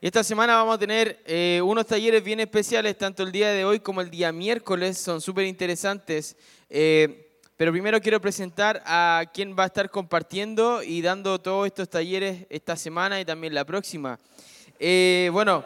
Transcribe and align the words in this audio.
Esta 0.00 0.22
semana 0.22 0.54
vamos 0.54 0.76
a 0.76 0.78
tener 0.78 1.20
eh, 1.26 1.60
unos 1.64 1.84
talleres 1.84 2.22
bien 2.22 2.38
especiales, 2.38 2.96
tanto 2.96 3.24
el 3.24 3.32
día 3.32 3.48
de 3.48 3.64
hoy 3.64 3.80
como 3.80 4.00
el 4.00 4.08
día 4.08 4.30
miércoles, 4.30 4.96
son 4.96 5.20
súper 5.20 5.44
interesantes. 5.46 6.36
Eh, 6.70 7.36
pero 7.56 7.72
primero 7.72 8.00
quiero 8.00 8.20
presentar 8.20 8.80
a 8.86 9.24
quien 9.34 9.56
va 9.58 9.64
a 9.64 9.66
estar 9.66 9.90
compartiendo 9.90 10.84
y 10.84 11.02
dando 11.02 11.40
todos 11.40 11.66
estos 11.66 11.88
talleres 11.88 12.46
esta 12.48 12.76
semana 12.76 13.20
y 13.20 13.24
también 13.24 13.52
la 13.52 13.64
próxima. 13.64 14.20
Eh, 14.78 15.30
bueno, 15.32 15.64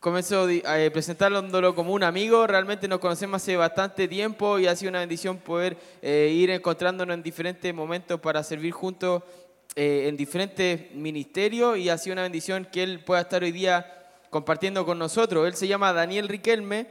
comienzo 0.00 0.48
a 0.64 0.90
presentándolo 0.90 1.74
como 1.74 1.92
un 1.92 2.04
amigo, 2.04 2.46
realmente 2.46 2.88
nos 2.88 3.00
conocemos 3.00 3.42
hace 3.42 3.54
bastante 3.56 4.08
tiempo 4.08 4.58
y 4.58 4.66
ha 4.66 4.74
sido 4.74 4.88
una 4.88 5.00
bendición 5.00 5.36
poder 5.36 5.76
ir 6.00 6.48
encontrándonos 6.48 7.12
en 7.12 7.22
diferentes 7.22 7.74
momentos 7.74 8.18
para 8.18 8.42
servir 8.42 8.72
juntos 8.72 9.22
eh, 9.74 10.06
en 10.08 10.16
diferentes 10.16 10.94
ministerios 10.94 11.78
y 11.78 11.88
ha 11.88 11.98
sido 11.98 12.12
una 12.14 12.22
bendición 12.22 12.66
que 12.70 12.82
él 12.82 13.00
pueda 13.00 13.22
estar 13.22 13.42
hoy 13.42 13.52
día 13.52 14.10
compartiendo 14.30 14.84
con 14.84 14.98
nosotros. 14.98 15.46
Él 15.46 15.54
se 15.54 15.66
llama 15.66 15.92
Daniel 15.92 16.28
Riquelme, 16.28 16.86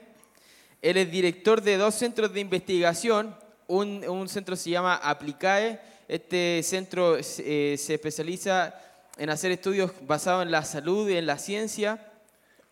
él 0.81 0.97
es 0.97 1.11
director 1.11 1.61
de 1.61 1.77
dos 1.77 1.95
centros 1.95 2.33
de 2.33 2.39
investigación, 2.39 3.35
un, 3.67 4.07
un 4.07 4.27
centro 4.27 4.55
se 4.55 4.71
llama 4.71 4.95
Aplicae, 4.95 5.79
este 6.07 6.61
centro 6.63 7.17
eh, 7.17 7.75
se 7.77 7.93
especializa 7.93 8.75
en 9.17 9.29
hacer 9.29 9.51
estudios 9.51 9.91
basados 10.01 10.43
en 10.43 10.51
la 10.51 10.63
salud 10.63 11.09
y 11.09 11.17
en 11.17 11.25
la 11.25 11.37
ciencia 11.37 12.10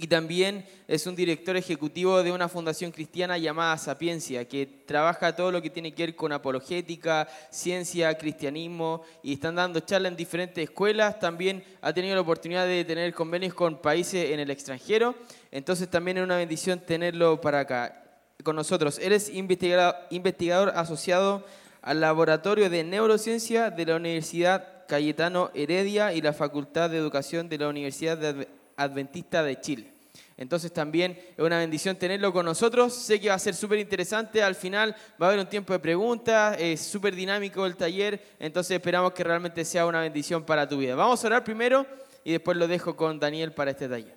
y 0.02 0.08
también 0.08 0.66
es 0.88 1.06
un 1.08 1.16
director 1.16 1.58
ejecutivo 1.58 2.24
de 2.24 2.32
una 2.32 2.48
fundación 2.48 2.90
cristiana 2.90 3.38
llamada 3.38 3.78
Sapiencia, 3.78 4.48
que 4.48 4.66
trabaja 4.66 5.36
todo 5.36 5.52
lo 5.52 5.62
que 5.62 5.70
tiene 5.70 5.94
que 5.94 6.04
ver 6.04 6.16
con 6.16 6.32
apologética, 6.32 7.28
ciencia, 7.52 8.18
cristianismo, 8.18 9.04
y 9.22 9.34
están 9.34 9.56
dando 9.56 9.82
charlas 9.82 10.14
en 10.14 10.16
diferentes 10.16 10.64
escuelas. 10.64 11.20
También 11.20 11.66
ha 11.82 11.92
tenido 11.92 12.16
la 12.16 12.22
oportunidad 12.22 12.66
de 12.66 12.86
tener 12.86 13.14
convenios 13.14 13.54
con 13.54 13.82
países 13.82 14.32
en 14.32 14.40
el 14.40 14.50
extranjero, 14.50 15.16
entonces 15.52 15.90
también 15.90 16.18
es 16.18 16.24
una 16.24 16.38
bendición 16.38 16.80
tenerlo 16.80 17.42
para 17.42 17.60
acá 17.60 18.02
con 18.42 18.56
nosotros. 18.56 19.00
Eres 19.00 19.30
investigador, 19.30 20.72
asociado 20.76 21.46
al 21.82 22.00
Laboratorio 22.00 22.70
de 22.70 22.86
Neurociencia 22.86 23.70
de 23.70 23.86
la 23.86 23.98
Universidad 23.98 24.86
Cayetano 24.88 25.52
Heredia 25.54 26.14
y 26.14 26.22
la 26.22 26.32
Facultad 26.32 26.90
de 26.90 26.98
Educación 26.98 27.50
de 27.50 27.58
la 27.58 27.68
Universidad 27.68 28.48
Adventista 28.78 29.44
de 29.44 29.60
Chile. 29.60 29.99
Entonces 30.40 30.72
también 30.72 31.20
es 31.36 31.44
una 31.44 31.58
bendición 31.58 31.98
tenerlo 31.98 32.32
con 32.32 32.46
nosotros. 32.46 32.94
Sé 32.94 33.20
que 33.20 33.28
va 33.28 33.36
a 33.36 33.40
ser 33.40 33.54
súper 33.54 33.78
interesante. 33.78 34.42
Al 34.42 34.56
final 34.56 34.96
va 35.22 35.26
a 35.26 35.30
haber 35.32 35.42
un 35.42 35.50
tiempo 35.50 35.74
de 35.74 35.80
preguntas. 35.80 36.56
Es 36.58 36.80
súper 36.80 37.14
dinámico 37.14 37.66
el 37.66 37.76
taller. 37.76 38.22
Entonces 38.40 38.72
esperamos 38.72 39.12
que 39.12 39.26
realmente 39.26 39.66
sea 39.66 39.86
una 39.86 40.00
bendición 40.00 40.46
para 40.46 40.66
tu 40.66 40.78
vida. 40.78 40.96
Vamos 40.96 41.22
a 41.22 41.28
orar 41.28 41.44
primero 41.44 41.86
y 42.24 42.32
después 42.32 42.56
lo 42.56 42.70
dejo 42.70 42.96
con 42.96 43.20
Daniel 43.20 43.52
para 43.52 43.72
este 43.72 43.90
taller. 43.90 44.16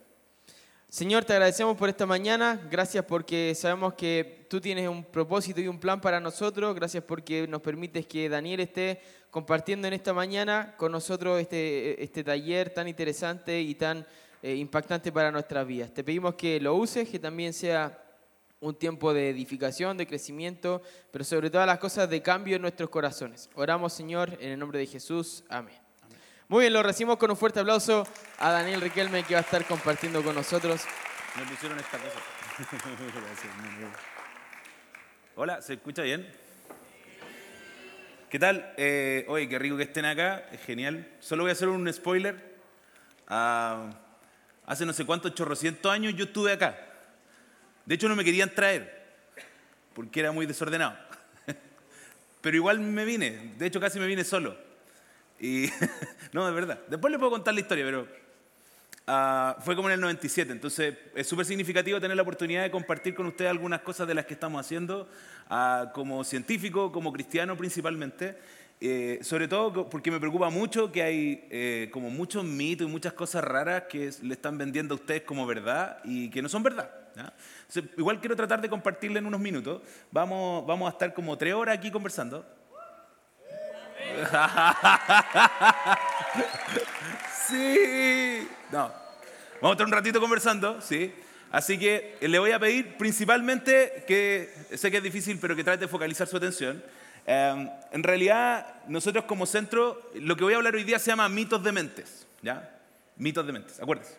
Señor, 0.89 1.25
te 1.25 1.33
agradecemos 1.33 1.77
por 1.77 1.89
esta 1.89 2.07
mañana. 2.07 2.69
Gracias 2.71 3.05
porque 3.05 3.53
sabemos 3.57 3.95
que 3.95 4.47
tú 4.49 4.61
tienes 4.61 4.89
un 4.89 5.03
propósito 5.03 5.61
y 5.61 5.67
un 5.67 5.81
plan 5.81 6.01
para 6.01 6.21
nosotros. 6.21 6.73
Gracias 6.77 7.03
porque 7.03 7.49
nos 7.49 7.63
permites 7.63 8.07
que 8.07 8.29
Daniel 8.29 8.61
esté 8.61 9.01
compartiendo 9.33 9.89
en 9.89 9.95
esta 9.95 10.13
mañana 10.13 10.77
con 10.77 10.93
nosotros 10.93 11.41
este, 11.41 12.01
este 12.01 12.23
taller 12.23 12.73
tan 12.73 12.87
interesante 12.87 13.61
y 13.61 13.75
tan 13.75 14.07
eh, 14.43 14.57
impactante 14.57 15.13
para 15.13 15.31
nuestras 15.31 15.67
vidas. 15.67 15.95
Te 15.95 16.03
pedimos 16.03 16.35
que 16.35 16.61
lo 16.61 16.75
uses, 16.75 17.09
que 17.09 17.19
también 17.19 17.53
sea 17.53 17.99
un 18.59 18.75
tiempo 18.75 19.15
de 19.15 19.31
edificación, 19.31 19.97
de 19.97 20.07
crecimiento, 20.07 20.83
pero 21.11 21.25
sobre 21.25 21.49
todas 21.51 21.67
las 21.67 21.79
cosas 21.79 22.11
de 22.11 22.23
cambio 22.23 22.57
en 22.57 22.63
nuestros 22.63 22.91
corazones. 22.91 23.49
Oramos, 23.55 23.93
Señor, 23.93 24.37
en 24.41 24.51
el 24.51 24.59
nombre 24.59 24.79
de 24.79 24.87
Jesús. 24.87 25.45
Amén. 25.49 25.75
Muy 26.49 26.63
bien, 26.63 26.73
lo 26.73 26.83
recibimos 26.83 27.17
con 27.17 27.31
un 27.31 27.37
fuerte 27.37 27.61
aplauso 27.61 28.07
a 28.39 28.51
Daniel 28.51 28.81
Riquelme 28.81 29.23
que 29.23 29.35
va 29.35 29.41
a 29.41 29.43
estar 29.43 29.65
compartiendo 29.65 30.23
con 30.23 30.35
nosotros. 30.35 30.83
Nos 31.39 31.49
pusieron 31.49 31.79
esta 31.79 31.99
cosa. 31.99 32.19
Hola, 35.37 35.63
¿se 35.63 35.75
escucha 35.75 36.03
bien? 36.03 36.31
¿Qué 38.29 38.39
tal? 38.39 38.75
Eh, 38.77 39.25
oye, 39.29 39.49
qué 39.49 39.59
rico 39.59 39.77
que 39.77 39.85
estén 39.85 40.05
acá, 40.05 40.47
es 40.53 40.61
genial. 40.63 41.11
Solo 41.21 41.45
voy 41.45 41.51
a 41.51 41.53
hacer 41.53 41.69
un 41.69 41.91
spoiler. 41.93 42.59
Ah, 43.29 44.02
Hace 44.73 44.87
no 44.87 44.95
sé 44.95 45.05
cuántos 45.05 45.35
chorrocientos 45.35 45.93
años 45.93 46.15
yo 46.17 46.25
estuve 46.25 46.51
acá. 46.51 46.79
De 47.85 47.95
hecho 47.95 48.09
no 48.09 48.17
me 48.17 48.25
querían 48.25 48.55
traer, 48.55 49.05
porque 49.93 50.21
era 50.21 50.33
muy 50.33 50.47
desordenado. 50.47 50.97
Pero 52.41 52.57
igual 52.57 52.81
me 52.81 53.05
vine, 53.05 53.53
de 53.59 53.67
hecho 53.67 53.79
casi 53.79 53.99
me 53.99 54.07
vine 54.07 54.25
solo. 54.25 54.57
Y 55.39 55.67
no, 56.33 56.47
de 56.47 56.53
verdad. 56.53 56.81
Después 56.89 57.11
le 57.11 57.19
puedo 57.19 57.33
contar 57.33 57.53
la 57.53 57.61
historia, 57.61 57.85
pero 57.85 58.09
ah, 59.07 59.59
fue 59.61 59.77
como 59.77 59.91
en 59.91 59.95
el 59.95 60.01
97. 60.01 60.51
Entonces 60.51 60.97
es 61.15 61.27
súper 61.27 61.45
significativo 61.45 62.01
tener 62.01 62.17
la 62.17 62.23
oportunidad 62.23 62.63
de 62.63 62.71
compartir 62.71 63.15
con 63.15 63.27
ustedes 63.27 63.51
algunas 63.51 63.83
cosas 63.83 64.09
de 64.09 64.15
las 64.15 64.25
que 64.25 64.33
estamos 64.33 64.59
haciendo 64.65 65.07
ah, 65.51 65.91
como 65.93 66.25
científico, 66.25 66.91
como 66.93 67.13
cristiano 67.13 67.59
principalmente. 67.59 68.39
Eh, 68.85 69.21
sobre 69.23 69.47
todo 69.47 69.89
porque 69.89 70.11
me 70.11 70.19
preocupa 70.19 70.51
mucho 70.51 70.91
que 70.91 71.05
hay 71.05 71.47
eh, 71.53 71.89
como 71.93 72.11
muchos 72.11 72.43
mitos 72.43 72.89
y 72.89 72.91
muchas 72.91 73.13
cosas 73.13 73.45
raras 73.45 73.85
que 73.89 74.11
le 74.23 74.35
están 74.35 74.59
vendiendo 74.59 74.95
a 74.95 74.97
ustedes 74.97 75.23
como 75.23 75.47
verdad 75.47 75.99
y 76.03 76.29
que 76.31 76.43
no 76.43 76.49
son 76.49 76.65
verdad. 76.65 76.91
igual 77.97 78.19
quiero 78.19 78.35
tratar 78.35 78.61
de 78.61 78.69
compartirle 78.69 79.21
en 79.21 79.27
unos 79.27 79.39
minutos. 79.39 79.83
Vamos, 80.11 80.67
vamos 80.67 80.89
a 80.89 80.93
estar 80.95 81.15
como 81.15 81.39
tres 81.39 81.55
horas 81.55 81.79
aquí 81.79 81.93
conversando. 81.93 82.45
sí. 87.47 88.49
No. 88.73 88.91
Vamos 89.61 89.63
a 89.63 89.73
estar 89.75 89.87
un 89.87 89.93
ratito 89.93 90.21
conversando, 90.21 90.81
sí. 90.81 91.15
Así 91.53 91.79
que 91.79 92.17
le 92.21 92.37
voy 92.41 92.51
a 92.51 92.59
pedir 92.59 92.97
principalmente 92.97 94.03
que, 94.09 94.53
sé 94.75 94.91
que 94.91 94.97
es 94.97 95.03
difícil, 95.05 95.39
pero 95.41 95.55
que 95.55 95.63
trate 95.63 95.83
de 95.83 95.89
focalizar 95.89 96.27
su 96.27 96.37
atención 96.37 96.83
Em, 97.27 97.71
en 97.93 98.03
realidad, 98.03 98.67
nosotros 98.89 99.25
como 99.25 99.47
centro, 99.47 100.11
lo 100.15 100.37
que 100.37 100.45
voy 100.45 100.55
a 100.55 100.57
hablar 100.57 100.75
hoy 100.75 100.85
día 100.85 100.99
se 100.99 101.11
llama 101.11 101.29
mitos 101.29 101.63
de 101.63 101.73
mentes. 101.73 102.27
¿ya? 102.43 102.79
Mitos 103.17 103.47
de 103.47 103.53
mentes, 103.53 103.81
acuérdense. 103.81 104.17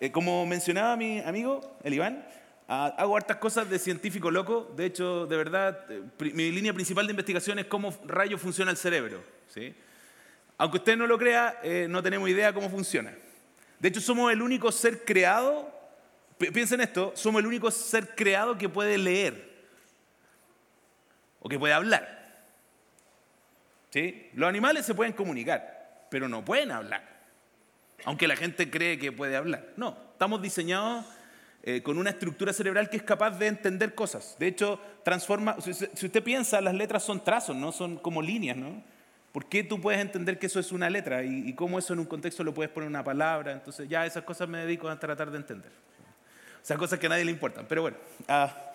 Eh, 0.00 0.12
como 0.12 0.46
mencionaba 0.46 0.96
mi 0.96 1.20
amigo, 1.20 1.76
el 1.82 1.94
Iván, 1.94 2.24
ah, 2.68 2.94
hago 2.96 3.16
hartas 3.16 3.38
cosas 3.38 3.68
de 3.68 3.78
científico 3.78 4.30
loco. 4.30 4.72
De 4.76 4.86
hecho, 4.86 5.26
de 5.26 5.36
verdad, 5.36 5.84
eh, 5.90 6.02
mi 6.32 6.50
línea 6.52 6.72
principal 6.72 7.06
de 7.06 7.12
investigación 7.12 7.58
es 7.58 7.66
cómo 7.66 7.94
rayo 8.06 8.38
funciona 8.38 8.70
el 8.70 8.76
cerebro. 8.76 9.22
¿sí? 9.48 9.74
Aunque 10.56 10.78
usted 10.78 10.96
no 10.96 11.06
lo 11.06 11.18
crea, 11.18 11.60
eh, 11.62 11.86
no 11.90 12.02
tenemos 12.02 12.28
idea 12.28 12.52
cómo 12.52 12.70
funciona. 12.70 13.12
De 13.78 13.88
hecho, 13.88 14.00
somos 14.00 14.32
el 14.32 14.40
único 14.40 14.70
ser 14.70 15.04
creado, 15.04 15.70
piensen 16.38 16.80
esto, 16.80 17.12
somos 17.16 17.40
el 17.40 17.46
único 17.46 17.70
ser 17.70 18.14
creado 18.14 18.56
que 18.56 18.68
puede 18.68 18.96
leer 18.98 19.49
o 21.40 21.48
que 21.48 21.58
puede 21.58 21.74
hablar. 21.74 22.20
¿Sí? 23.90 24.30
Los 24.34 24.48
animales 24.48 24.86
se 24.86 24.94
pueden 24.94 25.12
comunicar, 25.12 26.06
pero 26.10 26.28
no 26.28 26.44
pueden 26.44 26.70
hablar. 26.70 27.02
Aunque 28.04 28.28
la 28.28 28.36
gente 28.36 28.70
cree 28.70 28.98
que 28.98 29.12
puede 29.12 29.36
hablar. 29.36 29.72
No, 29.76 29.96
estamos 30.12 30.40
diseñados 30.40 31.04
eh, 31.62 31.82
con 31.82 31.98
una 31.98 32.10
estructura 32.10 32.52
cerebral 32.52 32.88
que 32.88 32.96
es 32.96 33.02
capaz 33.02 33.32
de 33.32 33.46
entender 33.46 33.94
cosas. 33.94 34.36
De 34.38 34.46
hecho, 34.46 34.80
transforma, 35.04 35.56
si, 35.60 35.70
usted 35.70 36.22
piensa, 36.22 36.60
las 36.60 36.74
letras 36.74 37.02
son 37.02 37.22
trazos, 37.22 37.54
no 37.54 37.72
son 37.72 37.98
como 37.98 38.22
líneas, 38.22 38.56
¿no? 38.56 38.82
¿Por 39.32 39.46
qué 39.46 39.62
tú 39.62 39.80
puedes 39.80 40.00
entender 40.00 40.38
que 40.38 40.46
eso 40.46 40.58
es 40.58 40.72
una 40.72 40.88
letra 40.88 41.22
y, 41.22 41.52
cómo 41.54 41.78
eso 41.78 41.92
en 41.92 42.00
un 42.00 42.06
contexto 42.06 42.42
lo 42.42 42.52
puedes 42.54 42.72
poner 42.72 42.86
en 42.86 42.94
una 42.94 43.04
palabra? 43.04 43.52
Entonces, 43.52 43.88
ya 43.88 44.06
esas 44.06 44.24
cosas 44.24 44.48
me 44.48 44.58
dedico 44.58 44.88
a 44.88 44.98
tratar 44.98 45.30
de 45.30 45.36
entender. 45.36 45.70
O 45.70 46.66
sea, 46.66 46.76
cosas 46.76 46.98
que 46.98 47.06
a 47.06 47.10
nadie 47.10 47.24
le 47.24 47.30
importan. 47.30 47.66
Pero 47.68 47.82
bueno. 47.82 47.96
Ah, 48.26 48.72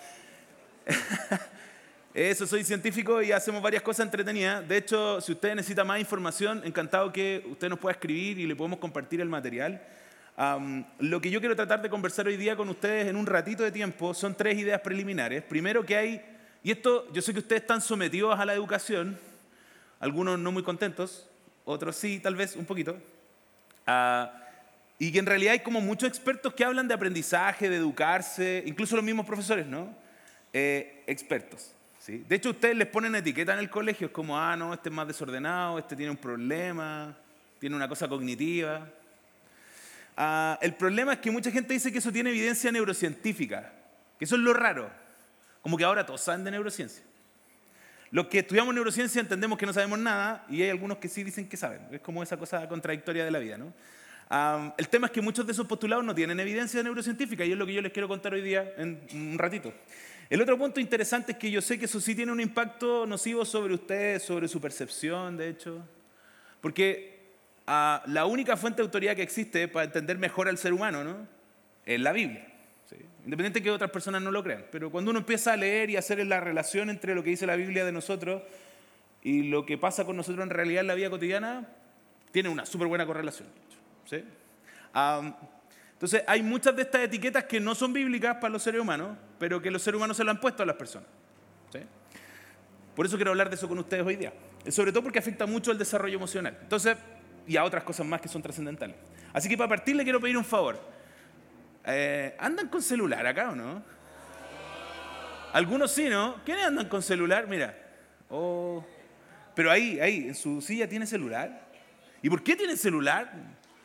Eso, 2.15 2.47
soy 2.47 2.63
científico 2.63 3.21
y 3.21 3.33
hacemos 3.33 3.61
varias 3.61 3.83
cosas 3.83 4.05
entretenidas. 4.05 4.65
De 4.65 4.77
hecho, 4.77 5.19
si 5.19 5.33
usted 5.33 5.53
necesita 5.53 5.83
más 5.83 5.99
información, 5.99 6.61
encantado 6.63 7.11
que 7.11 7.45
usted 7.51 7.67
nos 7.67 7.77
pueda 7.77 7.91
escribir 7.91 8.39
y 8.39 8.47
le 8.47 8.55
podemos 8.55 8.79
compartir 8.79 9.19
el 9.19 9.27
material. 9.27 9.81
lo 10.99 11.19
que 11.19 11.29
yo 11.29 11.41
quiero 11.41 11.57
tratar 11.57 11.81
de 11.81 11.89
conversar 11.89 12.25
hoy 12.27 12.37
día 12.37 12.55
con 12.55 12.69
ustedes 12.69 13.07
en 13.07 13.17
un 13.17 13.25
ratito 13.25 13.63
de 13.63 13.71
tiempo 13.73 14.13
son 14.13 14.33
tres 14.33 14.57
ideas 14.57 14.79
preliminares. 14.79 15.43
Primero 15.43 15.85
que 15.85 15.97
hay, 15.97 16.21
y 16.63 16.71
esto 16.71 17.11
yo 17.11 17.21
sé 17.21 17.33
que 17.33 17.39
ustedes 17.39 17.63
están 17.63 17.81
sometidos 17.81 18.39
a 18.39 18.45
la 18.45 18.53
educación, 18.53 19.19
algunos 19.99 20.39
no 20.39 20.53
muy 20.53 20.63
contentos, 20.63 21.29
otros 21.65 21.97
sí, 21.97 22.21
tal 22.21 22.37
vez 22.37 22.55
un 22.55 22.65
poquito, 22.65 22.97
ah, 23.87 24.31
y 24.97 25.11
que 25.11 25.19
en 25.19 25.25
realidad 25.25 25.51
hay 25.51 25.59
como 25.59 25.81
muchos 25.81 26.07
expertos 26.07 26.53
que 26.53 26.63
hablan 26.63 26.87
de 26.87 26.93
aprendizaje, 26.93 27.69
de 27.69 27.75
educarse, 27.75 28.63
incluso 28.65 28.95
los 28.95 29.03
mismos 29.03 29.25
profesores, 29.25 29.67
¿no? 29.67 29.93
Eh, 30.53 31.03
expertos. 31.07 31.74
De 32.07 32.35
hecho, 32.35 32.51
ustedes 32.51 32.75
les 32.75 32.87
ponen 32.87 33.15
etiqueta 33.15 33.53
en 33.53 33.59
el 33.59 33.69
colegio, 33.69 34.07
es 34.07 34.13
como, 34.13 34.37
ah, 34.37 34.55
no, 34.55 34.73
este 34.73 34.89
es 34.89 34.95
más 34.95 35.07
desordenado, 35.07 35.79
este 35.79 35.95
tiene 35.95 36.11
un 36.11 36.17
problema, 36.17 37.17
tiene 37.59 37.75
una 37.75 37.87
cosa 37.87 38.07
cognitiva. 38.07 38.87
Ah, 40.15 40.59
el 40.61 40.75
problema 40.75 41.13
es 41.13 41.19
que 41.19 41.31
mucha 41.31 41.49
gente 41.49 41.73
dice 41.73 41.91
que 41.91 41.97
eso 41.97 42.11
tiene 42.11 42.29
evidencia 42.29 42.71
neurocientífica, 42.71 43.73
que 44.19 44.25
eso 44.25 44.35
es 44.35 44.41
lo 44.41 44.53
raro, 44.53 44.89
como 45.61 45.77
que 45.77 45.83
ahora 45.83 46.05
todos 46.05 46.21
saben 46.21 46.43
de 46.43 46.51
neurociencia. 46.51 47.03
Los 48.11 48.27
que 48.27 48.39
estudiamos 48.39 48.73
neurociencia 48.73 49.19
entendemos 49.19 49.57
que 49.57 49.65
no 49.65 49.73
sabemos 49.73 49.97
nada 49.97 50.45
y 50.47 50.61
hay 50.61 50.69
algunos 50.69 50.99
que 50.99 51.09
sí 51.09 51.23
dicen 51.23 51.49
que 51.49 51.57
saben. 51.57 51.81
Es 51.91 52.01
como 52.01 52.21
esa 52.21 52.37
cosa 52.37 52.67
contradictoria 52.69 53.25
de 53.25 53.31
la 53.31 53.39
vida, 53.39 53.57
¿no? 53.57 53.73
el 54.77 54.89
tema 54.89 55.05
es 55.05 55.13
que 55.13 55.21
muchos 55.21 55.45
de 55.45 55.51
esos 55.51 55.67
postulados 55.67 56.03
no 56.03 56.15
tienen 56.15 56.39
evidencia 56.39 56.81
neurocientífica 56.81 57.45
y 57.45 57.51
es 57.51 57.57
lo 57.57 57.65
que 57.65 57.73
yo 57.73 57.81
les 57.81 57.91
quiero 57.91 58.07
contar 58.07 58.33
hoy 58.33 58.41
día 58.41 58.73
en 58.77 58.99
un 59.13 59.37
ratito. 59.37 59.71
El 60.29 60.41
otro 60.41 60.57
punto 60.57 60.79
interesante 60.79 61.33
es 61.33 61.37
que 61.37 61.51
yo 61.51 61.61
sé 61.61 61.77
que 61.77 61.85
eso 61.85 62.01
sí 62.01 62.15
tiene 62.15 62.31
un 62.31 62.39
impacto 62.39 63.05
nocivo 63.05 63.45
sobre 63.45 63.75
ustedes, 63.75 64.23
sobre 64.23 64.47
su 64.47 64.59
percepción, 64.59 65.37
de 65.37 65.49
hecho, 65.49 65.87
porque 66.61 67.19
ah, 67.67 68.01
la 68.07 68.25
única 68.25 68.57
fuente 68.57 68.77
de 68.77 68.85
autoridad 68.85 69.15
que 69.15 69.21
existe 69.21 69.67
para 69.67 69.85
entender 69.85 70.17
mejor 70.17 70.47
al 70.47 70.57
ser 70.57 70.73
humano 70.73 71.03
¿no? 71.03 71.27
es 71.85 71.99
la 71.99 72.11
Biblia. 72.11 72.47
Independiente 73.23 73.59
de 73.59 73.63
que 73.63 73.71
otras 73.71 73.89
personas 73.89 74.21
no 74.21 74.29
lo 74.29 74.43
crean. 74.43 74.65
Pero 74.71 74.91
cuando 74.91 75.09
uno 75.09 75.19
empieza 75.19 75.53
a 75.53 75.57
leer 75.57 75.89
y 75.89 75.95
a 75.95 75.99
hacer 75.99 76.23
la 76.27 76.39
relación 76.39 76.91
entre 76.91 77.15
lo 77.15 77.23
que 77.23 77.31
dice 77.31 77.47
la 77.47 77.55
Biblia 77.55 77.83
de 77.83 77.91
nosotros 77.91 78.43
y 79.23 79.43
lo 79.43 79.65
que 79.65 79.79
pasa 79.79 80.05
con 80.05 80.15
nosotros 80.15 80.43
en 80.43 80.51
realidad 80.51 80.81
en 80.81 80.87
la 80.87 80.93
vida 80.93 81.09
cotidiana, 81.09 81.67
tiene 82.31 82.49
una 82.49 82.67
súper 82.67 82.87
buena 82.87 83.05
correlación. 83.07 83.47
¿sí? 84.05 84.23
Entonces, 85.95 86.23
hay 86.27 86.43
muchas 86.43 86.75
de 86.75 86.81
estas 86.81 87.03
etiquetas 87.03 87.45
que 87.45 87.57
no 87.57 87.73
son 87.73 87.93
bíblicas 87.93 88.35
para 88.35 88.49
los 88.49 88.61
seres 88.61 88.81
humanos, 88.81 89.17
pero 89.39 89.61
que 89.61 89.71
los 89.71 89.81
seres 89.81 89.97
humanos 89.97 90.17
se 90.17 90.25
lo 90.25 90.31
han 90.31 90.41
puesto 90.41 90.61
a 90.61 90.65
las 90.65 90.75
personas. 90.75 91.07
Por 92.93 93.05
eso 93.05 93.17
quiero 93.17 93.31
hablar 93.31 93.49
de 93.49 93.55
eso 93.55 93.67
con 93.67 93.79
ustedes 93.79 94.05
hoy 94.05 94.15
día. 94.15 94.33
Sobre 94.69 94.91
todo 94.91 95.03
porque 95.03 95.19
afecta 95.19 95.45
mucho 95.45 95.71
el 95.71 95.77
desarrollo 95.77 96.15
emocional. 96.15 96.57
Entonces, 96.61 96.97
y 97.47 97.57
a 97.57 97.63
otras 97.63 97.83
cosas 97.83 98.05
más 98.05 98.21
que 98.21 98.27
son 98.27 98.41
trascendentales. 98.41 98.95
Así 99.33 99.49
que 99.49 99.57
para 99.57 99.69
partir 99.69 99.95
le 99.95 100.03
quiero 100.03 100.19
pedir 100.19 100.37
un 100.37 100.45
favor. 100.45 100.79
Eh, 101.85 102.35
¿Andan 102.39 102.67
con 102.69 102.81
celular 102.81 103.25
acá 103.25 103.51
o 103.51 103.55
no? 103.55 103.83
Algunos 105.53 105.91
sí, 105.91 106.09
¿no? 106.09 106.41
¿Quiénes 106.45 106.65
andan 106.65 106.87
con 106.87 107.01
celular? 107.01 107.47
Mira. 107.47 107.77
Oh. 108.29 108.85
Pero 109.55 109.71
ahí, 109.71 109.99
ahí, 109.99 110.27
en 110.27 110.35
su 110.35 110.61
silla 110.61 110.87
tiene 110.87 111.05
celular. 111.05 111.67
¿Y 112.21 112.29
por 112.29 112.43
qué 112.43 112.55
tiene 112.55 112.75
celular? 112.75 113.31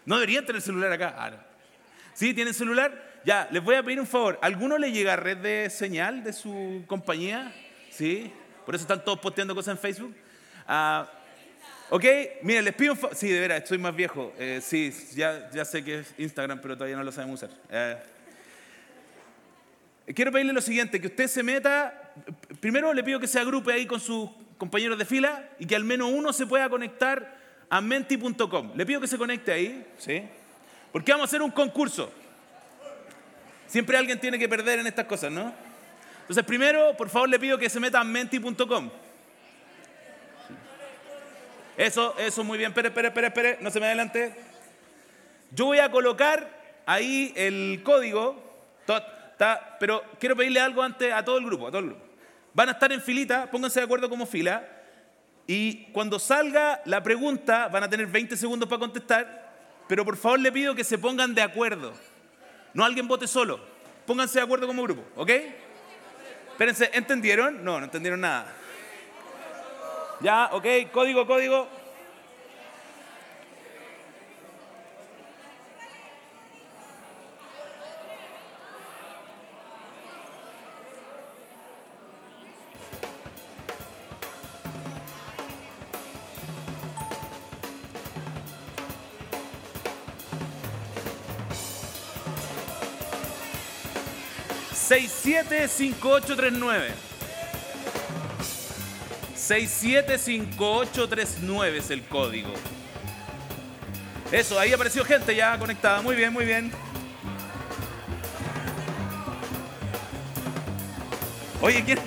No 0.06 0.16
deberían 0.16 0.46
tener 0.46 0.62
celular 0.62 0.92
acá. 0.92 1.14
Ah, 1.16 1.49
¿Sí? 2.14 2.34
¿Tienen 2.34 2.54
celular? 2.54 3.20
Ya, 3.24 3.48
les 3.50 3.62
voy 3.62 3.74
a 3.76 3.82
pedir 3.82 4.00
un 4.00 4.06
favor. 4.06 4.38
¿Alguno 4.42 4.78
le 4.78 4.92
llega 4.92 5.16
red 5.16 5.38
de 5.38 5.70
señal 5.70 6.24
de 6.24 6.32
su 6.32 6.84
compañía? 6.86 7.52
¿Sí? 7.90 8.32
Por 8.64 8.74
eso 8.74 8.82
están 8.82 9.04
todos 9.04 9.18
posteando 9.18 9.54
cosas 9.54 9.76
en 9.76 9.78
Facebook. 9.78 10.14
Ah, 10.66 11.08
Ok, 11.92 12.04
miren, 12.42 12.64
les 12.64 12.74
pido 12.74 12.92
un 12.92 12.98
favor. 12.98 13.16
Sí, 13.16 13.28
de 13.28 13.40
veras, 13.40 13.64
estoy 13.64 13.76
más 13.76 13.94
viejo. 13.94 14.32
Eh, 14.38 14.60
sí, 14.62 14.94
ya, 15.16 15.50
ya 15.50 15.64
sé 15.64 15.82
que 15.82 15.98
es 15.98 16.14
Instagram, 16.18 16.60
pero 16.60 16.76
todavía 16.76 16.96
no 16.96 17.02
lo 17.02 17.10
sabemos 17.10 17.42
usar. 17.42 17.56
Eh, 17.68 17.96
quiero 20.14 20.30
pedirle 20.30 20.52
lo 20.52 20.60
siguiente, 20.60 21.00
que 21.00 21.08
usted 21.08 21.26
se 21.26 21.42
meta, 21.42 22.12
primero 22.60 22.94
le 22.94 23.02
pido 23.02 23.18
que 23.18 23.26
se 23.26 23.40
agrupe 23.40 23.72
ahí 23.72 23.86
con 23.86 23.98
sus 23.98 24.30
compañeros 24.56 24.98
de 24.98 25.04
fila 25.04 25.48
y 25.58 25.66
que 25.66 25.74
al 25.74 25.82
menos 25.82 26.12
uno 26.12 26.32
se 26.32 26.46
pueda 26.46 26.68
conectar 26.68 27.36
a 27.68 27.80
menti.com. 27.80 28.72
Le 28.76 28.86
pido 28.86 29.00
que 29.00 29.08
se 29.08 29.18
conecte 29.18 29.50
ahí, 29.50 29.84
¿sí? 29.98 30.22
Porque 30.92 31.12
vamos 31.12 31.26
a 31.26 31.28
hacer 31.30 31.42
un 31.42 31.50
concurso. 31.50 32.10
Siempre 33.66 33.96
alguien 33.96 34.18
tiene 34.18 34.38
que 34.38 34.48
perder 34.48 34.80
en 34.80 34.86
estas 34.86 35.06
cosas, 35.06 35.30
¿no? 35.30 35.52
Entonces, 36.22 36.44
primero, 36.44 36.96
por 36.96 37.08
favor, 37.08 37.28
le 37.28 37.38
pido 37.38 37.58
que 37.58 37.70
se 37.70 37.80
meta 37.80 38.00
a 38.00 38.04
menti.com. 38.04 38.90
Eso, 41.76 42.14
eso, 42.18 42.44
muy 42.44 42.58
bien. 42.58 42.70
Espere, 42.70 42.88
espere, 42.88 43.08
espere, 43.08 43.26
espere. 43.28 43.58
No 43.60 43.70
se 43.70 43.80
me 43.80 43.86
adelante. 43.86 44.34
Yo 45.52 45.66
voy 45.66 45.78
a 45.78 45.90
colocar 45.90 46.82
ahí 46.86 47.32
el 47.36 47.80
código. 47.82 48.64
pero 49.78 50.04
quiero 50.18 50.36
pedirle 50.36 50.60
algo 50.60 50.82
antes 50.82 51.12
a 51.12 51.24
todo 51.24 51.38
el 51.38 51.46
grupo, 51.46 51.68
a 51.68 51.70
todo 51.70 51.80
el 51.80 51.86
grupo. 51.86 52.04
Van 52.52 52.68
a 52.68 52.72
estar 52.72 52.92
en 52.92 53.00
filita, 53.00 53.50
pónganse 53.50 53.80
de 53.80 53.84
acuerdo 53.84 54.08
como 54.08 54.26
fila. 54.26 54.66
Y 55.46 55.86
cuando 55.92 56.18
salga 56.18 56.82
la 56.84 57.02
pregunta, 57.02 57.68
van 57.68 57.84
a 57.84 57.90
tener 57.90 58.06
20 58.06 58.36
segundos 58.36 58.68
para 58.68 58.80
contestar. 58.80 59.49
Pero 59.90 60.04
por 60.04 60.16
favor 60.16 60.38
le 60.38 60.52
pido 60.52 60.72
que 60.76 60.84
se 60.84 60.98
pongan 60.98 61.34
de 61.34 61.42
acuerdo. 61.42 61.92
No 62.74 62.84
alguien 62.84 63.08
vote 63.08 63.26
solo. 63.26 63.58
Pónganse 64.06 64.38
de 64.38 64.44
acuerdo 64.44 64.68
como 64.68 64.84
grupo, 64.84 65.02
¿ok? 65.16 65.30
Espérense, 66.52 66.90
¿entendieron? 66.92 67.64
No, 67.64 67.80
no 67.80 67.86
entendieron 67.86 68.20
nada. 68.20 68.54
Ya, 70.20 70.50
ok, 70.52 70.64
código, 70.92 71.26
código. 71.26 71.68
Seis 94.90 95.14
siete 95.22 95.68
cinco 95.68 96.10
ocho 96.10 96.34
tres 96.34 96.52
nueve. 96.52 96.90
675839 99.36 101.78
es 101.78 101.90
el 101.90 102.02
código. 102.02 102.52
Eso, 104.32 104.58
ahí 104.58 104.72
apareció 104.72 105.04
gente 105.04 105.36
ya 105.36 105.56
conectada. 105.60 106.02
Muy 106.02 106.16
bien, 106.16 106.32
muy 106.32 106.44
bien. 106.44 106.72
Oye, 111.60 111.84
¿quién, 111.84 112.00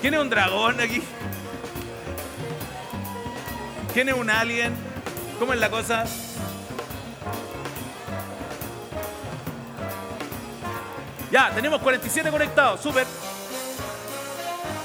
¿quién 0.00 0.14
es 0.14 0.20
un 0.20 0.30
dragón 0.30 0.80
aquí? 0.80 1.02
¿Quién 3.92 4.08
es 4.08 4.14
un 4.14 4.30
alien? 4.30 4.72
¿Cómo 5.38 5.52
es 5.52 5.60
la 5.60 5.68
cosa? 5.68 6.06
Ya, 11.30 11.50
tenemos 11.54 11.80
47 11.80 12.28
conectados, 12.30 12.80
súper. 12.80 13.06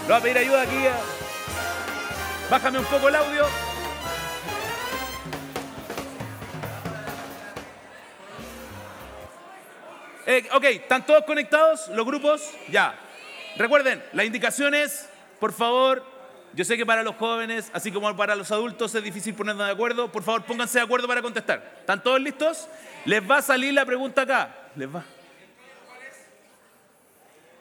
Lo 0.03 0.07
voy 0.07 0.18
a 0.18 0.19
pedir 0.21 0.38
ayuda 0.38 0.62
aquí. 0.62 0.77
Bájame 2.51 2.77
un 2.77 2.86
poco 2.86 3.09
el 3.09 3.15
audio. 3.15 3.45
Eh, 10.27 10.47
ok, 10.53 10.63
¿están 10.65 11.06
todos 11.06 11.24
conectados 11.25 11.88
los 11.89 12.06
grupos? 12.06 12.48
Ya. 12.69 12.95
Recuerden, 13.57 14.03
la 14.13 14.24
indicación 14.24 14.75
es, 14.75 15.09
por 15.39 15.51
favor, 15.51 16.03
yo 16.53 16.63
sé 16.63 16.77
que 16.77 16.86
para 16.86 17.01
los 17.01 17.15
jóvenes, 17.15 17.71
así 17.74 17.91
como 17.91 18.15
para 18.15 18.36
los 18.36 18.51
adultos 18.51 18.94
es 18.94 19.03
difícil 19.03 19.33
ponernos 19.33 19.65
de 19.65 19.74
acuerdo, 19.74 20.12
por 20.12 20.24
favor 20.24 20.44
pónganse 20.44 20.77
de 20.77 20.83
acuerdo 20.83 21.07
para 21.07 21.21
contestar. 21.24 21.77
¿Están 21.80 22.03
todos 22.03 22.19
listos? 22.21 22.68
Les 23.06 23.21
va 23.21 23.38
a 23.38 23.41
salir 23.41 23.74
la 23.74 23.86
pregunta 23.86 24.21
acá. 24.21 24.56
Les 24.75 24.94
va. 24.94 25.03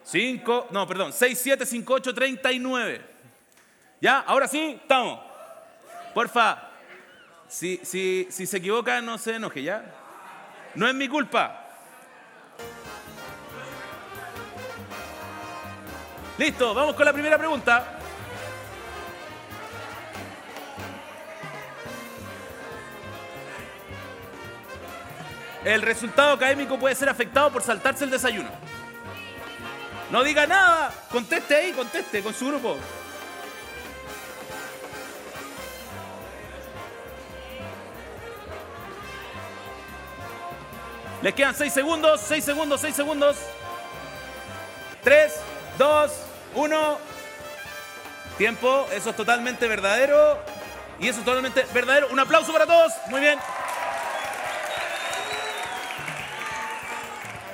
5, 0.05 0.69
no, 0.71 0.87
perdón, 0.87 1.13
6, 1.13 1.39
7, 1.43 1.67
5, 1.67 1.95
8, 1.95 2.15
39. 2.15 3.01
¿Ya? 4.01 4.21
Ahora 4.21 4.47
sí, 4.47 4.79
estamos. 4.81 5.19
Porfa, 6.13 6.71
si, 7.49 7.81
si, 7.83 8.29
si 8.31 8.47
se 8.47 8.59
equivoca, 8.59 9.01
no 9.01 9.17
se 9.17 9.37
enoje, 9.37 9.63
¿ya? 9.63 9.85
No 10.75 10.87
es 10.87 10.95
mi 10.95 11.09
culpa. 11.09 11.61
Listo, 16.37 16.75
vamos 16.75 16.95
con 16.95 17.07
la 17.07 17.13
primera 17.13 17.39
pregunta. 17.39 17.99
El 25.65 25.81
resultado 25.81 26.35
académico 26.35 26.79
puede 26.79 26.95
ser 26.95 27.09
afectado 27.09 27.51
por 27.51 27.63
saltarse 27.63 28.05
el 28.05 28.11
desayuno. 28.11 28.64
No 30.11 30.23
diga 30.23 30.47
nada, 30.47 30.93
conteste 31.11 31.57
ahí, 31.57 31.73
conteste 31.73 32.23
con 32.23 32.35
su 32.35 32.47
grupo. 32.47 32.77
Les 41.23 41.33
quedan 41.35 41.55
6 41.55 41.73
segundos, 41.73 42.21
6 42.21 42.45
segundos, 42.45 42.81
6 42.83 42.95
segundos. 42.95 43.37
3, 45.03 45.33
2, 45.79 46.13
1. 46.55 46.99
Tiempo, 48.37 48.87
eso 48.93 49.09
es 49.09 49.17
totalmente 49.17 49.67
verdadero. 49.67 50.39
Y 51.01 51.09
eso 51.09 51.21
es 51.21 51.25
totalmente 51.25 51.65
verdadero. 51.73 52.09
Un 52.11 52.21
aplauso 52.21 52.53
para 52.53 52.67
todos. 52.67 52.93
Muy 53.09 53.23
bien. 53.23 53.39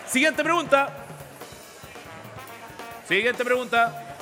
Siguiente 0.08 0.42
pregunta. 0.42 0.88
Siguiente 3.10 3.44
pregunta. 3.44 4.16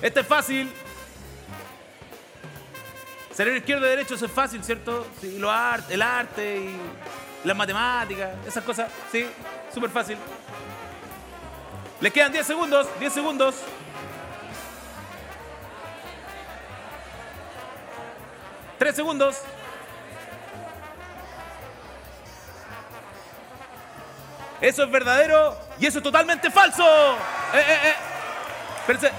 Este 0.00 0.20
es 0.20 0.26
fácil. 0.28 0.72
Cerebro 3.34 3.58
izquierdo 3.58 3.84
y 3.84 3.88
derecho, 3.88 4.14
eso 4.14 4.26
es 4.26 4.30
fácil, 4.30 4.62
¿cierto? 4.62 5.04
Sí, 5.20 5.40
lo 5.40 5.50
arte, 5.50 5.94
el 5.94 6.02
arte 6.02 6.56
y 6.56 6.76
las 7.42 7.56
matemáticas, 7.56 8.30
esas 8.46 8.62
cosas, 8.62 8.92
sí, 9.10 9.26
súper 9.74 9.90
fácil. 9.90 10.16
Les 12.00 12.12
quedan 12.12 12.30
10 12.30 12.46
segundos, 12.46 12.86
10 13.00 13.12
segundos. 13.12 13.56
Tres 18.78 18.94
segundos. 18.94 19.42
Eso 24.62 24.84
es 24.84 24.90
verdadero 24.92 25.58
y 25.80 25.86
eso 25.86 25.98
es 25.98 26.04
totalmente 26.04 26.48
falso. 26.48 26.84
Eh, 27.52 27.58
eh, 27.58 27.78
eh. 27.88 27.94
Espérense. 28.78 29.10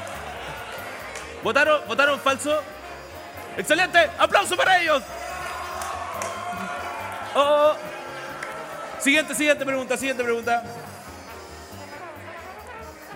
¿Votaron, 1.44 1.82
¿Votaron 1.86 2.20
falso? 2.22 2.64
¡Excelente! 3.58 4.10
¡Aplauso 4.18 4.56
para 4.56 4.80
ellos! 4.82 5.04
Oh, 7.36 7.42
oh, 7.42 7.72
oh. 7.74 9.02
Siguiente, 9.02 9.36
siguiente 9.36 9.66
pregunta, 9.66 9.98
siguiente 9.98 10.24
pregunta. 10.24 10.64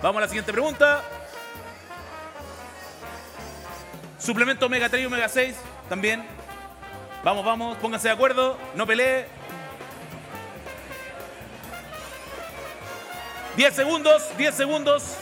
Vamos 0.02 0.18
a 0.18 0.22
la 0.22 0.28
siguiente 0.28 0.52
pregunta. 0.52 1.02
Suplemento 4.20 4.66
omega 4.66 4.90
3 4.90 5.02
y 5.02 5.06
omega 5.06 5.30
6 5.30 5.56
también. 5.88 6.28
Vamos, 7.24 7.46
vamos, 7.46 7.78
pónganse 7.78 8.10
de 8.10 8.14
acuerdo, 8.14 8.58
no 8.76 8.86
pelee. 8.86 9.37
10 13.58 13.74
segundos, 13.74 14.38
10 14.38 14.56
segundos. 14.56 15.18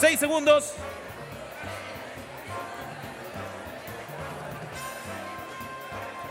Seis 0.00 0.18
segundos. 0.18 0.72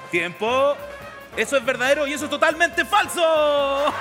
Tiempo. 0.10 0.76
Eso 1.38 1.56
es 1.58 1.64
verdadero 1.64 2.08
y 2.08 2.14
eso 2.14 2.26
es 2.26 2.32
totalmente 2.32 2.84
falso. 2.84 3.22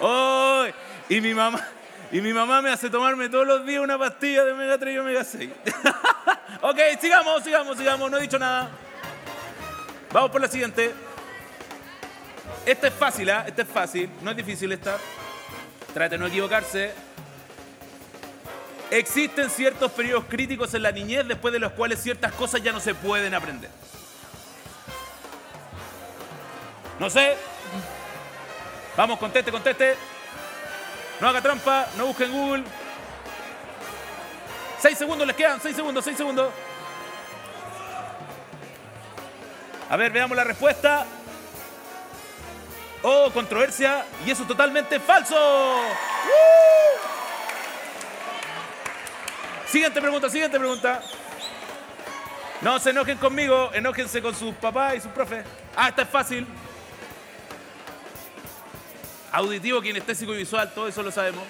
¡Oh! 0.00 0.66
Y 1.08 1.20
mi 1.20 1.34
mamá, 1.34 1.66
y 2.12 2.20
mi 2.20 2.32
mamá 2.32 2.62
me 2.62 2.70
hace 2.70 2.88
tomarme 2.90 3.28
todos 3.28 3.44
los 3.44 3.66
días 3.66 3.82
una 3.82 3.98
pastilla 3.98 4.44
de 4.44 4.52
omega 4.52 4.78
3 4.78 4.94
y 4.94 4.98
omega 4.98 5.24
6. 5.24 5.50
ok, 6.62 6.78
sigamos, 7.00 7.44
sigamos, 7.44 7.76
sigamos, 7.76 8.10
no 8.10 8.18
he 8.18 8.22
dicho 8.22 8.38
nada. 8.38 8.70
Vamos 10.12 10.30
por 10.30 10.40
la 10.40 10.48
siguiente. 10.48 10.94
Esta 12.66 12.86
es 12.88 12.94
fácil, 12.94 13.30
¿ah? 13.30 13.44
Esta 13.46 13.62
es 13.62 13.68
fácil, 13.68 14.10
no 14.22 14.30
es 14.30 14.36
difícil 14.36 14.72
esta. 14.72 14.98
Trate 15.92 16.14
de 16.14 16.18
no 16.18 16.26
equivocarse. 16.26 16.92
Existen 18.90 19.50
ciertos 19.50 19.90
periodos 19.92 20.24
críticos 20.28 20.72
en 20.74 20.82
la 20.82 20.92
niñez 20.92 21.26
después 21.26 21.52
de 21.52 21.58
los 21.58 21.72
cuales 21.72 22.02
ciertas 22.02 22.32
cosas 22.32 22.62
ya 22.62 22.72
no 22.72 22.80
se 22.80 22.94
pueden 22.94 23.34
aprender. 23.34 23.70
No 26.98 27.10
sé. 27.10 27.36
Vamos, 28.96 29.18
conteste, 29.18 29.50
conteste. 29.50 29.96
No 31.20 31.28
haga 31.28 31.40
trampa, 31.40 31.86
no 31.96 32.06
busque 32.06 32.24
en 32.24 32.32
Google. 32.32 32.64
Seis 34.84 34.98
segundos 34.98 35.26
les 35.26 35.34
quedan, 35.34 35.58
seis 35.62 35.74
segundos, 35.74 36.04
seis 36.04 36.14
segundos. 36.14 36.52
A 39.88 39.96
ver, 39.96 40.12
veamos 40.12 40.36
la 40.36 40.44
respuesta. 40.44 41.06
Oh, 43.02 43.30
controversia. 43.32 44.04
Y 44.26 44.30
eso 44.30 44.42
es 44.42 44.48
totalmente 44.48 45.00
falso. 45.00 45.34
Siguiente 49.66 50.02
pregunta, 50.02 50.28
siguiente 50.28 50.58
pregunta. 50.58 51.00
No 52.60 52.78
se 52.78 52.90
enojen 52.90 53.16
conmigo, 53.16 53.70
enójense 53.72 54.20
con 54.20 54.34
sus 54.34 54.54
papás 54.56 54.96
y 54.96 55.00
sus 55.00 55.12
profes. 55.12 55.46
Ah, 55.74 55.88
esta 55.88 56.02
es 56.02 56.10
fácil. 56.10 56.46
Auditivo, 59.32 59.80
kinestésico 59.80 60.34
y 60.34 60.36
visual, 60.36 60.70
todo 60.74 60.88
eso 60.88 61.02
lo 61.02 61.10
sabemos. 61.10 61.44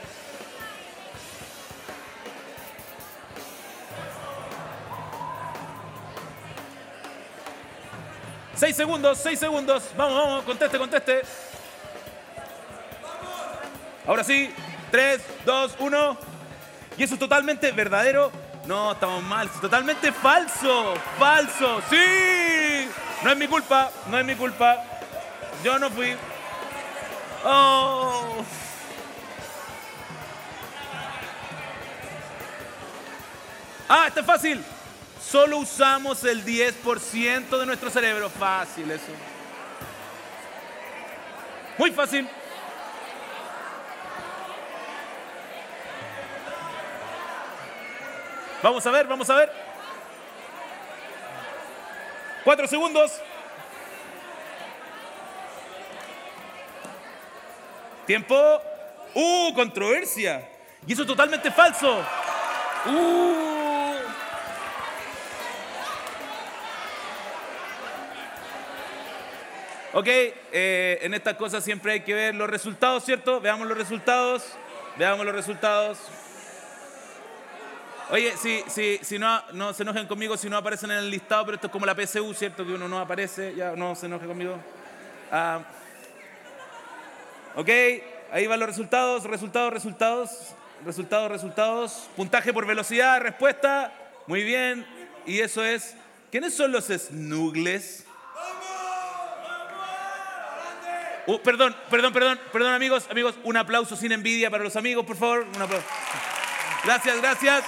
Seis 8.57 8.77
segundos, 8.77 9.19
seis 9.19 9.39
segundos. 9.39 9.83
Vamos, 9.97 10.15
vamos, 10.17 10.45
conteste, 10.45 10.79
conteste. 10.79 11.23
Ahora 14.07 14.23
sí, 14.23 14.53
tres, 14.91 15.23
dos, 15.45 15.75
uno. 15.81 16.17
Y 16.97 17.03
eso 17.03 17.15
es 17.15 17.21
totalmente 17.21 17.73
verdadero. 17.73 18.31
No, 18.67 18.93
estamos 18.93 19.23
mal. 19.25 19.49
Totalmente 19.61 20.13
falso. 20.13 20.95
Falso. 21.19 21.83
Sí. 21.91 22.89
No 23.23 23.31
es 23.31 23.37
mi 23.37 23.49
culpa. 23.49 23.91
No 24.07 24.19
es 24.19 24.25
mi 24.25 24.37
culpa. 24.37 24.83
Yo 25.65 25.79
no 25.79 25.91
fui. 25.91 26.15
Oh. 27.45 28.45
Ah, 33.89 34.05
está 34.07 34.23
fácil. 34.23 34.65
Solo 35.35 35.59
usamos 35.59 36.23
el 36.23 36.45
10% 36.45 37.59
de 37.59 37.67
nuestro 37.67 37.91
cerebro. 37.91 38.31
Fácil 38.31 38.89
eso. 38.89 39.11
Muy 41.77 41.91
fácil. 41.91 42.29
Vamos 48.63 48.87
a 48.87 48.91
ver, 48.93 49.09
vamos 49.09 49.29
a 49.29 49.35
ver. 49.35 49.53
Cuatro 52.45 52.69
segundos. 52.69 53.11
Tiempo. 58.07 58.63
¡Uh! 59.15 59.53
Controversia. 59.53 60.49
Y 60.87 60.93
eso 60.93 61.03
es 61.03 61.09
totalmente 61.09 61.51
falso. 61.51 62.05
¡Uh! 62.87 63.44
Ok, 69.95 70.07
eh, 70.09 70.99
en 71.03 71.15
estas 71.15 71.35
cosas 71.35 71.63
siempre 71.63 71.93
hay 71.93 72.01
que 72.01 72.15
ver 72.15 72.35
los 72.35 72.51
resultados, 72.51 73.05
¿cierto? 73.05 73.41
Veamos 73.41 73.67
los 73.69 73.79
resultados. 73.79 74.45
Veamos 74.99 75.25
los 75.25 75.35
resultados. 75.35 75.99
Oye, 78.11 78.37
si, 78.37 78.63
si, 78.67 78.99
si 79.03 79.19
no, 79.19 79.41
no 79.53 79.73
se 79.73 79.85
enojen 79.85 80.07
conmigo 80.07 80.37
si 80.37 80.51
no 80.51 80.57
aparecen 80.57 80.91
en 80.91 80.99
el 80.99 81.11
listado, 81.11 81.47
pero 81.47 81.55
esto 81.55 81.69
es 81.69 81.73
como 81.73 81.87
la 81.87 81.95
PSU, 81.95 82.35
¿cierto? 82.35 82.67
Que 82.67 82.73
uno 82.75 82.89
no 82.89 82.99
aparece, 82.99 83.55
ya 83.55 83.77
no 83.77 83.95
se 83.95 84.07
enoje 84.07 84.27
conmigo. 84.27 84.59
Ah, 85.31 85.61
Ok, 87.57 87.69
ahí 88.33 88.49
van 88.49 88.59
los 88.59 88.69
resultados, 88.69 89.23
resultados, 89.23 89.73
resultados, 89.73 90.31
resultados, 90.85 91.31
resultados. 91.31 92.11
Puntaje 92.17 92.53
por 92.53 92.67
velocidad, 92.67 93.21
respuesta. 93.21 93.93
Muy 94.27 94.43
bien. 94.43 94.85
Y 95.25 95.39
eso 95.39 95.65
es, 95.65 95.95
¿quiénes 96.33 96.53
son 96.53 96.73
los 96.73 96.87
snugles? 96.87 98.05
Uh, 101.27 101.39
perdón, 101.39 101.75
perdón, 101.89 102.13
perdón, 102.13 102.41
perdón 102.53 102.75
amigos, 102.75 103.07
amigos, 103.11 103.35
un 103.45 103.57
aplauso 103.57 103.97
sin 103.97 104.13
envidia 104.13 104.51
para 104.51 104.63
los 104.63 104.77
amigos, 104.77 105.07
por 105.07 105.17
favor, 105.17 105.47
un 105.55 105.63
aplauso. 105.63 105.87
Gracias, 106.85 107.21
gracias. 107.21 107.65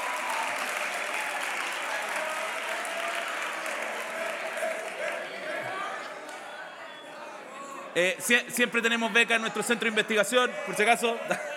Eh, 7.95 8.19
siempre 8.49 8.83
tenemos 8.83 9.11
beca 9.11 9.37
en 9.37 9.41
nuestro 9.41 9.63
centro 9.63 9.87
de 9.87 9.89
investigación, 9.89 10.51
por 10.67 10.77
si 10.77 10.83
acaso. 10.83 11.19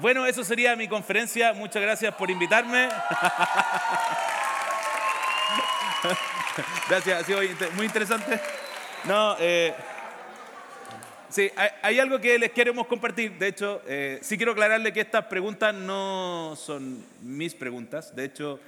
bueno, 0.00 0.26
eso 0.26 0.44
sería 0.44 0.76
mi 0.76 0.86
conferencia. 0.88 1.52
Muchas 1.52 1.82
gracias 1.82 2.14
por 2.14 2.30
invitarme. 2.30 2.88
gracias, 6.88 7.22
ha 7.22 7.24
sido 7.24 7.40
muy 7.74 7.86
interesante. 7.86 8.40
No, 9.04 9.36
eh, 9.38 9.74
Sí, 11.30 11.48
hay, 11.82 12.00
algo 12.00 12.20
que 12.20 12.36
les 12.40 12.50
queremos 12.50 12.88
compartir. 12.88 13.38
De 13.38 13.46
hecho, 13.46 13.82
eh, 13.86 14.18
sí 14.20 14.36
quiero 14.36 14.50
aclararle 14.50 14.92
que 14.92 15.00
estas 15.00 15.26
preguntas 15.26 15.72
no 15.72 16.54
son 16.56 17.04
mis 17.22 17.54
preguntas. 17.54 18.16
De 18.16 18.24
hecho, 18.24 18.58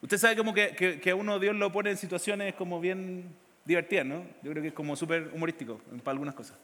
usted 0.00 0.18
sabe 0.18 0.36
como 0.36 0.54
que, 0.54 1.00
que, 1.02 1.10
a 1.10 1.16
uno 1.16 1.40
Dios 1.40 1.56
lo 1.56 1.72
pone 1.72 1.90
en 1.90 1.96
situaciones 1.96 2.54
como 2.54 2.80
bien 2.80 3.24
divertidas, 3.64 4.06
¿no? 4.06 4.24
Yo 4.40 4.52
creo 4.52 4.62
que 4.62 4.68
es 4.68 4.74
como 4.74 4.94
súper 4.94 5.30
humorístico 5.34 5.80
para 6.04 6.12
algunas 6.12 6.36
cosas. 6.36 6.56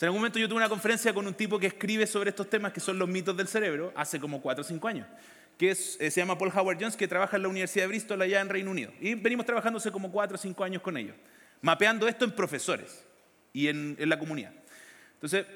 En 0.00 0.06
algún 0.06 0.20
momento 0.20 0.38
yo 0.38 0.48
tuve 0.48 0.56
una 0.56 0.68
conferencia 0.68 1.14
con 1.14 1.26
un 1.26 1.34
tipo 1.34 1.58
que 1.58 1.68
escribe 1.68 2.06
sobre 2.06 2.30
estos 2.30 2.50
temas 2.50 2.72
que 2.72 2.80
son 2.80 2.98
los 2.98 3.08
mitos 3.08 3.36
del 3.36 3.46
cerebro, 3.46 3.92
hace 3.94 4.18
como 4.18 4.42
4 4.42 4.62
o 4.62 4.64
5 4.64 4.88
años, 4.88 5.06
que 5.56 5.70
eh, 5.70 5.74
se 5.74 6.10
llama 6.10 6.36
Paul 6.36 6.52
Howard 6.54 6.78
Jones, 6.80 6.96
que 6.96 7.06
trabaja 7.06 7.36
en 7.36 7.42
la 7.42 7.48
Universidad 7.48 7.84
de 7.84 7.88
Bristol 7.88 8.20
allá 8.20 8.40
en 8.40 8.48
Reino 8.48 8.70
Unido. 8.70 8.92
Y 9.00 9.14
venimos 9.14 9.46
trabajando 9.46 9.78
hace 9.78 9.92
como 9.92 10.10
4 10.10 10.34
o 10.34 10.38
5 10.38 10.64
años 10.64 10.82
con 10.82 10.96
ellos, 10.96 11.14
mapeando 11.60 12.08
esto 12.08 12.24
en 12.24 12.32
profesores 12.32 13.04
y 13.52 13.68
en, 13.68 13.96
la 13.98 14.18
comunidad. 14.18 14.52
Entonces, 15.14 15.46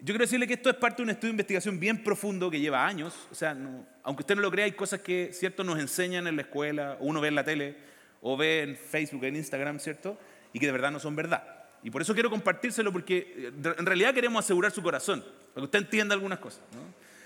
yo 0.00 0.06
quiero 0.06 0.24
decirle 0.24 0.46
que 0.46 0.54
esto 0.54 0.70
es 0.70 0.76
parte 0.76 0.98
de 0.98 1.04
un 1.04 1.10
estudio 1.10 1.28
de 1.28 1.34
investigación 1.34 1.78
bien 1.78 2.02
profundo 2.02 2.50
que 2.50 2.60
lleva 2.60 2.84
años. 2.84 3.14
O 3.30 3.34
sea, 3.34 3.56
aunque 4.02 4.22
usted 4.22 4.34
no 4.34 4.42
lo 4.42 4.50
crea, 4.50 4.64
hay 4.64 4.72
cosas 4.72 5.00
que, 5.00 5.30
¿cierto?, 5.32 5.62
nos 5.62 5.78
enseñan 5.78 6.26
en 6.26 6.36
la 6.36 6.42
escuela, 6.42 6.96
o 7.00 7.06
uno 7.06 7.20
ve 7.20 7.28
en 7.28 7.34
la 7.36 7.44
tele, 7.44 7.76
o 8.20 8.36
ve 8.36 8.62
en 8.62 8.76
Facebook, 8.76 9.24
en 9.24 9.36
Instagram, 9.36 9.78
¿cierto? 9.78 10.18
Y 10.52 10.58
que 10.58 10.66
de 10.66 10.72
verdad 10.72 10.90
no 10.90 10.98
son 10.98 11.14
verdad. 11.14 11.57
Y 11.82 11.90
por 11.90 12.02
eso 12.02 12.14
quiero 12.14 12.30
compartírselo, 12.30 12.92
porque 12.92 13.34
eh, 13.36 13.74
en 13.78 13.86
realidad 13.86 14.14
queremos 14.14 14.44
asegurar 14.44 14.72
su 14.72 14.82
corazón, 14.82 15.20
para 15.20 15.54
que 15.54 15.64
usted 15.64 15.78
entienda 15.78 16.14
algunas 16.14 16.38
cosas. 16.38 16.60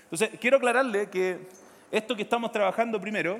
Entonces, 0.03 0.31
quiero 0.39 0.57
aclararle 0.57 1.09
que 1.09 1.39
esto 1.91 2.15
que 2.15 2.23
estamos 2.23 2.51
trabajando 2.51 2.99
primero 3.01 3.39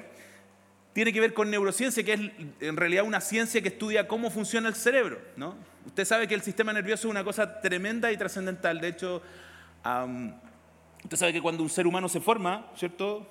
tiene 0.93 1.11
que 1.11 1.19
ver 1.19 1.33
con 1.33 1.49
neurociencia, 1.49 2.03
que 2.03 2.13
es 2.13 2.19
en 2.59 2.77
realidad 2.77 3.03
una 3.03 3.19
ciencia 3.19 3.61
que 3.61 3.69
estudia 3.69 4.07
cómo 4.07 4.29
funciona 4.29 4.69
el 4.69 4.75
cerebro. 4.75 5.19
¿no? 5.35 5.55
Usted 5.87 6.05
sabe 6.05 6.27
que 6.27 6.35
el 6.35 6.41
sistema 6.41 6.71
nervioso 6.71 7.07
es 7.07 7.11
una 7.11 7.23
cosa 7.23 7.61
tremenda 7.61 8.11
y 8.11 8.17
trascendental. 8.17 8.79
De 8.79 8.89
hecho, 8.89 9.21
usted 11.03 11.17
sabe 11.17 11.33
que 11.33 11.41
cuando 11.41 11.63
un 11.63 11.69
ser 11.69 11.87
humano 11.87 12.07
se 12.07 12.21
forma, 12.21 12.67
¿cierto? 12.75 13.27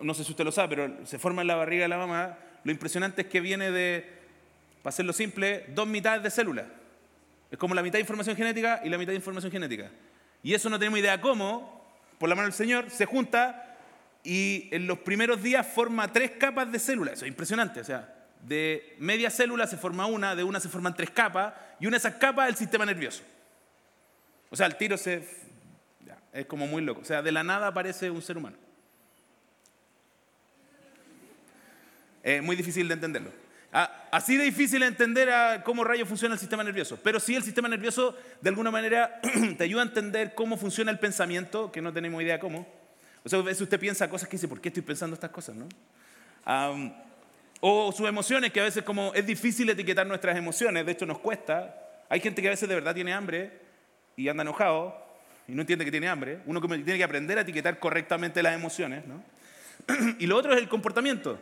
No 0.00 0.14
sé 0.14 0.24
si 0.24 0.32
usted 0.32 0.44
lo 0.44 0.50
sabe, 0.50 0.76
pero 0.76 1.06
se 1.06 1.18
forma 1.18 1.42
en 1.42 1.48
la 1.48 1.54
barriga 1.54 1.82
de 1.82 1.88
la 1.88 1.98
mamá, 1.98 2.38
lo 2.64 2.72
impresionante 2.72 3.22
es 3.22 3.28
que 3.28 3.40
viene 3.40 3.70
de, 3.70 4.04
para 4.82 4.90
hacerlo 4.90 5.12
simple, 5.12 5.64
dos 5.68 5.86
mitades 5.86 6.24
de 6.24 6.30
células. 6.30 6.66
Es 7.50 7.58
como 7.58 7.74
la 7.74 7.82
mitad 7.82 7.94
de 7.94 8.00
información 8.00 8.36
genética 8.36 8.80
y 8.84 8.88
la 8.88 8.98
mitad 8.98 9.12
de 9.12 9.16
información 9.16 9.52
genética. 9.52 9.90
Y 10.42 10.54
eso 10.54 10.68
no 10.68 10.78
tenemos 10.78 10.98
idea 10.98 11.20
cómo, 11.20 11.84
por 12.18 12.28
la 12.28 12.34
mano 12.34 12.46
del 12.46 12.54
Señor, 12.54 12.90
se 12.90 13.06
junta 13.06 13.76
y 14.22 14.68
en 14.72 14.86
los 14.86 14.98
primeros 14.98 15.42
días 15.42 15.66
forma 15.66 16.12
tres 16.12 16.32
capas 16.32 16.70
de 16.72 16.78
células. 16.78 17.14
Eso 17.14 17.24
es 17.24 17.28
impresionante. 17.28 17.80
O 17.80 17.84
sea, 17.84 18.12
de 18.42 18.96
media 18.98 19.30
célula 19.30 19.66
se 19.66 19.76
forma 19.76 20.06
una, 20.06 20.34
de 20.34 20.44
una 20.44 20.60
se 20.60 20.68
forman 20.68 20.94
tres 20.94 21.10
capas, 21.10 21.54
y 21.78 21.86
una 21.86 21.94
de 21.94 21.98
esas 21.98 22.14
capas 22.14 22.46
es 22.46 22.54
el 22.54 22.58
sistema 22.58 22.84
nervioso. 22.84 23.22
O 24.50 24.56
sea, 24.56 24.66
el 24.66 24.76
tiro 24.76 24.96
se. 24.96 25.28
es 26.32 26.46
como 26.46 26.66
muy 26.66 26.82
loco. 26.82 27.00
O 27.00 27.04
sea, 27.04 27.22
de 27.22 27.32
la 27.32 27.42
nada 27.42 27.68
aparece 27.68 28.10
un 28.10 28.22
ser 28.22 28.36
humano. 28.36 28.56
Es 32.22 32.42
muy 32.42 32.56
difícil 32.56 32.88
de 32.88 32.94
entenderlo. 32.94 33.45
Así 33.72 34.36
de 34.36 34.44
difícil 34.44 34.80
de 34.80 34.86
entender 34.86 35.28
cómo 35.64 35.84
rayos 35.84 36.08
funciona 36.08 36.34
el 36.34 36.38
sistema 36.38 36.64
nervioso. 36.64 36.98
Pero 37.02 37.20
sí 37.20 37.34
el 37.34 37.42
sistema 37.42 37.68
nervioso 37.68 38.16
de 38.40 38.48
alguna 38.48 38.70
manera 38.70 39.20
te 39.58 39.64
ayuda 39.64 39.82
a 39.82 39.86
entender 39.86 40.34
cómo 40.34 40.56
funciona 40.56 40.90
el 40.90 40.98
pensamiento, 40.98 41.70
que 41.70 41.82
no 41.82 41.92
tenemos 41.92 42.22
idea 42.22 42.38
cómo 42.38 42.66
o 43.26 43.28
sea, 43.28 43.40
a 43.40 43.42
veces 43.42 43.62
usted 43.62 43.80
piensa 43.80 44.08
cosas 44.08 44.28
que 44.28 44.36
dice, 44.36 44.46
¿por 44.46 44.60
qué 44.60 44.68
estoy 44.68 44.84
pensando 44.84 45.14
estas 45.14 45.30
cosas? 45.30 45.56
¿no? 45.56 45.66
o 47.58 47.90
sus 47.90 48.06
emociones, 48.08 48.52
que 48.52 48.60
a 48.60 48.62
veces 48.62 48.84
como 48.84 49.12
es 49.14 49.26
difícil 49.26 49.68
etiquetar 49.68 50.06
nuestras 50.06 50.36
emociones, 50.36 50.86
de 50.86 50.92
hecho 50.92 51.06
nos 51.06 51.18
cuesta. 51.18 52.04
Hay 52.08 52.20
gente 52.20 52.40
que 52.40 52.46
a 52.46 52.52
veces 52.52 52.68
de 52.68 52.76
verdad 52.76 52.94
tiene 52.94 53.12
hambre 53.12 53.50
y 54.14 54.28
anda 54.28 54.42
enojado 54.42 54.96
y 55.48 55.52
no 55.52 55.62
entiende 55.62 55.84
que 55.84 55.90
tiene 55.90 56.06
hambre. 56.06 56.38
Uno 56.46 56.60
tiene 56.60 56.98
que 56.98 57.02
aprender 57.02 57.36
a 57.38 57.40
etiquetar 57.40 57.80
correctamente 57.80 58.44
las 58.44 58.54
emociones. 58.54 59.02
¿no? 59.06 59.24
y 60.20 60.26
lo 60.28 60.36
otro 60.36 60.52
es 60.52 60.58
el 60.58 60.68
comportamiento. 60.68 61.40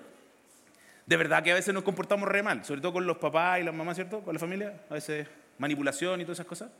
De 1.07 1.17
verdad 1.17 1.43
que 1.43 1.53
a 1.53 1.55
veces 1.55 1.75
nos 1.75 1.83
comportamos 1.83 2.29
re 2.29 2.43
mal, 2.43 2.65
sobre 2.65 2.81
todo 2.81 2.95
con 2.95 3.07
los 3.07 3.19
papás 3.19 3.61
y 3.61 3.65
las 3.65 3.75
mamás, 3.75 3.97
¿cierto? 3.97 4.21
Con 4.23 4.35
la 4.35 4.41
familia, 4.41 4.81
a 4.89 4.95
veces 4.95 5.27
manipulación 5.59 6.21
y 6.21 6.25
todas 6.25 6.37
esas 6.37 6.47
cosas. 6.47 6.71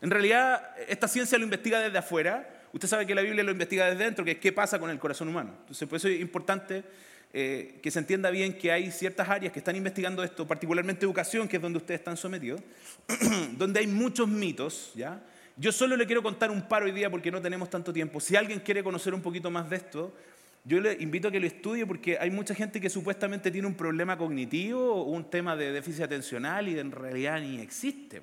En 0.00 0.10
realidad, 0.10 0.74
esta 0.88 1.06
ciencia 1.08 1.38
lo 1.38 1.44
investiga 1.44 1.78
desde 1.78 1.98
afuera 1.98 2.60
Usted 2.72 2.88
sabe 2.88 3.06
que 3.06 3.14
la 3.14 3.22
Biblia 3.22 3.42
lo 3.42 3.50
investiga 3.50 3.86
desde 3.86 4.04
dentro, 4.04 4.24
que 4.24 4.32
es 4.32 4.38
qué 4.38 4.52
pasa 4.52 4.78
con 4.78 4.90
el 4.90 4.98
corazón 4.98 5.28
humano. 5.28 5.54
Entonces, 5.60 5.88
por 5.88 5.96
eso 5.96 6.08
es 6.08 6.20
importante 6.20 6.84
eh, 7.32 7.80
que 7.82 7.90
se 7.90 7.98
entienda 7.98 8.30
bien 8.30 8.56
que 8.56 8.70
hay 8.70 8.90
ciertas 8.92 9.28
áreas 9.28 9.52
que 9.52 9.58
están 9.58 9.74
investigando 9.74 10.22
esto, 10.22 10.46
particularmente 10.46 11.04
educación, 11.04 11.48
que 11.48 11.56
es 11.56 11.62
donde 11.62 11.78
ustedes 11.78 12.00
están 12.00 12.16
sometidos, 12.16 12.60
donde 13.56 13.80
hay 13.80 13.86
muchos 13.88 14.28
mitos, 14.28 14.92
¿ya? 14.94 15.20
Yo 15.56 15.72
solo 15.72 15.96
le 15.96 16.06
quiero 16.06 16.22
contar 16.22 16.50
un 16.50 16.62
par 16.68 16.84
hoy 16.84 16.92
día 16.92 17.10
porque 17.10 17.30
no 17.30 17.40
tenemos 17.42 17.68
tanto 17.68 17.92
tiempo. 17.92 18.20
Si 18.20 18.36
alguien 18.36 18.60
quiere 18.60 18.82
conocer 18.82 19.12
un 19.12 19.20
poquito 19.20 19.50
más 19.50 19.68
de 19.68 19.76
esto, 19.76 20.14
yo 20.64 20.80
le 20.80 20.92
invito 21.00 21.28
a 21.28 21.30
que 21.30 21.40
lo 21.40 21.46
estudie 21.46 21.86
porque 21.86 22.18
hay 22.18 22.30
mucha 22.30 22.54
gente 22.54 22.80
que 22.80 22.90
supuestamente 22.90 23.50
tiene 23.50 23.66
un 23.66 23.74
problema 23.74 24.18
cognitivo 24.18 24.94
o 24.94 25.04
un 25.04 25.30
tema 25.30 25.56
de 25.56 25.72
déficit 25.72 26.02
atencional 26.02 26.68
y 26.68 26.78
en 26.78 26.92
realidad 26.92 27.40
ni 27.40 27.60
existe. 27.60 28.20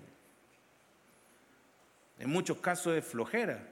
En 2.20 2.30
muchos 2.30 2.58
casos 2.58 2.96
es 2.96 3.06
flojera. 3.06 3.68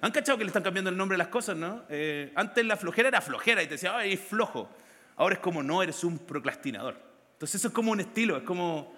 ¿Han 0.00 0.12
cachado 0.12 0.38
que 0.38 0.44
le 0.44 0.48
están 0.48 0.62
cambiando 0.62 0.90
el 0.90 0.96
nombre 0.96 1.16
a 1.16 1.18
las 1.18 1.28
cosas, 1.28 1.56
no? 1.56 1.82
Eh, 1.88 2.30
antes 2.36 2.64
la 2.64 2.76
flojera 2.76 3.08
era 3.08 3.20
flojera 3.20 3.62
y 3.62 3.66
te 3.66 3.72
decía, 3.72 3.96
ay, 3.96 4.12
es 4.12 4.20
flojo. 4.20 4.68
Ahora 5.16 5.34
es 5.34 5.40
como, 5.40 5.62
no, 5.62 5.82
eres 5.82 6.04
un 6.04 6.18
procrastinador. 6.18 6.96
Entonces 7.32 7.60
eso 7.60 7.68
es 7.68 7.74
como 7.74 7.90
un 7.90 8.00
estilo, 8.00 8.36
es 8.36 8.44
como, 8.44 8.94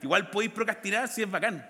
igual 0.00 0.30
podéis 0.30 0.52
procrastinar 0.52 1.08
si 1.08 1.22
es 1.22 1.30
bacán. 1.30 1.68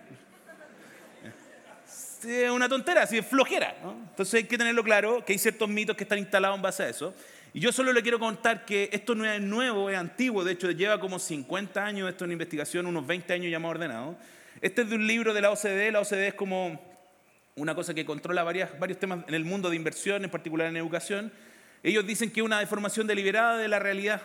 Es 2.24 2.50
una 2.50 2.68
tontera, 2.68 3.04
es 3.04 3.26
flojera. 3.26 3.76
¿no? 3.82 3.92
Entonces 4.10 4.34
hay 4.34 4.44
que 4.44 4.58
tenerlo 4.58 4.82
claro, 4.82 5.24
que 5.24 5.32
hay 5.32 5.38
ciertos 5.38 5.68
mitos 5.68 5.96
que 5.96 6.04
están 6.04 6.18
instalados 6.18 6.56
en 6.56 6.62
base 6.62 6.82
a 6.82 6.88
eso. 6.88 7.14
Y 7.52 7.60
yo 7.60 7.72
solo 7.72 7.92
le 7.92 8.02
quiero 8.02 8.18
contar 8.18 8.64
que 8.64 8.88
esto 8.92 9.14
no 9.14 9.24
es 9.24 9.40
nuevo, 9.40 9.88
es 9.88 9.96
antiguo, 9.96 10.42
de 10.42 10.52
hecho 10.52 10.70
lleva 10.72 10.98
como 10.98 11.18
50 11.18 11.84
años, 11.84 12.08
esto 12.08 12.24
es 12.24 12.26
una 12.26 12.32
investigación, 12.32 12.86
unos 12.86 13.06
20 13.06 13.32
años 13.32 13.50
ya 13.50 13.60
más 13.60 13.70
ordenado. 13.70 14.16
Este 14.60 14.82
es 14.82 14.90
de 14.90 14.96
un 14.96 15.06
libro 15.06 15.32
de 15.32 15.40
la 15.40 15.50
OCDE, 15.50 15.92
la 15.92 16.00
OCDE 16.00 16.28
es 16.28 16.34
como 16.34 16.80
una 17.56 17.74
cosa 17.74 17.94
que 17.94 18.04
controla 18.04 18.42
varios 18.42 18.98
temas 18.98 19.20
en 19.28 19.34
el 19.34 19.44
mundo 19.44 19.70
de 19.70 19.76
inversión, 19.76 20.24
en 20.24 20.30
particular 20.30 20.66
en 20.66 20.76
educación, 20.76 21.32
ellos 21.84 22.06
dicen 22.06 22.30
que 22.30 22.40
es 22.40 22.46
una 22.46 22.58
deformación 22.58 23.06
deliberada 23.06 23.58
de 23.58 23.68
la 23.68 23.78
realidad 23.78 24.22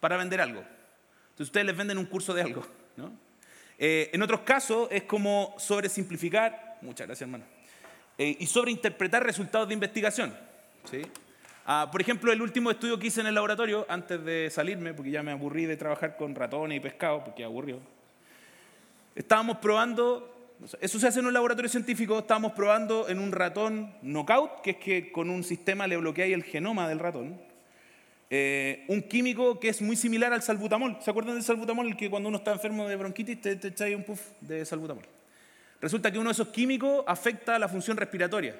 para 0.00 0.16
vender 0.16 0.40
algo. 0.40 0.60
Entonces 0.60 1.48
ustedes 1.48 1.66
les 1.66 1.76
venden 1.76 1.98
un 1.98 2.06
curso 2.06 2.32
de 2.32 2.42
algo. 2.42 2.66
¿no? 2.96 3.12
Eh, 3.78 4.08
en 4.12 4.22
otros 4.22 4.40
casos 4.40 4.88
es 4.90 5.02
como 5.02 5.54
sobresimplificar, 5.58 6.67
muchas 6.82 7.06
gracias 7.06 7.26
hermano, 7.26 7.44
eh, 8.16 8.36
y 8.38 8.46
sobreinterpretar 8.46 9.24
resultados 9.24 9.68
de 9.68 9.74
investigación. 9.74 10.34
¿sí? 10.90 11.02
Ah, 11.66 11.88
por 11.90 12.00
ejemplo, 12.00 12.32
el 12.32 12.40
último 12.40 12.70
estudio 12.70 12.98
que 12.98 13.08
hice 13.08 13.20
en 13.20 13.26
el 13.26 13.34
laboratorio, 13.34 13.86
antes 13.88 14.24
de 14.24 14.48
salirme, 14.50 14.94
porque 14.94 15.10
ya 15.10 15.22
me 15.22 15.32
aburrí 15.32 15.66
de 15.66 15.76
trabajar 15.76 16.16
con 16.16 16.34
ratones 16.34 16.78
y 16.78 16.80
pescado, 16.80 17.24
porque 17.24 17.44
aburrió, 17.44 17.78
estábamos 19.14 19.58
probando 19.58 20.34
eso 20.80 20.98
se 20.98 21.06
hace 21.06 21.20
en 21.20 21.26
un 21.26 21.32
laboratorio 21.32 21.68
científico, 21.68 22.18
estábamos 22.18 22.52
probando 22.52 23.08
en 23.08 23.20
un 23.20 23.30
ratón 23.30 23.94
knockout, 24.02 24.60
que 24.62 24.70
es 24.70 24.76
que 24.78 25.12
con 25.12 25.30
un 25.30 25.44
sistema 25.44 25.86
le 25.86 25.96
bloqueáis 25.96 26.34
el 26.34 26.42
genoma 26.42 26.88
del 26.88 26.98
ratón, 26.98 27.40
eh, 28.30 28.84
un 28.88 29.02
químico 29.02 29.58
que 29.60 29.68
es 29.68 29.80
muy 29.80 29.96
similar 29.96 30.32
al 30.32 30.42
salbutamol. 30.42 30.98
¿Se 31.00 31.10
acuerdan 31.10 31.34
del 31.34 31.44
salbutamol? 31.44 31.86
El 31.86 31.96
que 31.96 32.10
cuando 32.10 32.28
uno 32.28 32.38
está 32.38 32.52
enfermo 32.52 32.88
de 32.88 32.96
bronquitis 32.96 33.40
te, 33.40 33.56
te 33.56 33.68
echáis 33.68 33.96
un 33.96 34.02
puff 34.02 34.20
de 34.40 34.64
salbutamol. 34.64 35.04
Resulta 35.80 36.10
que 36.10 36.18
uno 36.18 36.30
de 36.30 36.32
esos 36.32 36.48
químicos 36.48 37.04
afecta 37.06 37.58
la 37.58 37.68
función 37.68 37.96
respiratoria. 37.96 38.56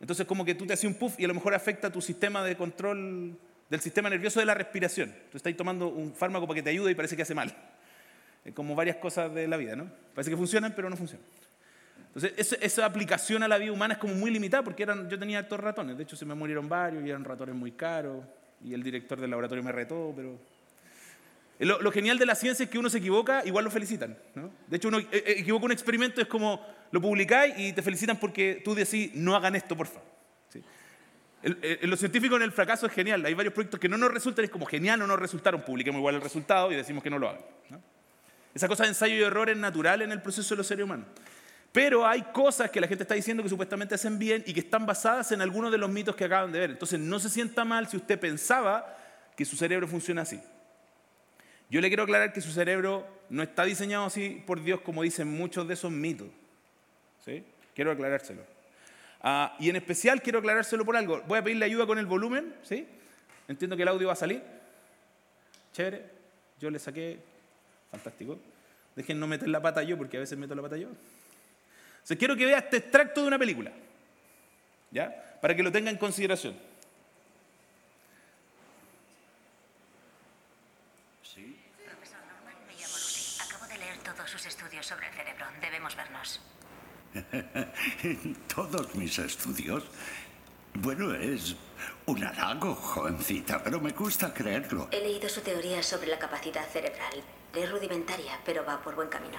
Entonces 0.00 0.26
como 0.26 0.44
que 0.44 0.54
tú 0.54 0.66
te 0.66 0.72
haces 0.72 0.84
un 0.84 0.94
puff 0.94 1.18
y 1.18 1.24
a 1.24 1.28
lo 1.28 1.34
mejor 1.34 1.54
afecta 1.54 1.90
tu 1.90 2.00
sistema 2.00 2.42
de 2.42 2.56
control 2.56 3.38
del 3.70 3.80
sistema 3.80 4.10
nervioso 4.10 4.40
de 4.40 4.46
la 4.46 4.54
respiración. 4.54 5.14
Tú 5.30 5.36
estás 5.36 5.56
tomando 5.56 5.88
un 5.88 6.14
fármaco 6.14 6.46
para 6.46 6.56
que 6.56 6.62
te 6.62 6.70
ayude 6.70 6.92
y 6.92 6.94
parece 6.94 7.16
que 7.16 7.22
hace 7.22 7.34
mal 7.34 7.54
como 8.54 8.74
varias 8.74 8.96
cosas 8.96 9.32
de 9.34 9.48
la 9.48 9.56
vida, 9.56 9.76
¿no? 9.76 9.90
Parece 10.14 10.30
que 10.30 10.36
funcionan, 10.36 10.72
pero 10.74 10.88
no 10.90 10.96
funcionan. 10.96 11.26
Entonces, 12.14 12.58
esa, 12.62 12.86
aplicación 12.86 13.42
a 13.42 13.48
la 13.48 13.58
vida 13.58 13.72
humana 13.72 13.94
es 13.94 14.00
como 14.00 14.14
muy 14.14 14.30
limitada 14.30 14.62
porque 14.62 14.86
yo 14.86 15.18
tenía 15.18 15.40
estos 15.40 15.60
ratones, 15.60 15.96
de 15.96 16.04
hecho 16.04 16.16
se 16.16 16.24
me 16.24 16.34
murieron 16.34 16.68
varios 16.68 17.04
y 17.04 17.10
eran 17.10 17.24
ratones 17.24 17.54
muy 17.54 17.72
caros 17.72 18.24
y 18.64 18.72
el 18.72 18.82
director 18.82 19.20
del 19.20 19.30
laboratorio 19.30 19.62
me 19.62 19.72
retó, 19.72 20.12
pero... 20.16 20.55
Lo, 21.58 21.90
genial 21.90 22.18
de 22.18 22.26
la 22.26 22.34
ciencia 22.34 22.64
es 22.64 22.70
que 22.70 22.78
uno 22.78 22.90
se 22.90 22.98
equivoca, 22.98 23.42
igual 23.46 23.64
lo 23.64 23.70
felicitan. 23.70 24.16
De 24.66 24.76
hecho, 24.76 24.88
uno 24.88 24.98
eh, 24.98 25.08
eh, 25.12 25.34
equivoca 25.38 25.64
un 25.64 25.72
experimento, 25.72 26.20
es 26.20 26.26
como 26.26 26.64
lo 26.90 27.00
publicáis 27.00 27.54
y 27.58 27.72
te 27.72 27.82
felicitan 27.82 28.18
porque 28.18 28.60
tú 28.62 28.74
decís, 28.74 29.14
no 29.14 29.34
hagan 29.34 29.56
esto, 29.56 29.74
por 29.74 29.86
favor. 29.86 30.04
¿sí? 30.50 30.62
En 31.42 31.88
lo 31.88 31.96
científico 31.96 32.36
en 32.36 32.42
el 32.42 32.52
fracaso 32.52 32.86
es 32.86 32.92
genial. 32.92 33.24
Hay 33.24 33.32
varios 33.32 33.54
proyectos 33.54 33.80
que 33.80 33.88
no 33.88 33.96
nos 33.96 34.12
resultan, 34.12 34.44
es 34.44 34.50
como 34.50 34.66
genial, 34.66 34.98
no 34.98 35.06
nos 35.06 35.18
resultaron, 35.18 35.62
publiquemos 35.62 35.98
igual 35.98 36.16
el 36.16 36.20
resultado 36.20 36.70
y 36.72 36.76
decimos 36.76 37.02
que 37.02 37.08
no 37.08 37.18
lo 37.18 37.30
hagan. 37.30 37.42
¿no? 37.70 37.80
Esa 38.54 38.68
cosa 38.68 38.82
de 38.82 38.90
ensayo 38.90 39.14
y 39.14 39.22
error 39.22 39.48
es 39.48 39.56
natural 39.56 40.02
en 40.02 40.12
el 40.12 40.20
proceso 40.20 40.54
de 40.54 40.58
los 40.58 40.66
seres 40.66 40.84
humanos. 40.84 41.06
Pero 41.72 42.06
hay 42.06 42.22
cosas 42.32 42.70
que 42.70 42.80
la 42.80 42.88
gente 42.88 43.04
está 43.04 43.14
diciendo 43.14 43.42
que 43.42 43.48
supuestamente 43.48 43.94
hacen 43.94 44.18
bien 44.18 44.42
y 44.46 44.52
que 44.52 44.60
están 44.60 44.86
basadas 44.86 45.32
en 45.32 45.40
algunos 45.40 45.72
de 45.72 45.78
los 45.78 45.90
mitos 45.90 46.16
que 46.16 46.24
acaban 46.24 46.52
de 46.52 46.58
ver. 46.58 46.70
Entonces 46.70 47.00
no 47.00 47.18
se 47.18 47.30
sienta 47.30 47.64
mal 47.64 47.86
si 47.88 47.96
usted 47.96 48.18
pensaba 48.18 48.96
que 49.36 49.44
su 49.44 49.56
cerebro 49.56 49.86
funciona 49.86 50.22
así. 50.22 50.40
Yo 51.68 51.80
le 51.80 51.88
quiero 51.88 52.04
aclarar 52.04 52.32
que 52.32 52.40
su 52.40 52.50
cerebro 52.50 53.06
no 53.28 53.42
está 53.42 53.64
diseñado 53.64 54.06
así 54.06 54.42
por 54.46 54.62
Dios 54.62 54.80
como 54.80 55.02
dicen 55.02 55.28
muchos 55.28 55.66
de 55.66 55.74
esos 55.74 55.90
mitos. 55.90 56.28
¿Sí? 57.24 57.42
Quiero 57.74 57.90
aclarárselo. 57.90 58.42
Ah, 59.20 59.56
y 59.58 59.68
en 59.68 59.76
especial 59.76 60.22
quiero 60.22 60.38
aclarárselo 60.38 60.84
por 60.84 60.96
algo. 60.96 61.22
Voy 61.26 61.38
a 61.38 61.42
pedirle 61.42 61.64
ayuda 61.64 61.86
con 61.86 61.98
el 61.98 62.06
volumen. 62.06 62.54
¿sí? 62.62 62.86
Entiendo 63.48 63.76
que 63.76 63.82
el 63.82 63.88
audio 63.88 64.06
va 64.06 64.12
a 64.12 64.16
salir. 64.16 64.42
Chévere. 65.72 66.04
Yo 66.60 66.70
le 66.70 66.78
saqué 66.78 67.18
Fantástico. 67.90 68.38
Dejen 68.94 69.20
no 69.20 69.26
meter 69.26 69.48
la 69.48 69.60
pata 69.60 69.82
yo, 69.82 69.96
porque 69.96 70.16
a 70.16 70.20
veces 70.20 70.38
meto 70.38 70.54
la 70.54 70.62
pata 70.62 70.76
yo. 70.76 70.88
Entonces 70.88 72.18
quiero 72.18 72.36
que 72.36 72.46
vea 72.46 72.58
este 72.58 72.78
extracto 72.78 73.22
de 73.22 73.28
una 73.28 73.38
película. 73.38 73.72
¿Ya? 74.90 75.38
Para 75.40 75.54
que 75.54 75.62
lo 75.62 75.72
tenga 75.72 75.90
en 75.90 75.96
consideración. 75.96 76.56
Sí. 81.22 81.56
Profesor 81.84 82.18
Norman, 82.26 82.54
me 82.66 82.74
llamo 82.74 82.94
Lucy. 82.94 83.42
Acabo 83.42 83.66
de 83.66 83.78
leer 83.78 83.96
todos 83.98 84.30
sus 84.30 84.46
estudios 84.76 84.86
sobre 84.86 85.08
el 85.08 85.14
cerebro. 85.14 85.46
Debemos 85.60 85.96
vernos. 85.96 86.40
En 88.02 88.34
todos 88.54 88.94
mis 88.94 89.18
estudios. 89.18 89.84
Bueno, 90.74 91.14
es 91.14 91.56
un 92.04 92.22
halago, 92.22 92.74
jovencita, 92.74 93.62
pero 93.62 93.80
me 93.80 93.92
gusta 93.92 94.34
creerlo. 94.34 94.88
He 94.90 95.00
leído 95.00 95.28
su 95.28 95.40
teoría 95.40 95.82
sobre 95.82 96.08
la 96.08 96.18
capacidad 96.18 96.66
cerebral. 96.68 97.22
Es 97.54 97.70
rudimentaria, 97.70 98.38
pero 98.44 98.64
va 98.64 98.82
por 98.82 98.94
buen 98.94 99.08
camino. 99.08 99.38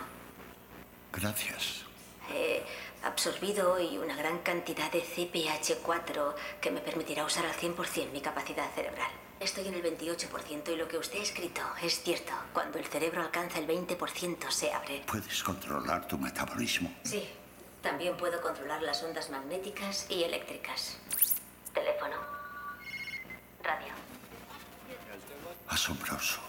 Gracias. 1.14 1.86
He 2.34 2.64
absorbido 3.04 3.74
hoy 3.74 3.98
una 3.98 4.16
gran 4.16 4.40
cantidad 4.40 4.92
de 4.92 5.04
CPH4 5.04 6.34
que 6.60 6.72
me 6.72 6.82
permitirá 6.82 7.26
usar 7.26 7.46
al 7.46 7.54
100% 7.54 8.12
mi 8.12 8.22
capacidad 8.22 8.70
cerebral. 8.74 9.12
Estoy 9.40 9.68
en 9.68 9.76
el 9.76 9.84
28% 9.84 10.74
y 10.74 10.76
lo 10.76 10.88
que 10.88 10.98
usted 10.98 11.20
ha 11.20 11.24
escrito 11.24 11.62
es 11.84 12.02
cierto. 12.02 12.32
Cuando 12.54 12.80
el 12.80 12.86
cerebro 12.86 13.22
alcanza 13.22 13.60
el 13.60 13.68
20% 13.68 14.50
se 14.50 14.72
abre. 14.72 15.04
¿Puedes 15.06 15.44
controlar 15.44 16.08
tu 16.08 16.18
metabolismo? 16.18 16.92
Sí. 17.04 17.28
También 17.82 18.18
puedo 18.18 18.42
controlar 18.42 18.82
las 18.82 19.04
ondas 19.04 19.30
magnéticas 19.30 20.08
y 20.10 20.24
eléctricas. 20.24 20.98
Teléfono. 21.74 22.16
Radio. 23.64 23.94
Asombroso. 25.68 26.42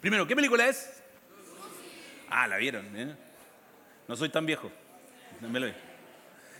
Primero, 0.00 0.26
¿qué 0.26 0.36
película 0.36 0.68
es? 0.68 1.02
Ah, 2.28 2.46
la 2.46 2.58
vieron. 2.58 2.94
¿eh? 2.94 3.16
No 4.06 4.16
soy 4.16 4.28
tan 4.28 4.44
viejo. 4.44 4.70
No 5.40 5.48
me 5.48 5.60
lo 5.60 5.66
vi. 5.66 5.72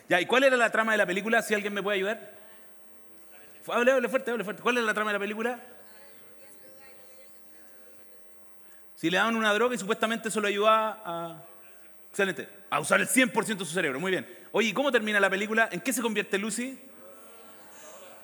Ya, 0.09 0.21
¿y 0.21 0.27
cuál 0.27 0.45
era 0.45 0.57
la 0.57 0.71
trama 0.71 0.93
de 0.93 0.99
la 0.99 1.07
película? 1.07 1.43
Si 1.43 1.53
alguien 1.55 1.75
me 1.75 1.83
puede 1.83 1.99
ayudar. 1.99 2.40
Hable, 3.67 3.93
hable 3.93 4.09
fuerte, 4.09 4.31
hable 4.31 4.45
fuerte. 4.45 4.63
¿Cuál 4.63 4.79
era 4.79 4.87
la 4.87 4.95
trama 4.95 5.11
de 5.11 5.19
la 5.19 5.21
película? 5.21 5.61
Si 8.95 9.09
le 9.09 9.17
daban 9.17 9.37
una 9.37 9.53
droga 9.55 9.75
y 9.75 9.79
supuestamente 9.79 10.29
eso 10.29 10.41
lo 10.41 10.49
ayudaba 10.49 11.03
a... 11.05 11.45
Excelente. 12.11 12.49
A 12.69 12.81
usar 12.81 13.01
el 13.01 13.09
100% 13.09 13.57
de 13.57 13.65
su 13.65 13.73
cerebro. 13.73 13.99
Muy 13.99 14.11
bien. 14.11 14.27
Oye, 14.53 14.69
¿y 14.69 14.73
cómo 14.73 14.93
termina 14.93 15.19
la 15.21 15.31
película? 15.31 15.69
¿En 15.73 15.81
qué 15.81 15.93
se 15.93 16.03
convierte 16.03 16.37
Lucy? 16.39 16.79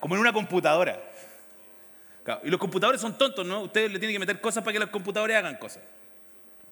Como 0.00 0.14
en 0.16 0.20
una 0.20 0.32
computadora. 0.32 1.00
Y 2.42 2.50
los 2.50 2.60
computadores 2.60 3.00
son 3.00 3.16
tontos, 3.16 3.46
¿no? 3.46 3.62
Usted 3.62 3.90
le 3.90 3.98
tiene 3.98 4.12
que 4.12 4.18
meter 4.18 4.40
cosas 4.40 4.62
para 4.62 4.72
que 4.72 4.80
los 4.80 4.90
computadores 4.90 5.36
hagan 5.36 5.56
cosas. 5.56 5.82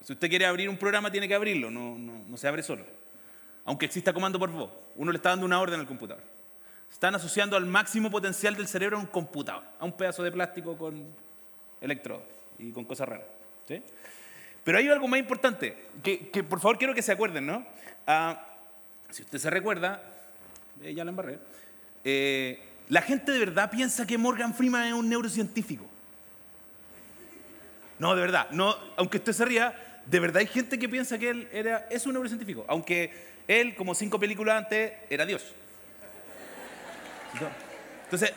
Si 0.03 0.13
usted 0.13 0.29
quiere 0.29 0.45
abrir 0.45 0.69
un 0.69 0.77
programa, 0.77 1.11
tiene 1.11 1.27
que 1.29 1.35
abrirlo, 1.35 1.71
no, 1.71 1.97
no, 1.97 2.25
no 2.29 2.37
se 2.37 2.47
abre 2.47 2.63
solo. 2.63 2.85
Aunque 3.65 3.87
exista 3.87 4.13
comando 4.13 4.39
por 4.39 4.51
voz. 4.51 4.71
Uno 4.97 5.13
le 5.13 5.17
está 5.17 5.31
dando 5.31 5.47
una 5.47 5.61
orden 5.61 5.81
al 5.81 5.87
computador. 5.87 6.23
Están 6.95 7.17
asociando 7.17 7.57
al 7.57 7.67
máximo 7.67 8.09
potencial 8.09 8.55
del 8.55 8.69
cerebro 8.69 8.97
a 8.97 9.01
un 9.01 9.09
computador, 9.09 9.65
a 9.81 9.85
un 9.85 9.97
pedazo 9.97 10.23
de 10.23 10.31
plástico 10.31 10.79
con 10.79 11.05
electrodos 11.81 12.23
y 12.57 12.71
con 12.71 12.85
cosas 12.85 13.09
raras. 13.09 13.27
¿sí? 13.67 13.83
Pero 14.63 14.79
hay 14.79 14.87
algo 14.87 15.09
más 15.09 15.19
importante, 15.19 15.77
que, 16.05 16.29
que 16.29 16.45
por 16.45 16.61
favor 16.61 16.79
quiero 16.79 16.95
que 16.95 17.03
se 17.03 17.11
acuerden, 17.11 17.47
¿no? 17.47 17.67
Ah, 18.07 18.47
si 19.11 19.23
usted 19.23 19.39
se 19.39 19.51
recuerda, 19.51 20.05
eh, 20.85 20.95
ya 20.95 21.05
la 21.05 21.11
embarré, 21.11 21.41
eh, 22.05 22.63
la 22.89 23.03
gente 23.03 23.33
de 23.33 23.41
verdad 23.41 23.73
piensa 23.73 24.07
que 24.07 24.17
Morgan 24.17 24.55
Freeman 24.55 24.87
es 24.87 24.93
un 24.93 25.09
neurocientífico. 25.09 25.87
No, 27.99 28.15
de 28.15 28.21
verdad. 28.21 28.51
No, 28.53 28.73
aunque 28.97 29.17
usted 29.17 29.33
se 29.33 29.45
ría, 29.45 30.01
de 30.07 30.21
verdad 30.21 30.37
hay 30.37 30.47
gente 30.47 30.79
que 30.79 30.89
piensa 30.89 31.19
que 31.19 31.31
él 31.31 31.49
era, 31.53 31.89
es 31.91 32.07
un 32.07 32.13
neurocientífico. 32.13 32.65
Aunque 32.69 33.11
él, 33.49 33.75
como 33.75 33.97
cinco 33.97 34.21
películas 34.21 34.59
antes, 34.59 34.93
era 35.11 35.27
Dios. 35.27 35.57
Entonces, 38.05 38.33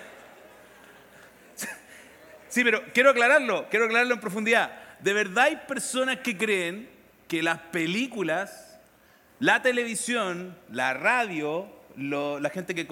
sí, 2.49 2.63
pero 2.63 2.83
quiero 2.93 3.11
aclararlo, 3.11 3.67
quiero 3.69 3.85
aclararlo 3.85 4.15
en 4.15 4.19
profundidad. 4.19 4.71
De 4.99 5.13
verdad 5.13 5.45
hay 5.45 5.55
personas 5.67 6.17
que 6.19 6.37
creen 6.37 6.89
que 7.27 7.43
las 7.43 7.59
películas, 7.59 8.79
la 9.39 9.61
televisión, 9.61 10.57
la 10.71 10.93
radio, 10.93 11.67
la 11.95 12.49
gente 12.49 12.73
que 12.73 12.87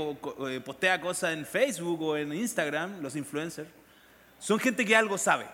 eh, 0.50 0.62
postea 0.64 1.02
cosas 1.02 1.34
en 1.34 1.46
Facebook 1.46 2.02
o 2.02 2.18
en 2.18 2.34
Instagram, 2.34 3.02
los 3.02 3.16
influencers, 3.16 3.70
son 4.40 4.60
gente 4.60 4.86
que 4.86 4.96
algo 4.96 5.18
sabe. 5.18 5.46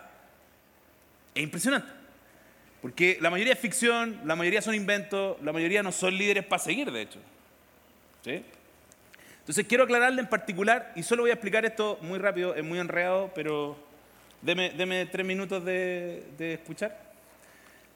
Es 1.34 1.44
impresionante. 1.44 1.88
Porque 2.82 3.20
la 3.22 3.30
mayoría 3.30 3.54
es 3.54 3.60
ficción, 3.60 4.20
la 4.26 4.36
mayoría 4.36 4.62
son 4.62 4.74
inventos, 4.74 5.38
la 5.44 5.54
mayoría 5.54 5.84
no 5.84 5.92
son 5.92 6.18
líderes 6.18 6.44
para 6.44 6.62
seguir, 6.62 6.92
de 6.92 7.02
hecho. 7.02 7.20
¿Sí? 8.24 8.44
Entonces 9.52 9.68
quiero 9.68 9.84
aclararle 9.84 10.22
en 10.22 10.30
particular, 10.30 10.94
y 10.96 11.04
solo 11.04 11.24
voy 11.24 11.30
a 11.30 11.34
explicar 11.34 11.66
esto 11.66 12.00
muy 12.04 12.20
rápido, 12.20 12.56
es 12.56 12.64
muy 12.64 12.80
enredado, 12.80 13.30
pero 13.36 13.76
deme, 14.42 14.70
deme 14.70 15.06
tres 15.08 15.26
minutos 15.26 15.66
de, 15.66 16.24
de 16.38 16.54
escuchar. 16.54 16.98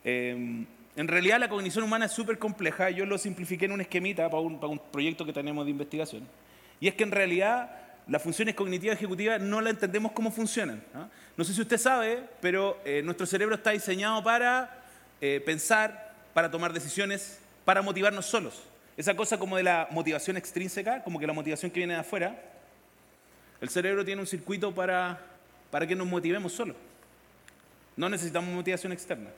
Eh, 0.04 0.66
en 0.98 1.08
realidad 1.08 1.40
la 1.40 1.48
cognición 1.48 1.86
humana 1.86 2.08
es 2.08 2.12
súper 2.12 2.40
compleja, 2.40 2.90
yo 2.90 3.06
lo 3.06 3.18
simplifiqué 3.18 3.64
en 3.64 3.72
un 3.72 3.80
esquemita 3.80 4.30
para 4.30 4.42
un, 4.42 4.60
para 4.60 4.68
un 4.68 4.80
proyecto 4.80 5.26
que 5.26 5.32
tenemos 5.32 5.64
de 5.64 5.72
investigación. 5.72 6.28
Y 6.82 6.90
es 6.90 6.96
que 6.96 7.04
en 7.04 7.12
realidad 7.12 7.72
las 8.06 8.22
funciones 8.22 8.54
cognitivas 8.54 8.98
ejecutivas 8.98 9.40
no 9.40 9.62
las 9.62 9.76
entendemos 9.76 10.12
cómo 10.12 10.32
funcionan. 10.32 10.84
¿no? 10.94 11.10
No 11.38 11.44
sé 11.46 11.54
si 11.54 11.62
usted 11.62 11.78
sabe, 11.78 12.22
pero 12.42 12.78
eh, 12.84 13.02
nuestro 13.02 13.26
cerebro 13.26 13.56
está 13.56 13.70
diseñado 13.70 14.22
para 14.22 14.84
eh, 15.22 15.42
pensar, 15.46 16.16
para 16.34 16.52
tomar 16.52 16.74
decisiones, 16.74 17.40
para 17.64 17.82
motivarnos 17.82 18.26
solos. 18.26 18.62
Esa 18.98 19.16
cosa 19.16 19.38
como 19.38 19.58
de 19.58 19.64
la 19.64 19.88
motivación 19.92 20.38
extrínseca, 20.38 21.04
como 21.04 21.20
que 21.20 21.28
la 21.28 21.34
motivación 21.34 21.72
que 21.72 21.80
viene 21.80 21.96
de 21.96 22.00
afuera, 22.00 22.42
el 23.60 23.70
cerebro 23.70 24.06
tiene 24.06 24.22
un 24.22 24.28
circuito 24.28 24.74
para, 24.74 25.20
para 25.72 25.86
que 25.86 25.96
nos 25.96 26.08
motivemos 26.08 26.54
solos. 26.54 26.76
No 27.98 28.10
necesitamos 28.10 28.54
motivación 28.54 28.92
externa. 28.92 29.30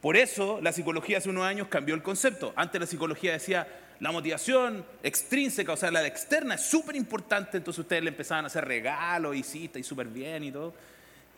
Por 0.00 0.16
eso 0.16 0.60
la 0.60 0.72
psicología 0.72 1.18
hace 1.18 1.30
unos 1.30 1.44
años 1.44 1.68
cambió 1.68 1.94
el 1.94 2.02
concepto. 2.02 2.52
Antes 2.56 2.80
la 2.80 2.86
psicología 2.86 3.32
decía 3.32 3.66
la 4.00 4.12
motivación 4.12 4.84
extrínseca, 5.02 5.72
o 5.72 5.76
sea, 5.76 5.90
la 5.90 6.06
externa 6.06 6.56
es 6.56 6.62
súper 6.62 6.96
importante, 6.96 7.56
entonces 7.56 7.78
ustedes 7.80 8.02
le 8.02 8.10
empezaban 8.10 8.44
a 8.44 8.48
hacer 8.48 8.66
regalos 8.66 9.34
y 9.36 9.42
sí, 9.42 9.64
está 9.64 9.82
súper 9.82 10.08
bien 10.08 10.44
y 10.44 10.52
todo. 10.52 10.74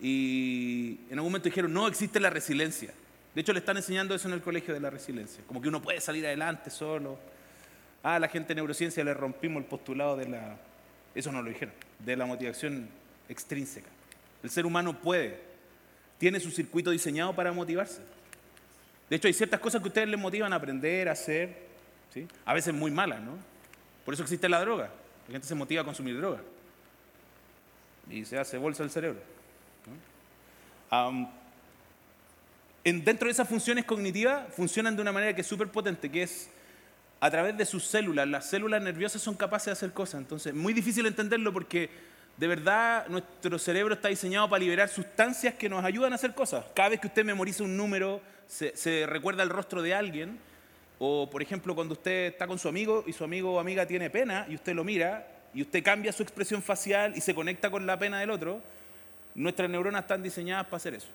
Y 0.00 0.98
en 1.10 1.12
algún 1.12 1.30
momento 1.30 1.48
dijeron, 1.48 1.72
no 1.72 1.86
existe 1.86 2.18
la 2.18 2.30
resiliencia. 2.30 2.90
De 3.34 3.40
hecho, 3.40 3.52
le 3.52 3.60
están 3.60 3.76
enseñando 3.76 4.14
eso 4.14 4.28
en 4.28 4.34
el 4.34 4.40
colegio 4.40 4.74
de 4.74 4.80
la 4.80 4.90
resiliencia, 4.90 5.44
como 5.46 5.60
que 5.60 5.68
uno 5.68 5.80
puede 5.82 6.00
salir 6.00 6.26
adelante 6.26 6.70
solo. 6.70 7.18
Ah, 8.08 8.20
la 8.20 8.28
gente 8.28 8.50
de 8.50 8.54
neurociencia 8.54 9.02
le 9.02 9.12
rompimos 9.14 9.60
el 9.60 9.68
postulado 9.68 10.16
de 10.16 10.28
la, 10.28 10.56
eso 11.12 11.32
no 11.32 11.42
lo 11.42 11.48
dijeron, 11.48 11.74
de 11.98 12.14
la 12.14 12.24
motivación 12.24 12.88
extrínseca. 13.28 13.88
El 14.44 14.50
ser 14.50 14.64
humano 14.64 14.96
puede, 14.96 15.40
tiene 16.16 16.38
su 16.38 16.52
circuito 16.52 16.92
diseñado 16.92 17.34
para 17.34 17.50
motivarse. 17.52 18.00
De 19.10 19.16
hecho, 19.16 19.26
hay 19.26 19.34
ciertas 19.34 19.58
cosas 19.58 19.82
que 19.82 19.88
ustedes 19.88 20.06
les 20.06 20.20
motivan 20.20 20.52
a 20.52 20.56
aprender, 20.56 21.08
a 21.08 21.12
hacer, 21.12 21.66
¿sí? 22.14 22.28
a 22.44 22.54
veces 22.54 22.72
muy 22.72 22.92
malas, 22.92 23.20
¿no? 23.22 23.32
Por 24.04 24.14
eso 24.14 24.22
existe 24.22 24.48
la 24.48 24.60
droga. 24.60 24.88
La 25.26 25.32
gente 25.32 25.48
se 25.48 25.56
motiva 25.56 25.82
a 25.82 25.84
consumir 25.84 26.16
droga. 26.16 26.40
Y 28.08 28.24
se 28.24 28.38
hace 28.38 28.56
bolsa 28.56 28.84
el 28.84 28.90
cerebro. 28.90 29.18
en- 32.84 33.04
dentro 33.04 33.26
de 33.26 33.32
esas 33.32 33.48
funciones 33.48 33.84
cognitivas 33.84 34.46
funcionan 34.54 34.94
de 34.94 35.02
una 35.02 35.10
manera 35.10 35.34
que 35.34 35.40
es 35.40 35.46
súper 35.48 35.66
potente, 35.66 36.08
que 36.08 36.22
es 36.22 36.48
a 37.20 37.30
través 37.30 37.56
de 37.56 37.64
sus 37.64 37.84
células. 37.84 38.28
Las 38.28 38.46
células 38.46 38.82
nerviosas 38.82 39.22
son 39.22 39.34
capaces 39.34 39.66
de 39.66 39.72
hacer 39.72 39.92
cosas. 39.92 40.20
Entonces, 40.20 40.54
muy 40.54 40.72
difícil 40.72 41.06
entenderlo 41.06 41.52
porque 41.52 41.90
de 42.36 42.46
verdad 42.46 43.06
nuestro 43.08 43.58
cerebro 43.58 43.94
está 43.94 44.08
diseñado 44.08 44.48
para 44.48 44.60
liberar 44.60 44.88
sustancias 44.88 45.54
que 45.54 45.68
nos 45.68 45.84
ayudan 45.84 46.12
a 46.12 46.16
hacer 46.16 46.34
cosas. 46.34 46.64
Cada 46.74 46.90
vez 46.90 47.00
que 47.00 47.06
usted 47.06 47.24
memoriza 47.24 47.64
un 47.64 47.76
número, 47.76 48.20
se, 48.46 48.76
se 48.76 49.06
recuerda 49.06 49.42
el 49.42 49.50
rostro 49.50 49.82
de 49.82 49.94
alguien. 49.94 50.38
O, 50.98 51.28
por 51.28 51.42
ejemplo, 51.42 51.74
cuando 51.74 51.94
usted 51.94 52.32
está 52.32 52.46
con 52.46 52.58
su 52.58 52.68
amigo 52.68 53.04
y 53.06 53.12
su 53.12 53.24
amigo 53.24 53.54
o 53.54 53.60
amiga 53.60 53.86
tiene 53.86 54.08
pena 54.10 54.46
y 54.48 54.54
usted 54.54 54.74
lo 54.74 54.84
mira 54.84 55.26
y 55.52 55.62
usted 55.62 55.82
cambia 55.82 56.12
su 56.12 56.22
expresión 56.22 56.62
facial 56.62 57.14
y 57.16 57.20
se 57.20 57.34
conecta 57.34 57.70
con 57.70 57.86
la 57.86 57.98
pena 57.98 58.20
del 58.20 58.30
otro, 58.30 58.62
nuestras 59.34 59.68
neuronas 59.68 60.02
están 60.02 60.22
diseñadas 60.22 60.64
para 60.66 60.76
hacer 60.76 60.94
eso. 60.94 61.08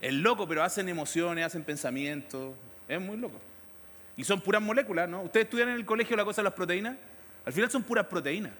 Es 0.00 0.12
loco, 0.12 0.48
pero 0.48 0.64
hacen 0.64 0.88
emociones, 0.88 1.46
hacen 1.46 1.62
pensamientos. 1.62 2.54
Es 2.88 3.00
muy 3.00 3.16
loco. 3.16 3.38
Y 4.16 4.24
son 4.24 4.40
puras 4.40 4.60
moléculas, 4.60 5.08
¿no? 5.08 5.22
Ustedes 5.22 5.44
estudian 5.44 5.70
en 5.70 5.76
el 5.76 5.84
colegio 5.84 6.16
la 6.16 6.24
cosa 6.24 6.42
de 6.42 6.44
las 6.44 6.54
proteínas. 6.54 6.96
Al 7.44 7.52
final 7.52 7.70
son 7.70 7.82
puras 7.82 8.06
proteínas. 8.06 8.52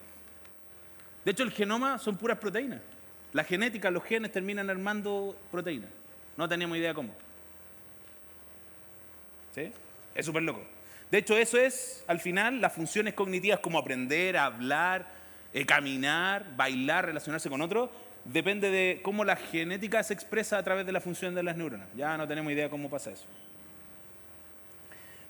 De 1.24 1.30
hecho, 1.30 1.42
el 1.42 1.52
genoma 1.52 1.98
son 1.98 2.16
puras 2.16 2.38
proteínas. 2.38 2.80
La 3.32 3.44
genética, 3.44 3.90
los 3.90 4.04
genes 4.04 4.32
terminan 4.32 4.68
armando 4.70 5.36
proteínas. 5.50 5.90
No 6.36 6.48
teníamos 6.48 6.76
idea 6.76 6.94
cómo. 6.94 7.14
¿Sí? 9.54 9.72
Es 10.14 10.26
súper 10.26 10.42
loco. 10.42 10.62
De 11.10 11.18
hecho, 11.18 11.36
eso 11.36 11.58
es, 11.58 12.04
al 12.06 12.20
final, 12.20 12.60
las 12.60 12.72
funciones 12.72 13.14
cognitivas 13.14 13.60
como 13.60 13.78
aprender, 13.78 14.36
hablar, 14.36 15.06
eh, 15.52 15.66
caminar, 15.66 16.56
bailar, 16.56 17.06
relacionarse 17.06 17.50
con 17.50 17.60
otros, 17.60 17.90
depende 18.24 18.70
de 18.70 19.00
cómo 19.02 19.24
la 19.24 19.36
genética 19.36 20.02
se 20.02 20.14
expresa 20.14 20.56
a 20.56 20.62
través 20.62 20.86
de 20.86 20.92
la 20.92 21.00
función 21.00 21.34
de 21.34 21.42
las 21.42 21.56
neuronas. 21.56 21.88
Ya 21.94 22.16
no 22.16 22.26
tenemos 22.26 22.52
idea 22.52 22.70
cómo 22.70 22.88
pasa 22.88 23.10
eso. 23.10 23.26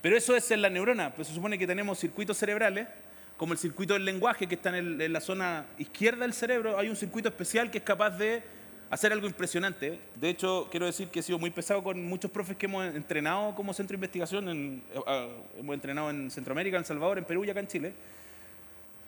Pero 0.03 0.17
eso 0.17 0.37
es 0.37 0.51
en 0.51 0.61
la 0.61 0.69
neurona, 0.69 1.15
pues 1.15 1.29
se 1.29 1.35
supone 1.35 1.57
que 1.59 1.67
tenemos 1.67 1.99
circuitos 1.99 2.37
cerebrales, 2.37 2.89
como 3.37 3.53
el 3.55 3.59
circuito 3.59 3.95
del 3.95 4.05
lenguaje 4.05 4.47
que 4.47 4.57
está 4.57 4.69
en, 4.71 4.75
el- 4.75 5.01
en 5.01 5.13
la 5.13 5.21
zona 5.21 5.65
izquierda 5.79 6.23
del 6.23 6.35
cerebro, 6.35 6.77
hay 6.79 6.89
un 6.89 6.97
circuito 6.97 7.29
especial 7.29 7.71
que 7.71 7.79
es 7.79 7.85
capaz 7.85 8.11
de 8.11 8.43
hacer 8.91 9.11
algo 9.13 9.27
impresionante. 9.27 9.99
De 10.17 10.29
hecho, 10.29 10.69
quiero 10.71 10.85
decir 10.87 11.09
que 11.09 11.21
he 11.21 11.23
sido 11.23 11.39
muy 11.39 11.51
pesado 11.51 11.83
con 11.83 12.05
muchos 12.05 12.31
profes 12.31 12.57
que 12.57 12.67
hemos 12.67 12.85
entrenado 12.95 13.55
como 13.55 13.73
centro 13.73 13.95
de 13.95 13.97
investigación. 13.97 14.83
Hemos 15.59 15.75
entrenado 15.75 16.11
en 16.11 16.31
Centroamérica, 16.31 16.77
en 16.77 16.81
El 16.83 16.87
Salvador, 16.87 17.17
en 17.19 17.25
Perú 17.25 17.45
y 17.45 17.51
acá 17.51 17.61
en 17.61 17.69
Chile. 17.69 17.95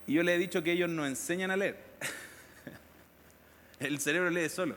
Y 0.06 0.14
yo 0.14 0.22
les 0.22 0.36
he 0.36 0.38
dicho 0.38 0.62
que 0.62 0.72
ellos 0.72 0.88
nos 0.88 1.06
enseñan 1.06 1.50
a 1.50 1.56
leer. 1.56 1.76
El 3.80 4.00
cerebro 4.00 4.30
lee 4.30 4.48
solo. 4.48 4.76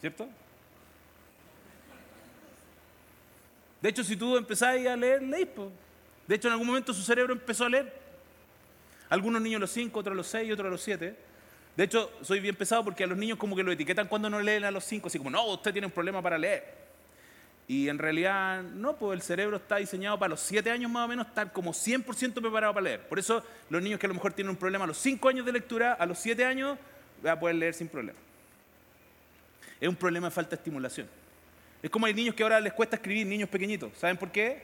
¿Cierto? 0.00 0.28
De 3.84 3.90
hecho, 3.90 4.02
si 4.02 4.16
tú 4.16 4.38
empezáis 4.38 4.86
a 4.86 4.96
leer, 4.96 5.22
leís. 5.22 5.46
De 6.26 6.36
hecho, 6.36 6.48
en 6.48 6.52
algún 6.52 6.68
momento 6.68 6.94
su 6.94 7.02
cerebro 7.02 7.34
empezó 7.34 7.66
a 7.66 7.68
leer. 7.68 7.92
Algunos 9.10 9.42
niños 9.42 9.58
a 9.58 9.60
los 9.60 9.72
5, 9.72 10.00
otros 10.00 10.14
a 10.14 10.16
los 10.16 10.26
6, 10.26 10.52
otros 10.54 10.68
a 10.68 10.70
los 10.70 10.80
7. 10.80 11.14
De 11.76 11.84
hecho, 11.84 12.10
soy 12.22 12.40
bien 12.40 12.56
pesado 12.56 12.82
porque 12.82 13.04
a 13.04 13.06
los 13.06 13.18
niños 13.18 13.36
como 13.36 13.54
que 13.54 13.62
lo 13.62 13.70
etiquetan 13.70 14.08
cuando 14.08 14.30
no 14.30 14.40
leen 14.40 14.64
a 14.64 14.70
los 14.70 14.84
5, 14.84 15.08
así 15.08 15.18
como, 15.18 15.28
no, 15.28 15.44
usted 15.48 15.70
tiene 15.72 15.86
un 15.86 15.92
problema 15.92 16.22
para 16.22 16.38
leer. 16.38 16.64
Y 17.68 17.90
en 17.90 17.98
realidad, 17.98 18.62
no, 18.62 18.96
pues 18.96 19.16
el 19.16 19.20
cerebro 19.20 19.58
está 19.58 19.76
diseñado 19.76 20.18
para 20.18 20.30
los 20.30 20.40
7 20.40 20.70
años 20.70 20.90
más 20.90 21.04
o 21.04 21.08
menos 21.08 21.26
estar 21.26 21.52
como 21.52 21.74
100% 21.74 22.40
preparado 22.40 22.72
para 22.72 22.84
leer. 22.84 23.06
Por 23.06 23.18
eso 23.18 23.44
los 23.68 23.82
niños 23.82 24.00
que 24.00 24.06
a 24.06 24.08
lo 24.08 24.14
mejor 24.14 24.32
tienen 24.32 24.48
un 24.48 24.56
problema 24.56 24.84
a 24.84 24.88
los 24.88 24.96
5 24.96 25.28
años 25.28 25.44
de 25.44 25.52
lectura, 25.52 25.92
a 25.92 26.06
los 26.06 26.18
7 26.20 26.42
años, 26.42 26.78
van 27.22 27.36
a 27.36 27.38
poder 27.38 27.56
leer 27.56 27.74
sin 27.74 27.88
problema. 27.88 28.18
Es 29.78 29.90
un 29.90 29.96
problema 29.96 30.28
de 30.28 30.30
falta 30.30 30.52
de 30.52 30.56
estimulación. 30.56 31.23
Es 31.84 31.90
como 31.90 32.06
hay 32.06 32.14
niños 32.14 32.34
que 32.34 32.42
ahora 32.42 32.58
les 32.60 32.72
cuesta 32.72 32.96
escribir, 32.96 33.26
niños 33.26 33.46
pequeñitos. 33.46 33.92
¿Saben 33.98 34.16
por 34.16 34.32
qué? 34.32 34.62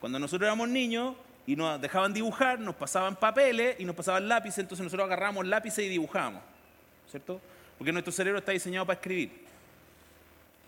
Cuando 0.00 0.18
nosotros 0.18 0.44
éramos 0.44 0.68
niños 0.68 1.14
y 1.46 1.54
nos 1.54 1.80
dejaban 1.80 2.12
dibujar, 2.12 2.58
nos 2.58 2.74
pasaban 2.74 3.14
papeles 3.14 3.76
y 3.78 3.84
nos 3.84 3.94
pasaban 3.94 4.26
lápices, 4.26 4.58
entonces 4.58 4.82
nosotros 4.82 5.06
agarrábamos 5.06 5.46
lápices 5.46 5.84
y 5.84 5.88
dibujábamos. 5.88 6.42
¿Cierto? 7.08 7.40
Porque 7.78 7.92
nuestro 7.92 8.12
cerebro 8.12 8.40
está 8.40 8.50
diseñado 8.50 8.84
para 8.84 8.98
escribir. 8.98 9.44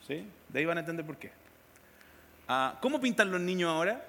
¿Sí? 0.06 0.24
De 0.48 0.60
ahí 0.60 0.64
van 0.64 0.76
a 0.76 0.80
entender 0.80 1.04
por 1.04 1.16
qué. 1.16 1.32
Ah, 2.46 2.78
¿Cómo 2.80 3.00
pintan 3.00 3.28
los 3.32 3.40
niños 3.40 3.68
ahora? 3.68 4.00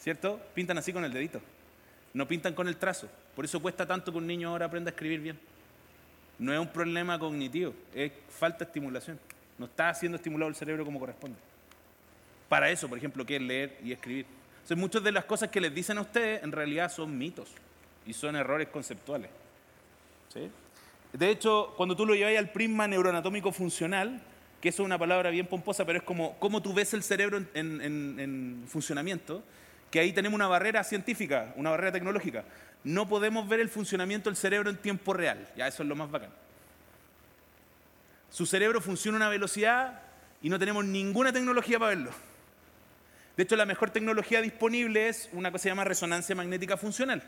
¿Cierto? 0.00 0.40
Pintan 0.52 0.76
así 0.78 0.92
con 0.92 1.04
el 1.04 1.12
dedito. 1.12 1.40
No 2.12 2.26
pintan 2.26 2.54
con 2.54 2.66
el 2.66 2.76
trazo. 2.76 3.08
Por 3.36 3.44
eso 3.44 3.62
cuesta 3.62 3.86
tanto 3.86 4.10
que 4.10 4.18
un 4.18 4.26
niño 4.26 4.48
ahora 4.48 4.66
aprenda 4.66 4.88
a 4.88 4.94
escribir 4.94 5.20
bien. 5.20 5.49
No 6.40 6.54
es 6.54 6.58
un 6.58 6.68
problema 6.68 7.18
cognitivo, 7.18 7.74
es 7.94 8.10
falta 8.30 8.60
de 8.60 8.64
estimulación. 8.64 9.20
No 9.58 9.66
está 9.66 9.92
siendo 9.92 10.16
estimulado 10.16 10.48
el 10.48 10.54
cerebro 10.54 10.86
como 10.86 10.98
corresponde. 10.98 11.36
Para 12.48 12.70
eso, 12.70 12.88
por 12.88 12.96
ejemplo, 12.96 13.26
que 13.26 13.38
leer 13.38 13.76
y 13.84 13.92
escribir. 13.92 14.24
Entonces, 14.54 14.76
muchas 14.78 15.04
de 15.04 15.12
las 15.12 15.26
cosas 15.26 15.50
que 15.50 15.60
les 15.60 15.74
dicen 15.74 15.98
a 15.98 16.00
ustedes 16.00 16.42
en 16.42 16.50
realidad 16.50 16.90
son 16.90 17.16
mitos 17.16 17.50
y 18.06 18.14
son 18.14 18.36
errores 18.36 18.68
conceptuales. 18.68 19.30
De 21.12 21.28
hecho, 21.28 21.74
cuando 21.76 21.94
tú 21.94 22.06
lo 22.06 22.14
llevas 22.14 22.36
al 22.38 22.50
prisma 22.50 22.88
neuroanatómico 22.88 23.52
funcional, 23.52 24.22
que 24.62 24.70
eso 24.70 24.82
es 24.82 24.86
una 24.86 24.98
palabra 24.98 25.28
bien 25.28 25.46
pomposa, 25.46 25.84
pero 25.84 25.98
es 25.98 26.04
como 26.04 26.38
cómo 26.38 26.62
tú 26.62 26.72
ves 26.72 26.94
el 26.94 27.02
cerebro 27.02 27.44
en 27.52 28.64
funcionamiento, 28.66 29.42
que 29.90 30.00
ahí 30.00 30.12
tenemos 30.12 30.36
una 30.36 30.46
barrera 30.46 30.84
científica, 30.84 31.52
una 31.56 31.70
barrera 31.70 31.92
tecnológica 31.92 32.44
no 32.84 33.08
podemos 33.08 33.48
ver 33.48 33.60
el 33.60 33.68
funcionamiento 33.68 34.30
del 34.30 34.36
cerebro 34.36 34.70
en 34.70 34.76
tiempo 34.76 35.12
real. 35.12 35.46
Ya 35.56 35.66
eso 35.66 35.82
es 35.82 35.88
lo 35.88 35.96
más 35.96 36.10
bacán. 36.10 36.30
Su 38.30 38.46
cerebro 38.46 38.80
funciona 38.80 39.16
a 39.16 39.20
una 39.20 39.28
velocidad 39.28 40.00
y 40.40 40.48
no 40.48 40.58
tenemos 40.58 40.84
ninguna 40.84 41.32
tecnología 41.32 41.78
para 41.78 41.90
verlo. 41.90 42.10
De 43.36 43.42
hecho, 43.42 43.56
la 43.56 43.66
mejor 43.66 43.90
tecnología 43.90 44.40
disponible 44.40 45.08
es 45.08 45.28
una 45.32 45.50
cosa 45.50 45.60
que 45.60 45.62
se 45.64 45.68
llama 45.70 45.84
resonancia 45.84 46.34
magnética 46.34 46.76
funcional. 46.76 47.22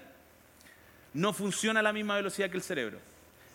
No 1.12 1.32
funciona 1.32 1.80
a 1.80 1.82
la 1.82 1.92
misma 1.92 2.16
velocidad 2.16 2.50
que 2.50 2.56
el 2.56 2.62
cerebro. 2.62 2.98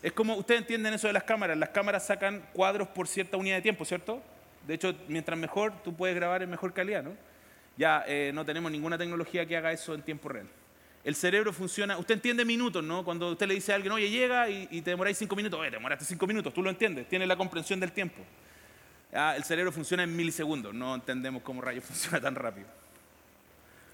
Es 0.04 0.12
como, 0.12 0.36
ustedes 0.36 0.62
entienden 0.62 0.94
eso 0.94 1.08
de 1.08 1.14
las 1.14 1.24
cámaras, 1.24 1.58
las 1.58 1.70
cámaras 1.70 2.06
sacan 2.06 2.44
cuadros 2.54 2.88
por 2.90 3.08
cierta 3.08 3.38
unidad 3.38 3.56
de 3.56 3.62
tiempo, 3.64 3.84
¿cierto? 3.84 4.22
De 4.68 4.76
hecho, 4.76 4.94
mientras 5.08 5.38
mejor, 5.40 5.74
tú 5.84 5.96
puedes 5.96 6.16
grabar 6.16 6.44
en 6.44 6.50
mejor 6.50 6.74
calidad, 6.74 7.02
¿no? 7.02 7.14
Ya 7.78 8.04
eh, 8.08 8.32
no 8.34 8.44
tenemos 8.44 8.72
ninguna 8.72 8.98
tecnología 8.98 9.46
que 9.46 9.56
haga 9.56 9.72
eso 9.72 9.94
en 9.94 10.02
tiempo 10.02 10.30
real 10.30 10.48
el 11.08 11.16
cerebro 11.16 11.54
funciona, 11.54 11.98
usted 11.98 12.16
entiende 12.16 12.44
minutos, 12.44 12.84
¿no? 12.84 13.06
Cuando 13.06 13.32
usted 13.32 13.48
le 13.48 13.54
dice 13.54 13.72
a 13.72 13.76
alguien, 13.76 13.94
oye, 13.94 14.10
llega 14.10 14.50
y, 14.50 14.82
te 14.82 14.90
demoráis 14.90 15.18
cinco 15.18 15.38
minutos, 15.38 15.58
oye, 15.58 15.70
te 15.70 15.78
demoraste 15.78 16.04
cinco 16.04 16.28
minutos, 16.28 16.54
tú 16.54 16.62
lo 16.62 16.70
entiendes, 16.70 17.08
tiene 17.08 17.26
la 17.26 17.38
comprensión 17.38 17.80
del 17.80 17.94
tiempo. 17.94 18.22
Ah, 19.14 19.34
el 19.38 19.46
cerebro 19.46 19.72
funciona 19.72 20.04
en 20.04 20.14
milisegundos, 20.14 20.74
no 20.74 20.96
entendemos 20.96 21.44
cómo 21.44 21.62
rayos 21.62 21.84
funciona 21.86 22.20
tan 22.20 22.36
rápido. 22.36 22.68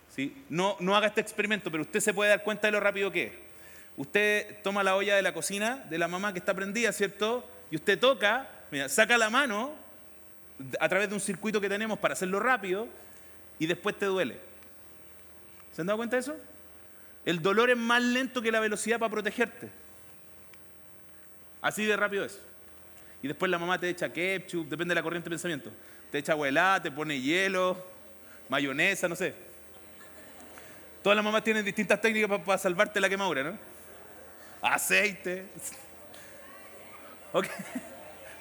¿Sí? 0.09 0.43
No, 0.49 0.75
no 0.79 0.95
haga 0.95 1.05
este 1.05 1.21
experimento, 1.21 1.69
pero 1.69 1.83
usted 1.83 1.99
se 1.99 2.15
puede 2.15 2.31
dar 2.31 2.41
cuenta 2.41 2.67
de 2.67 2.71
lo 2.71 2.79
rápido 2.79 3.11
que 3.11 3.25
es. 3.25 3.33
Usted 3.95 4.63
toma 4.63 4.81
la 4.81 4.95
olla 4.95 5.15
de 5.15 5.21
la 5.21 5.35
cocina 5.35 5.85
de 5.87 5.99
la 5.99 6.07
mamá 6.07 6.33
que 6.33 6.39
está 6.39 6.55
prendida, 6.55 6.91
¿cierto? 6.93 7.47
Y 7.69 7.75
usted 7.75 7.99
toca, 7.99 8.49
mira, 8.71 8.89
saca 8.89 9.19
la 9.19 9.29
mano 9.29 9.75
a 10.79 10.89
través 10.89 11.09
de 11.09 11.13
un 11.13 11.21
circuito 11.21 11.61
que 11.61 11.69
tenemos 11.69 11.99
para 11.99 12.13
hacerlo 12.13 12.39
rápido 12.39 12.87
y 13.63 13.65
después 13.65 13.97
te 13.97 14.05
duele. 14.07 14.37
¿Se 15.71 15.79
han 15.79 15.87
dado 15.87 15.95
cuenta 15.95 16.17
de 16.17 16.19
eso? 16.19 16.35
El 17.25 17.41
dolor 17.41 17.69
es 17.69 17.77
más 17.77 18.03
lento 18.03 18.41
que 18.41 18.51
la 18.51 18.59
velocidad 18.59 18.99
para 18.99 19.09
protegerte. 19.09 19.69
Así 21.61 21.85
de 21.85 21.95
rápido 21.95 22.25
es. 22.25 22.41
Y 23.21 23.29
después 23.29 23.49
la 23.49 23.57
mamá 23.57 23.79
te 23.79 23.87
echa 23.87 24.11
ketchup, 24.11 24.67
depende 24.67 24.91
de 24.91 24.95
la 24.95 25.01
corriente 25.01 25.29
de 25.29 25.33
pensamiento. 25.33 25.71
Te 26.11 26.17
echa 26.17 26.33
agua 26.33 26.81
te 26.81 26.91
pone 26.91 27.21
hielo, 27.21 27.81
mayonesa, 28.49 29.07
no 29.07 29.15
sé. 29.15 29.33
Todas 31.01 31.15
las 31.15 31.23
mamás 31.23 31.41
tienen 31.41 31.63
distintas 31.63 32.01
técnicas 32.01 32.41
para, 32.41 32.57
salvarte 32.57 32.99
la 32.99 33.07
quemadura, 33.07 33.43
¿no? 33.43 33.57
Aceite. 34.61 35.45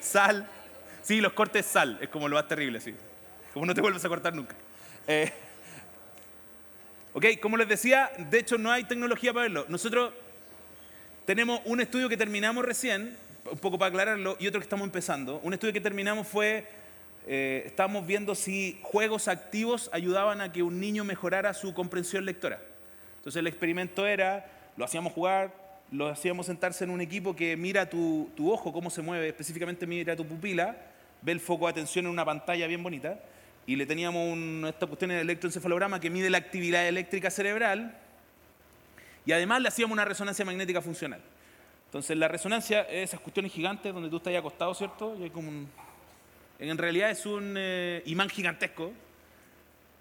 Sal. 0.01 0.45
Sí, 1.01 1.21
los 1.21 1.31
cortes 1.31 1.65
sal, 1.65 1.97
es 2.01 2.09
como 2.09 2.27
lo 2.27 2.35
más 2.35 2.47
terrible, 2.49 2.81
sí. 2.81 2.93
Como 3.53 3.65
no 3.65 3.73
te 3.73 3.79
vuelves 3.79 4.03
a 4.03 4.09
cortar 4.09 4.35
nunca. 4.35 4.53
Eh, 5.07 5.31
Ok, 7.15 7.25
como 7.39 7.57
les 7.57 7.67
decía, 7.67 8.11
de 8.17 8.39
hecho 8.39 8.57
no 8.57 8.71
hay 8.71 8.85
tecnología 8.85 9.31
para 9.31 9.43
verlo. 9.43 9.65
Nosotros 9.69 10.13
tenemos 11.25 11.61
un 11.65 11.79
estudio 11.79 12.09
que 12.09 12.17
terminamos 12.17 12.65
recién, 12.65 13.15
un 13.51 13.59
poco 13.59 13.77
para 13.77 13.89
aclararlo, 13.89 14.35
y 14.39 14.47
otro 14.47 14.59
que 14.59 14.63
estamos 14.63 14.85
empezando. 14.85 15.39
Un 15.43 15.53
estudio 15.53 15.73
que 15.73 15.79
terminamos 15.79 16.27
fue, 16.27 16.65
eh, 17.27 17.61
estábamos 17.67 18.07
viendo 18.07 18.33
si 18.33 18.79
juegos 18.81 19.27
activos 19.27 19.91
ayudaban 19.93 20.41
a 20.41 20.51
que 20.51 20.63
un 20.63 20.79
niño 20.79 21.03
mejorara 21.03 21.53
su 21.53 21.75
comprensión 21.75 22.25
lectora. 22.25 22.59
Entonces 23.17 23.39
el 23.39 23.45
experimento 23.45 24.07
era, 24.07 24.47
lo 24.75 24.83
hacíamos 24.83 25.13
jugar, 25.13 25.53
lo 25.91 26.07
hacíamos 26.07 26.47
sentarse 26.47 26.83
en 26.83 26.89
un 26.89 26.99
equipo 26.99 27.35
que 27.35 27.55
mira 27.55 27.87
tu, 27.87 28.31
tu 28.35 28.51
ojo, 28.51 28.73
cómo 28.73 28.89
se 28.89 29.03
mueve, 29.03 29.27
específicamente 29.27 29.85
mira 29.85 30.15
tu 30.15 30.25
pupila, 30.25 30.75
ve 31.21 31.31
el 31.31 31.39
foco 31.39 31.67
de 31.67 31.73
atención 31.73 32.05
en 32.05 32.11
una 32.11 32.25
pantalla 32.25 32.65
bien 32.65 32.81
bonita, 32.81 33.19
y 33.65 33.75
le 33.75 33.85
teníamos 33.85 34.31
un, 34.31 34.65
esta 34.67 34.85
cuestión 34.87 35.09
de 35.09 35.21
electroencefalograma 35.21 35.99
que 35.99 36.09
mide 36.09 36.29
la 36.29 36.37
actividad 36.37 36.87
eléctrica 36.87 37.29
cerebral 37.29 37.97
y 39.25 39.31
además 39.31 39.61
le 39.61 39.69
hacíamos 39.69 39.93
una 39.93 40.05
resonancia 40.05 40.43
magnética 40.43 40.81
funcional. 40.81 41.21
Entonces 41.85 42.17
la 42.17 42.27
resonancia 42.27 42.81
es 42.81 43.09
esas 43.09 43.19
cuestiones 43.19 43.51
gigantes 43.51 43.93
donde 43.93 44.09
tú 44.09 44.17
estás 44.17 44.35
acostado, 44.35 44.73
¿cierto? 44.73 45.15
Y 45.23 45.29
como 45.29 45.67
en 46.59 46.77
realidad 46.77 47.11
es 47.11 47.25
un 47.25 47.55
eh, 47.57 48.01
imán 48.05 48.29
gigantesco, 48.29 48.91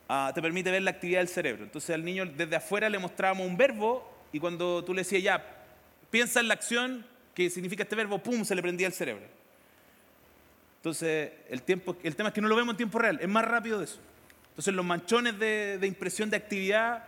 ah, 0.08 0.32
te 0.34 0.42
permite 0.42 0.70
ver 0.70 0.82
la 0.82 0.90
actividad 0.90 1.20
del 1.20 1.28
cerebro. 1.28 1.64
Entonces 1.64 1.90
al 1.90 2.04
niño 2.04 2.26
desde 2.26 2.56
afuera 2.56 2.88
le 2.88 2.98
mostrábamos 2.98 3.46
un 3.46 3.56
verbo 3.56 4.10
y 4.32 4.40
cuando 4.40 4.84
tú 4.84 4.94
le 4.94 5.02
decías 5.02 5.22
ya, 5.22 5.44
piensa 6.10 6.40
en 6.40 6.48
la 6.48 6.54
acción 6.54 7.06
que 7.34 7.48
significa 7.48 7.84
este 7.84 7.96
verbo, 7.96 8.18
¡pum!, 8.18 8.44
se 8.44 8.54
le 8.54 8.62
prendía 8.62 8.86
el 8.86 8.92
cerebro. 8.92 9.41
Entonces, 10.82 11.30
el, 11.48 11.62
tiempo, 11.62 11.96
el 12.02 12.16
tema 12.16 12.30
es 12.30 12.34
que 12.34 12.40
no 12.40 12.48
lo 12.48 12.56
vemos 12.56 12.72
en 12.72 12.76
tiempo 12.78 12.98
real, 12.98 13.16
es 13.22 13.28
más 13.28 13.44
rápido 13.44 13.78
de 13.78 13.84
eso. 13.84 14.00
Entonces, 14.48 14.74
los 14.74 14.84
manchones 14.84 15.38
de, 15.38 15.78
impresión 15.84 16.28
de 16.28 16.36
actividad 16.36 17.04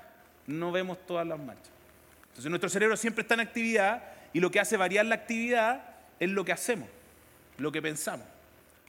no 0.47 0.71
vemos 0.71 0.97
todas 1.05 1.27
las 1.27 1.41
manchas. 1.41 1.73
Entonces, 2.29 2.51
nuestro 2.51 2.71
cerebro 2.71 2.97
siempre 2.97 3.23
está 3.23 3.35
en 3.35 3.41
actividad 3.41 4.05
y 4.33 4.39
lo 4.39 4.49
que 4.53 4.61
hace 4.61 4.77
variar 4.77 5.07
la 5.07 5.17
actividad 5.17 5.83
es 6.21 6.31
lo 6.31 6.45
que 6.45 6.53
hacemos, 6.53 6.89
lo 7.59 7.73
que 7.73 7.83
pensamos. 7.83 8.25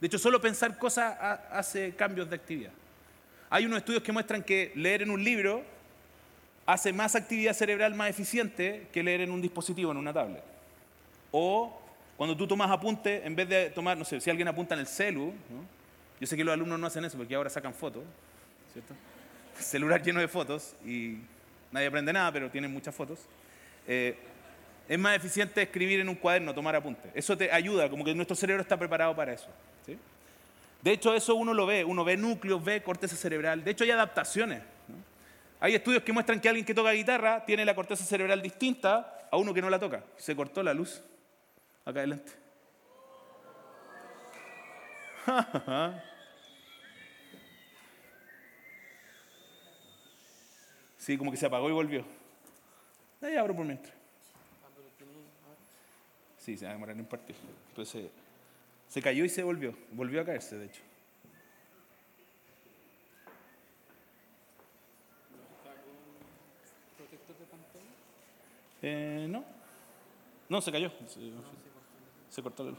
De 0.00 0.06
hecho, 0.06 0.20
solo 0.20 0.40
pensar 0.40 0.78
cosas 0.78 1.16
hace 1.50 1.96
cambios 1.96 2.30
de 2.30 2.36
actividad. 2.36 2.70
Hay 3.50 3.66
unos 3.66 3.78
estudios 3.78 4.04
que 4.04 4.12
muestran 4.12 4.44
que 4.44 4.70
leer 4.76 5.02
en 5.02 5.10
un 5.10 5.24
libro 5.24 5.64
hace 6.64 6.92
más 6.92 7.16
actividad 7.16 7.54
cerebral 7.54 7.96
más 7.96 8.08
eficiente 8.08 8.86
que 8.92 9.02
leer 9.02 9.22
en 9.22 9.32
un 9.32 9.42
dispositivo, 9.42 9.90
en 9.90 9.96
una 9.96 10.12
tablet. 10.12 10.44
O 11.32 11.85
cuando 12.16 12.36
tú 12.36 12.46
tomas 12.46 12.70
apunte, 12.70 13.26
en 13.26 13.36
vez 13.36 13.48
de 13.48 13.70
tomar, 13.70 13.96
no 13.96 14.04
sé, 14.04 14.20
si 14.20 14.30
alguien 14.30 14.48
apunta 14.48 14.74
en 14.74 14.80
el 14.80 14.86
celu, 14.86 15.32
yo 16.20 16.26
sé 16.26 16.36
que 16.36 16.44
los 16.44 16.52
alumnos 16.52 16.78
no 16.78 16.86
hacen 16.86 17.04
eso 17.04 17.18
porque 17.18 17.34
ahora 17.34 17.50
sacan 17.50 17.74
fotos, 17.74 18.02
¿cierto? 18.72 18.94
Celular 19.58 20.02
lleno 20.02 20.20
de 20.20 20.28
fotos 20.28 20.74
y 20.84 21.18
nadie 21.70 21.88
aprende 21.88 22.12
nada, 22.12 22.32
pero 22.32 22.50
tienen 22.50 22.72
muchas 22.72 22.94
fotos. 22.94 23.20
Eh, 23.86 24.16
es 24.88 24.98
más 24.98 25.16
eficiente 25.16 25.62
escribir 25.62 26.00
en 26.00 26.08
un 26.08 26.14
cuaderno, 26.14 26.54
tomar 26.54 26.76
apunte. 26.76 27.10
Eso 27.14 27.36
te 27.36 27.50
ayuda, 27.50 27.90
como 27.90 28.04
que 28.04 28.14
nuestro 28.14 28.36
cerebro 28.36 28.62
está 28.62 28.78
preparado 28.78 29.14
para 29.14 29.32
eso. 29.32 29.48
De 30.82 30.92
hecho, 30.92 31.14
eso 31.14 31.34
uno 31.34 31.52
lo 31.52 31.66
ve, 31.66 31.84
uno 31.84 32.04
ve 32.04 32.16
núcleos, 32.16 32.62
ve 32.64 32.82
corteza 32.82 33.16
cerebral. 33.16 33.64
De 33.64 33.72
hecho, 33.72 33.82
hay 33.82 33.90
adaptaciones. 33.90 34.62
Hay 35.58 35.74
estudios 35.74 36.02
que 36.02 36.12
muestran 36.12 36.40
que 36.40 36.48
alguien 36.48 36.64
que 36.64 36.74
toca 36.74 36.92
guitarra 36.92 37.44
tiene 37.44 37.64
la 37.64 37.74
corteza 37.74 38.04
cerebral 38.04 38.40
distinta 38.40 39.26
a 39.30 39.36
uno 39.36 39.52
que 39.52 39.60
no 39.60 39.68
la 39.68 39.78
toca. 39.80 40.04
Se 40.16 40.36
cortó 40.36 40.62
la 40.62 40.72
luz. 40.72 41.02
Acá 41.86 42.00
adelante. 42.00 42.32
Sí, 50.98 51.16
como 51.16 51.30
que 51.30 51.36
se 51.36 51.46
apagó 51.46 51.68
y 51.68 51.72
volvió. 51.72 52.04
Ahí 53.22 53.36
abro 53.36 53.54
por 53.54 53.64
mientras. 53.64 53.94
Sí, 56.36 56.56
se 56.56 56.64
va 56.64 56.72
a 56.72 56.74
demorar 56.74 56.96
en 56.96 57.04
partir. 57.04 57.36
Entonces, 57.68 58.10
se 58.88 59.00
cayó 59.00 59.24
y 59.24 59.28
se 59.28 59.44
volvió. 59.44 59.72
Volvió 59.92 60.20
a 60.20 60.24
caerse, 60.24 60.58
de 60.58 60.66
hecho. 60.66 60.82
Eh, 68.82 69.26
no. 69.30 69.44
No, 70.48 70.60
se 70.60 70.72
cayó. 70.72 70.90
Se, 71.06 71.20
se 72.30 72.42
cortó 72.42 72.64
la 72.64 72.70
luz. 72.70 72.78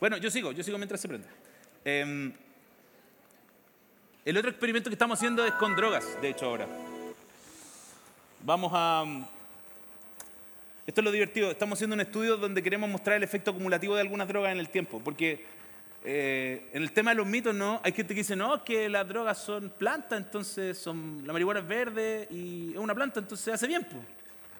Bueno, 0.00 0.16
yo 0.16 0.30
sigo, 0.30 0.52
yo 0.52 0.64
sigo 0.64 0.78
mientras 0.78 1.00
se 1.00 1.08
prende. 1.08 1.28
Em, 1.84 2.32
el 4.24 4.36
otro 4.36 4.50
experimento 4.50 4.90
que 4.90 4.94
estamos 4.94 5.18
haciendo 5.18 5.44
es 5.44 5.52
con 5.52 5.76
drogas, 5.76 6.20
de 6.20 6.28
hecho, 6.28 6.46
ahora. 6.46 6.66
Vamos 8.44 8.72
a... 8.74 9.04
Esto 10.86 11.00
es 11.00 11.04
lo 11.04 11.12
divertido. 11.12 11.50
Estamos 11.50 11.78
haciendo 11.78 11.94
un 11.94 12.00
estudio 12.00 12.36
donde 12.36 12.62
queremos 12.62 12.90
mostrar 12.90 13.16
el 13.16 13.22
efecto 13.22 13.52
acumulativo 13.52 13.94
de 13.94 14.00
algunas 14.00 14.26
drogas 14.26 14.50
en 14.50 14.58
el 14.58 14.68
tiempo. 14.68 15.00
Porque 15.02 15.44
eh, 16.04 16.68
en 16.72 16.82
el 16.82 16.90
tema 16.90 17.12
de 17.12 17.18
los 17.18 17.26
mitos, 17.26 17.54
¿no? 17.54 17.80
Hay 17.84 17.92
gente 17.92 18.14
que 18.14 18.20
dice, 18.20 18.34
no, 18.34 18.64
que 18.64 18.88
las 18.88 19.06
drogas 19.06 19.38
son 19.38 19.70
plantas, 19.70 20.18
entonces 20.18 20.76
son, 20.76 21.22
la 21.24 21.32
marihuana 21.32 21.60
es 21.60 21.68
verde 21.68 22.26
y 22.28 22.72
es 22.72 22.78
una 22.78 22.94
planta, 22.94 23.20
entonces 23.20 23.54
hace 23.54 23.68
bien, 23.68 23.86
pues, 23.88 24.02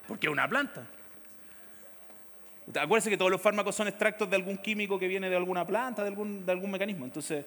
porque 0.06 0.28
es 0.28 0.32
una 0.32 0.48
planta. 0.48 0.86
Acuérdense 2.74 3.10
que 3.10 3.16
todos 3.16 3.30
los 3.30 3.40
fármacos 3.40 3.74
son 3.74 3.88
extractos 3.88 4.28
de 4.28 4.36
algún 4.36 4.58
químico 4.58 4.98
que 4.98 5.08
viene 5.08 5.28
de 5.28 5.36
alguna 5.36 5.66
planta, 5.66 6.02
de 6.02 6.08
algún, 6.08 6.46
de 6.46 6.52
algún 6.52 6.70
mecanismo. 6.70 7.04
Entonces, 7.04 7.44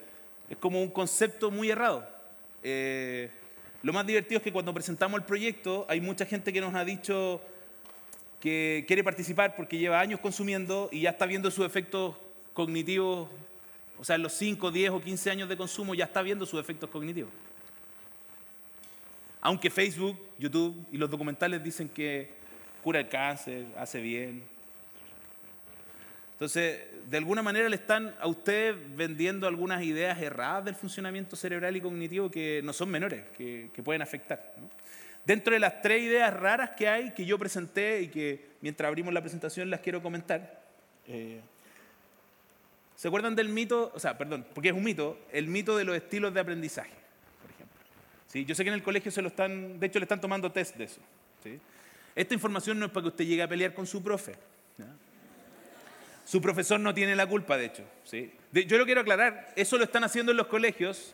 es 0.49 0.57
como 0.57 0.81
un 0.81 0.89
concepto 0.89 1.51
muy 1.51 1.69
errado. 1.69 2.07
Eh, 2.63 3.29
lo 3.81 3.93
más 3.93 4.05
divertido 4.05 4.37
es 4.37 4.43
que 4.43 4.51
cuando 4.51 4.73
presentamos 4.73 5.19
el 5.19 5.25
proyecto, 5.25 5.85
hay 5.89 6.01
mucha 6.01 6.25
gente 6.25 6.51
que 6.51 6.61
nos 6.61 6.73
ha 6.75 6.83
dicho 6.83 7.41
que 8.39 8.83
quiere 8.87 9.03
participar 9.03 9.55
porque 9.55 9.77
lleva 9.77 9.99
años 9.99 10.19
consumiendo 10.19 10.89
y 10.91 11.01
ya 11.01 11.11
está 11.11 11.25
viendo 11.25 11.49
sus 11.49 11.65
efectos 11.65 12.15
cognitivos 12.53 13.27
o 13.99 14.03
sea, 14.03 14.15
en 14.15 14.23
los 14.23 14.33
5, 14.33 14.71
10 14.71 14.91
o 14.91 15.01
15 15.01 15.31
años 15.31 15.49
de 15.49 15.57
consumo 15.57 15.95
ya 15.95 16.05
está 16.05 16.21
viendo 16.21 16.45
sus 16.45 16.59
efectos 16.59 16.89
cognitivos. 16.89 17.31
Aunque 19.41 19.69
Facebook, 19.69 20.17
YouTube 20.37 20.85
y 20.91 20.97
los 20.97 21.09
documentales 21.09 21.63
dicen 21.63 21.87
que 21.87 22.29
cura 22.83 22.99
el 22.99 23.07
cáncer, 23.07 23.65
hace 23.77 24.01
bien. 24.01 24.43
Entonces, 26.35 26.81
de 27.09 27.17
alguna 27.17 27.41
manera 27.41 27.69
le 27.69 27.77
están 27.77 28.13
a 28.19 28.27
ustedes 28.27 28.75
vendiendo 28.97 29.47
algunas 29.47 29.81
ideas 29.83 30.21
erradas 30.21 30.65
del 30.65 30.75
funcionamiento 30.75 31.37
cerebral 31.37 31.77
y 31.77 31.81
cognitivo 31.81 32.29
que 32.29 32.59
no 32.61 32.73
son 32.73 32.89
menores, 32.89 33.23
que, 33.37 33.69
pueden 33.83 34.01
afectar. 34.01 34.53
Dentro 35.23 35.53
de 35.53 35.61
las 35.61 35.81
tres 35.81 36.03
ideas 36.03 36.33
raras 36.33 36.71
que 36.71 36.89
hay, 36.89 37.11
que 37.11 37.25
yo 37.25 37.39
presenté 37.39 38.01
y 38.01 38.09
que 38.09 38.49
mientras 38.59 38.89
abrimos 38.89 39.13
la 39.13 39.21
presentación 39.21 39.69
las 39.69 39.79
quiero 39.79 40.01
comentar, 40.01 40.61
eh, 41.07 41.39
¿Se 42.95 43.09
acuerdan 43.09 43.35
del 43.35 43.49
mito? 43.49 43.91
O 43.93 43.99
sea, 43.99 44.17
perdón, 44.17 44.45
porque 44.53 44.69
es 44.69 44.75
un 44.75 44.83
mito, 44.83 45.19
el 45.31 45.47
mito 45.47 45.75
de 45.77 45.83
los 45.83 45.95
estilos 45.95 46.33
de 46.33 46.39
aprendizaje, 46.39 46.93
por 47.41 47.51
ejemplo. 47.51 47.81
¿Sí? 48.27 48.45
Yo 48.45 48.55
sé 48.55 48.63
que 48.63 48.69
en 48.69 48.75
el 48.75 48.83
colegio 48.83 49.11
se 49.11 49.21
lo 49.21 49.27
están, 49.27 49.79
de 49.79 49.87
hecho 49.87 49.99
le 49.99 50.03
están 50.03 50.21
tomando 50.21 50.51
test 50.51 50.75
de 50.75 50.85
eso. 50.85 51.01
Esta 52.15 52.33
información 52.33 52.79
no 52.79 52.85
es 52.85 52.91
para 52.91 53.03
que 53.03 53.07
usted 53.09 53.25
llegue 53.25 53.43
a 53.43 53.47
pelear 53.47 53.73
con 53.73 53.85
su 53.85 54.01
profe. 54.01 54.35
Su 56.25 56.41
profesor 56.41 56.79
no 56.79 56.93
tiene 56.93 57.15
la 57.15 57.27
culpa, 57.27 57.55
de 57.55 57.65
hecho. 57.65 57.83
¿sí? 58.03 58.33
yo 58.51 58.77
lo 58.77 58.85
quiero 58.85 59.01
aclarar, 59.01 59.53
eso 59.55 59.77
lo 59.77 59.83
están 59.83 60.03
haciendo 60.03 60.31
en 60.31 60.37
los 60.37 60.47
colegios 60.47 61.13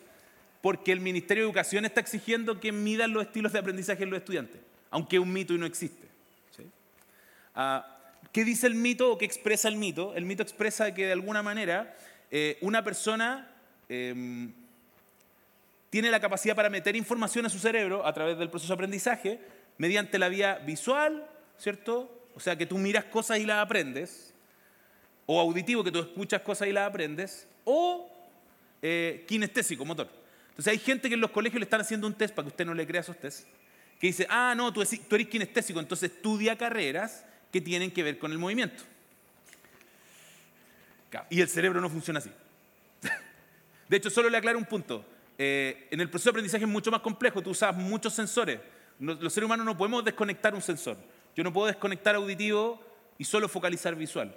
porque 0.61 0.91
el 0.91 1.01
Ministerio 1.01 1.43
de 1.43 1.49
Educación 1.49 1.85
está 1.85 1.99
exigiendo 1.99 2.59
que 2.59 2.71
midan 2.71 3.13
los 3.13 3.23
estilos 3.23 3.51
de 3.51 3.59
aprendizaje 3.59 4.03
en 4.03 4.09
los 4.09 4.19
estudiantes, 4.19 4.61
aunque 4.89 5.17
es 5.17 5.21
un 5.21 5.33
mito 5.33 5.53
y 5.53 5.57
no 5.57 5.65
existe. 5.65 6.07
¿sí? 6.55 6.63
Ah, 7.55 7.97
¿Qué 8.31 8.45
dice 8.45 8.67
el 8.67 8.75
mito 8.75 9.11
o 9.11 9.17
qué 9.17 9.25
expresa 9.25 9.67
el 9.67 9.75
mito? 9.75 10.13
El 10.15 10.25
mito 10.25 10.43
expresa 10.43 10.93
que 10.93 11.07
de 11.07 11.11
alguna 11.11 11.43
manera 11.43 11.95
eh, 12.29 12.57
una 12.61 12.83
persona 12.83 13.51
em, 13.89 14.53
tiene 15.89 16.09
la 16.09 16.21
capacidad 16.21 16.55
para 16.55 16.69
meter 16.69 16.95
información 16.95 17.45
a 17.45 17.49
su 17.49 17.59
cerebro 17.59 18.05
a 18.05 18.13
través 18.13 18.37
del 18.37 18.49
proceso 18.49 18.71
de 18.71 18.75
aprendizaje 18.75 19.39
mediante 19.77 20.17
la 20.17 20.29
vía 20.29 20.59
visual, 20.59 21.27
¿cierto? 21.57 22.29
O 22.35 22.39
sea, 22.39 22.55
que 22.55 22.65
tú 22.65 22.77
miras 22.77 23.05
cosas 23.05 23.39
y 23.39 23.45
las 23.45 23.57
aprendes, 23.57 24.33
o 25.33 25.39
auditivo, 25.39 25.81
que 25.81 25.91
tú 25.91 25.99
escuchas 25.99 26.41
cosas 26.41 26.67
y 26.67 26.73
las 26.73 26.89
aprendes, 26.89 27.47
o 27.63 28.11
eh, 28.81 29.23
kinestésico, 29.25 29.85
motor. 29.85 30.09
Entonces 30.49 30.73
hay 30.73 30.77
gente 30.77 31.07
que 31.07 31.15
en 31.15 31.21
los 31.21 31.31
colegios 31.31 31.57
le 31.57 31.63
están 31.63 31.79
haciendo 31.79 32.05
un 32.05 32.13
test 32.13 32.35
para 32.35 32.47
que 32.47 32.49
usted 32.49 32.65
no 32.65 32.73
le 32.73 32.85
crea 32.85 32.99
esos 32.99 33.17
tests, 33.17 33.47
que 33.97 34.07
dice, 34.07 34.27
ah, 34.29 34.53
no, 34.57 34.73
tú, 34.73 34.83
tú 34.83 35.15
eres 35.15 35.27
kinestésico, 35.29 35.79
entonces 35.79 36.11
estudia 36.11 36.57
carreras 36.57 37.23
que 37.49 37.61
tienen 37.61 37.91
que 37.91 38.03
ver 38.03 38.19
con 38.19 38.33
el 38.33 38.39
movimiento. 38.39 38.83
Y 41.29 41.39
el 41.39 41.47
cerebro 41.47 41.79
no 41.79 41.89
funciona 41.89 42.19
así. 42.19 42.31
De 43.87 43.95
hecho, 43.95 44.09
solo 44.09 44.29
le 44.29 44.37
aclaro 44.37 44.57
un 44.57 44.65
punto. 44.65 45.05
Eh, 45.37 45.87
en 45.91 46.01
el 46.01 46.09
proceso 46.09 46.29
de 46.29 46.31
aprendizaje 46.31 46.65
es 46.65 46.69
mucho 46.69 46.91
más 46.91 46.99
complejo, 46.99 47.41
tú 47.41 47.51
usas 47.51 47.73
muchos 47.73 48.13
sensores. 48.13 48.59
Los 48.99 49.31
seres 49.31 49.45
humanos 49.45 49.65
no 49.65 49.77
podemos 49.77 50.03
desconectar 50.03 50.53
un 50.53 50.61
sensor. 50.61 50.97
Yo 51.37 51.43
no 51.45 51.53
puedo 51.53 51.67
desconectar 51.67 52.15
auditivo 52.15 52.83
y 53.17 53.23
solo 53.23 53.47
focalizar 53.47 53.95
visual. 53.95 54.35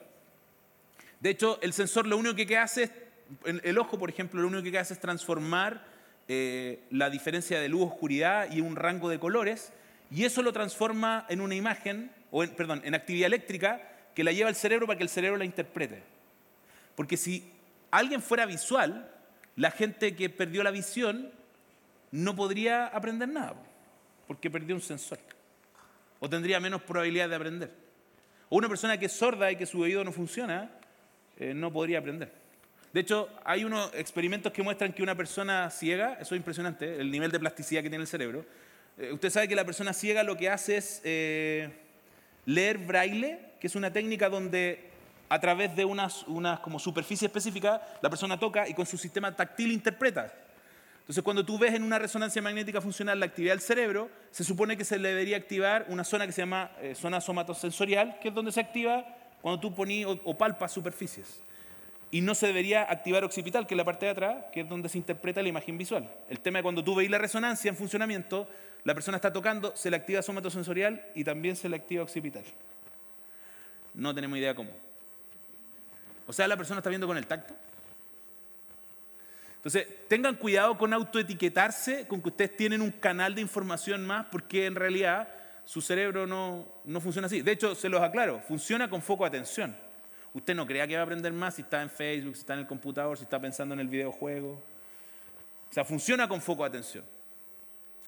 De 1.25 1.31
hecho, 1.31 1.59
el 1.63 1.73
sensor 1.73 2.07
lo 2.07 2.19
único 2.19 2.37
que 2.37 2.59
hace 2.59 2.91
el 3.47 3.79
ojo, 3.79 3.99
por 3.99 4.11
ejemplo, 4.11 4.43
lo 4.43 4.49
único 4.49 4.71
que 4.71 4.79
hace 4.79 4.93
es 4.93 5.01
transformar 5.01 5.83
eh, 6.29 6.85
la 6.91 7.09
diferencia 7.09 7.59
de 7.59 7.71
luz-oscuridad 7.71 8.53
y 8.53 8.61
un 8.61 8.77
rango 8.77 9.09
de 9.09 9.19
colores, 9.19 9.73
y 10.11 10.27
eso 10.27 10.43
lo 10.43 10.53
transforma 10.53 11.25
en 11.31 11.41
una 11.41 11.55
imagen 11.55 12.13
o 12.31 12.45
en, 12.45 12.51
perdón, 12.51 12.83
en 12.85 12.95
actividad 12.95 13.29
eléctrica 13.29 13.81
que 14.15 14.23
la 14.23 14.33
lleva 14.33 14.51
al 14.51 14.55
cerebro 14.55 14.87
para 14.87 14.99
que 14.99 15.05
el 15.05 15.09
cerebro 15.09 15.39
la 15.39 15.47
interprete. 15.47 16.03
Porque 16.95 17.17
si 17.17 17.51
alguien 17.91 18.21
fuera 18.21 18.45
visual, 18.45 19.11
la 19.57 19.71
gente 19.71 20.15
que 20.15 20.29
perdió 20.29 20.63
la 20.63 20.73
visión 20.73 21.31
no 22.11 22.37
podría 22.37 22.89
aprender 22.89 23.31
nada, 23.31 23.55
porque 24.27 24.51
perdió 24.51 24.75
un 24.75 24.83
sensor. 24.83 25.21
O 26.21 26.29
tendría 26.29 26.61
menos 26.61 26.83
probabilidad 26.83 27.31
de 27.31 27.37
aprender. 27.37 27.71
O 28.51 28.59
una 28.59 28.69
persona 28.69 28.99
que 28.99 29.07
es 29.07 29.13
sorda 29.13 29.51
y 29.51 29.57
que 29.57 29.65
su 29.65 29.81
oído 29.81 30.05
no 30.05 30.13
funciona, 30.13 30.71
eh, 31.39 31.55
no 31.55 31.73
podría 31.73 31.99
aprender. 31.99 32.33
De 32.93 33.01
hecho, 33.01 33.29
hay 33.45 33.65
unos 33.65 33.93
experimentos 33.95 34.53
que 34.53 34.63
muestran 34.63 34.93
que 34.93 35.03
una 35.03 35.17
persona 35.17 35.69
ciega, 35.71 36.17
eso 36.21 36.35
es 36.35 36.39
impresionante, 36.39 37.01
el 37.01 37.11
nivel 37.11 37.31
de 37.33 37.41
plasticidad 37.41 37.83
que 37.83 37.89
tiene 37.89 38.03
el 38.03 38.09
cerebro. 38.09 38.45
Eh, 38.97 39.11
usted 39.13 39.31
sabe 39.31 39.49
que 39.49 39.57
la 39.57 39.65
persona 39.65 39.93
ciega 39.93 40.23
lo 40.23 40.37
que 40.37 40.49
hace 40.49 40.77
es 40.77 41.01
eh, 41.05 41.71
Leer 42.47 42.79
braille, 42.79 43.41
que 43.59 43.67
es 43.67 43.75
una 43.75 43.93
técnica 43.93 44.29
donde 44.29 44.91
a 45.29 45.41
través 45.41 45.75
de 45.75 45.85
unas, 45.85 46.23
unas 46.29 46.61
como 46.61 46.79
superficie 46.79 47.27
específica 47.27 47.83
la 48.01 48.11
persona 48.11 48.39
toca 48.39 48.69
y 48.69 48.75
con 48.75 48.87
su 48.87 48.97
sistema 48.97 49.35
táctil 49.35 49.73
interpreta. 49.73 50.33
Entonces, 51.01 51.25
cuando 51.25 51.45
tú 51.45 51.59
ves 51.59 51.75
en 51.75 51.83
una 51.83 51.99
resonancia 51.99 52.41
magnética 52.41 52.81
funcional 52.81 53.19
la 53.19 53.27
actividad 53.27 53.53
del 53.53 53.61
cerebro, 53.61 54.09
se 54.31 54.45
supone 54.45 54.77
que 54.77 54.85
se 54.85 54.99
debería 54.99 55.37
activar 55.37 55.87
una 55.89 56.05
zona 56.05 56.27
que 56.27 56.33
se 56.33 56.43
llama 56.43 56.71
eh, 56.81 56.95
zona 56.95 57.21
somatosensorial, 57.21 58.19
que 58.21 58.29
es 58.29 58.35
donde 58.35 58.53
se 58.53 58.61
activa 58.61 59.05
cuando 59.45 59.61
tú 59.61 59.75
pones 59.75 60.07
o, 60.07 60.39
palpas 60.39 60.73
superficies. 60.73 61.43
Y 62.11 62.23
no 62.23 62.35
se 62.35 62.47
debería 62.47 62.91
activar 62.91 63.25
occipital, 63.25 63.67
que 63.67 63.75
es 63.75 63.77
la 63.77 63.85
parte 63.85 64.07
de 64.07 64.13
atrás, 64.13 64.45
que 64.51 64.63
es 64.63 64.69
donde 64.71 64.89
se 64.89 64.97
interpreta 64.97 65.43
la 65.43 65.51
imagen 65.51 65.77
visual. 65.77 66.11
El 66.31 66.41
tema 66.41 66.61
de 66.61 66.63
cuando 66.63 66.83
tú 66.83 66.95
veis 66.95 67.11
la 67.11 67.19
resonancia 67.19 67.69
en 67.69 67.77
funcionamiento, 67.77 68.49
la 68.85 68.95
persona 68.95 69.19
está 69.19 69.31
tocando, 69.35 69.77
se 69.77 69.91
le 69.91 69.97
activa 69.97 70.23
somatosensorial 70.23 71.05
y 71.15 71.25
también 71.25 71.57
se 71.57 71.69
le 71.69 71.77
activa 71.77 72.05
occipital. 72.05 72.43
No 73.93 74.15
tenemos 74.15 74.39
idea 74.39 74.55
cómo. 74.55 74.71
O 76.27 76.33
sea, 76.33 76.49
la 76.49 76.57
persona 76.57 76.79
está 76.79 76.89
viendo 76.89 77.07
con 77.07 77.19
el 77.19 77.27
tacto. 77.27 77.53
Entonces, 79.57 79.87
tengan 80.09 80.37
cuidado 80.37 80.79
con 80.79 80.95
autoetiquetarse, 80.95 82.09
con 82.09 82.23
que 82.23 82.31
ustedes 82.31 82.57
tienen 82.57 82.81
un 82.81 82.93
canal 82.93 83.35
de 83.35 83.43
información 83.43 84.07
más, 84.07 84.25
porque 84.33 84.65
en 84.65 84.75
realidad 84.75 85.29
su 85.65 85.81
cerebro 85.81 86.27
no, 86.27 86.67
no 86.85 87.01
funciona 87.01 87.27
así. 87.27 87.43
De 87.43 87.53
hecho, 87.53 87.75
se 87.75 87.89
los 87.89 88.03
aclaro, 88.03 88.41
funciona 88.41 88.89
con 88.89 89.03
foco 89.03 89.25
de 89.25 89.29
atención. 89.29 89.77
Usted 90.35 90.55
no 90.55 90.67
crea 90.67 90.87
que 90.87 90.95
va 90.95 91.01
a 91.01 91.05
aprender 91.05 91.33
más 91.33 91.55
si 91.55 91.63
está 91.63 91.81
en 91.81 91.89
Facebook, 91.89 92.35
si 92.35 92.41
está 92.41 92.55
en 92.55 92.61
el 92.61 92.67
computador, 92.67 93.17
si 93.17 93.25
está 93.25 93.41
pensando 93.41 93.73
en 93.75 93.81
el 93.81 93.89
videojuego. 93.89 94.51
O 95.71 95.73
sea, 95.73 95.85
funciona 95.85 96.29
con 96.29 96.41
foco 96.41 96.65
de 96.65 96.69
atención. 96.71 97.05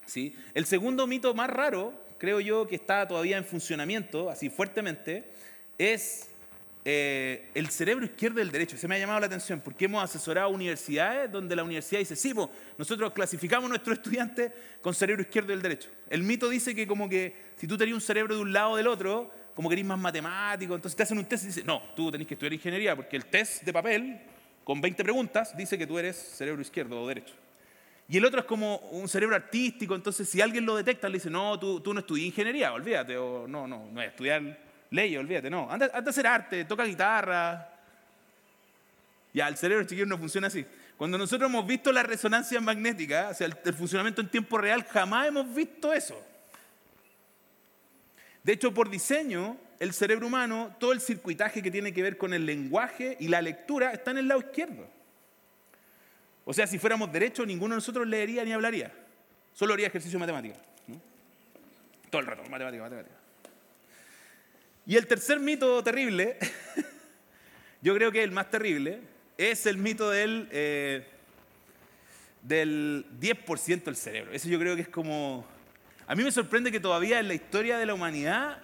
¿sí? 0.07 0.35
El 0.55 0.67
segundo 0.67 1.07
mito 1.07 1.35
más 1.35 1.49
raro, 1.49 1.93
creo 2.19 2.41
yo, 2.41 2.67
que 2.67 2.77
está 2.77 3.07
todavía 3.07 3.37
en 3.37 3.45
funcionamiento, 3.45 4.29
así 4.29 4.51
fuertemente, 4.51 5.25
es 5.79 6.29
eh, 6.89 7.51
el 7.53 7.69
cerebro 7.71 8.05
izquierdo 8.05 8.39
y 8.39 8.43
el 8.43 8.53
derecho. 8.53 8.77
Se 8.77 8.87
me 8.87 8.95
ha 8.95 8.99
llamado 9.01 9.19
la 9.19 9.27
atención 9.27 9.61
porque 9.61 9.87
hemos 9.87 10.05
asesorado 10.05 10.51
universidades 10.51 11.29
donde 11.33 11.57
la 11.57 11.65
universidad 11.65 11.99
dice, 11.99 12.15
sí, 12.15 12.33
pues, 12.33 12.49
nosotros 12.79 13.13
clasificamos 13.13 13.67
a 13.67 13.71
nuestros 13.71 13.97
estudiantes 13.99 14.53
con 14.81 14.95
cerebro 14.95 15.23
izquierdo 15.23 15.51
y 15.51 15.57
el 15.57 15.63
derecho. 15.63 15.91
El 16.09 16.23
mito 16.23 16.49
dice 16.49 16.77
que 16.77 16.87
como 16.87 17.09
que 17.09 17.35
si 17.57 17.67
tú 17.67 17.77
tenías 17.77 17.97
un 17.97 18.01
cerebro 18.01 18.37
de 18.37 18.41
un 18.41 18.53
lado 18.53 18.71
o 18.71 18.77
del 18.77 18.87
otro, 18.87 19.33
como 19.57 19.69
que 19.69 19.73
eres 19.73 19.85
más 19.85 19.99
matemático, 19.99 20.77
entonces 20.77 20.97
te 20.97 21.03
hacen 21.03 21.19
un 21.19 21.25
test 21.25 21.43
y 21.43 21.47
dicen, 21.49 21.67
no, 21.67 21.83
tú 21.97 22.09
tenés 22.13 22.29
que 22.29 22.35
estudiar 22.35 22.53
ingeniería 22.53 22.95
porque 22.95 23.17
el 23.17 23.27
test 23.27 23.65
de 23.65 23.73
papel 23.73 24.21
con 24.63 24.81
20 24.81 25.03
preguntas 25.03 25.57
dice 25.57 25.77
que 25.77 25.89
tú 25.89 25.99
eres 25.99 26.17
cerebro 26.17 26.63
izquierdo 26.63 27.03
o 27.03 27.09
derecho. 27.09 27.35
Y 28.09 28.19
el 28.19 28.25
otro 28.25 28.39
es 28.39 28.47
como 28.47 28.77
un 28.93 29.09
cerebro 29.09 29.35
artístico, 29.35 29.97
entonces 29.97 30.29
si 30.29 30.41
alguien 30.41 30.65
lo 30.65 30.77
detecta, 30.77 31.09
le 31.09 31.15
dice, 31.15 31.31
no, 31.31 31.59
tú, 31.59 31.83
no 31.93 31.99
estudias 31.99 32.27
ingeniería, 32.27 32.73
olvídate, 32.73 33.17
o 33.17 33.49
no, 33.49 33.67
no, 33.67 33.89
no 33.91 34.01
es 34.01 34.11
estudiar 34.11 34.66
ley, 34.91 35.17
olvídate, 35.17 35.51
no. 35.51 35.71
Anda, 35.71 35.91
anda, 35.93 36.09
a 36.09 36.11
hacer 36.11 36.27
arte, 36.27 36.65
toca 36.65 36.85
guitarra. 36.85 37.73
Ya, 39.33 39.49
el 39.49 39.57
cerebro 39.57 39.85
chiquillo 39.85 40.07
no 40.07 40.19
funciona 40.19 40.47
así. 40.47 40.65
Cuando 40.97 41.19
nosotros 41.19 41.51
hemos 41.51 41.67
visto 41.67 41.93
la 41.93 42.03
resonancia 42.03 42.61
magnética, 42.61 43.29
o 43.31 43.35
sea, 43.35 43.47
el, 43.47 43.57
el 43.65 43.75
funcionamiento 43.75 44.21
en 44.23 44.29
tiempo 44.29 44.57
real, 44.59 44.85
jamás 44.85 45.29
hemos 45.29 45.55
visto 45.55 45.93
eso. 45.93 46.23
De 48.43 48.53
hecho, 48.53 48.73
por 48.73 48.89
diseño, 48.89 49.59
el 49.81 49.93
cerebro 49.93 50.29
humano, 50.29 50.75
todo 50.79 50.93
el 50.93 51.01
circuitaje 51.01 51.63
que 51.63 51.71
tiene 51.71 51.93
que 51.93 52.03
ver 52.03 52.17
con 52.17 52.33
el 52.33 52.47
lenguaje 52.47 53.17
y 53.21 53.29
la 53.29 53.43
lectura 53.43 53.93
está 53.93 54.13
en 54.13 54.19
el 54.19 54.29
lado 54.29 54.41
izquierdo. 54.41 54.89
O 56.45 56.55
sea, 56.55 56.67
si 56.67 56.79
fuéramos 56.79 57.13
derechos, 57.13 57.47
ninguno 57.47 57.75
de 57.75 57.79
nosotros 57.79 58.07
leería 58.07 58.45
ni 58.45 58.53
hablaría. 58.53 58.93
Solo 59.53 59.75
haría 59.75 59.89
ejercicio 59.89 60.19
matemático. 60.19 60.57
¿no? 60.87 61.01
Todo 62.09 62.21
el 62.21 62.27
rato, 62.27 62.43
matemática, 62.49 62.85
matemática. 62.85 63.17
Y 64.87 64.97
el 64.97 65.07
tercer 65.09 65.41
mito 65.41 65.83
terrible, 65.83 66.39
yo 67.83 67.95
creo 67.95 68.13
que 68.13 68.23
el 68.23 68.31
más 68.31 68.51
terrible, 68.51 69.01
es 69.37 69.67
el 69.67 69.79
mito 69.79 70.11
del, 70.11 70.49
eh, 70.53 71.05
del 72.43 73.05
10% 73.21 73.83
del 73.83 73.97
cerebro. 73.97 74.33
Eso 74.33 74.49
yo 74.49 74.59
creo 74.61 74.77
que 74.77 74.83
es 74.83 74.89
como... 74.89 75.45
A 76.07 76.15
mí 76.15 76.23
me 76.23 76.31
sorprende 76.31 76.71
que 76.71 76.79
todavía 76.79 77.19
en 77.19 77.27
la 77.27 77.35
historia 77.35 77.79
de 77.79 77.87
la 77.87 77.95
humanidad 77.95 78.59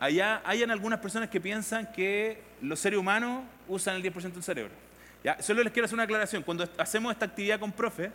allá 0.00 0.40
hayan 0.46 0.70
algunas 0.70 0.98
personas 1.00 1.28
que 1.28 1.40
piensan 1.42 1.92
que 1.92 2.42
los 2.62 2.80
seres 2.80 2.98
humanos 2.98 3.44
usan 3.68 3.96
el 3.96 4.02
10% 4.02 4.32
del 4.32 4.42
cerebro. 4.42 4.72
¿Ya? 5.22 5.42
Solo 5.42 5.62
les 5.62 5.72
quiero 5.74 5.84
hacer 5.84 5.94
una 5.94 6.04
aclaración. 6.04 6.42
Cuando 6.42 6.66
hacemos 6.78 7.12
esta 7.12 7.26
actividad 7.26 7.60
con 7.60 7.70
profe, 7.70 8.10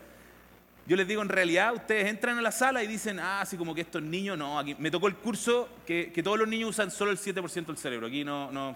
yo 0.90 0.96
les 0.96 1.08
digo, 1.08 1.22
en 1.22 1.30
realidad 1.30 1.72
ustedes 1.76 2.08
entran 2.08 2.40
a 2.40 2.42
la 2.42 2.52
sala 2.52 2.84
y 2.84 2.88
dicen, 2.88 3.20
ah, 3.20 3.42
así 3.42 3.56
como 3.58 3.76
que 3.76 3.82
estos 3.82 4.02
niños, 4.02 4.36
no, 4.40 4.58
aquí 4.58 4.76
me 4.80 4.90
tocó 4.90 5.08
el 5.08 5.16
curso 5.18 5.70
que, 5.86 6.12
que 6.12 6.24
todos 6.24 6.40
los 6.40 6.48
niños 6.48 6.72
usan 6.72 6.90
solo 6.90 7.12
el 7.12 7.20
7% 7.20 7.68
del 7.68 7.78
cerebro. 7.78 8.08
Aquí 8.08 8.24
no, 8.24 8.52
no, 8.52 8.76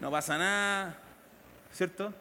no 0.00 0.10
pasa 0.12 0.38
nada, 0.38 0.96
¿cierto? 1.72 2.14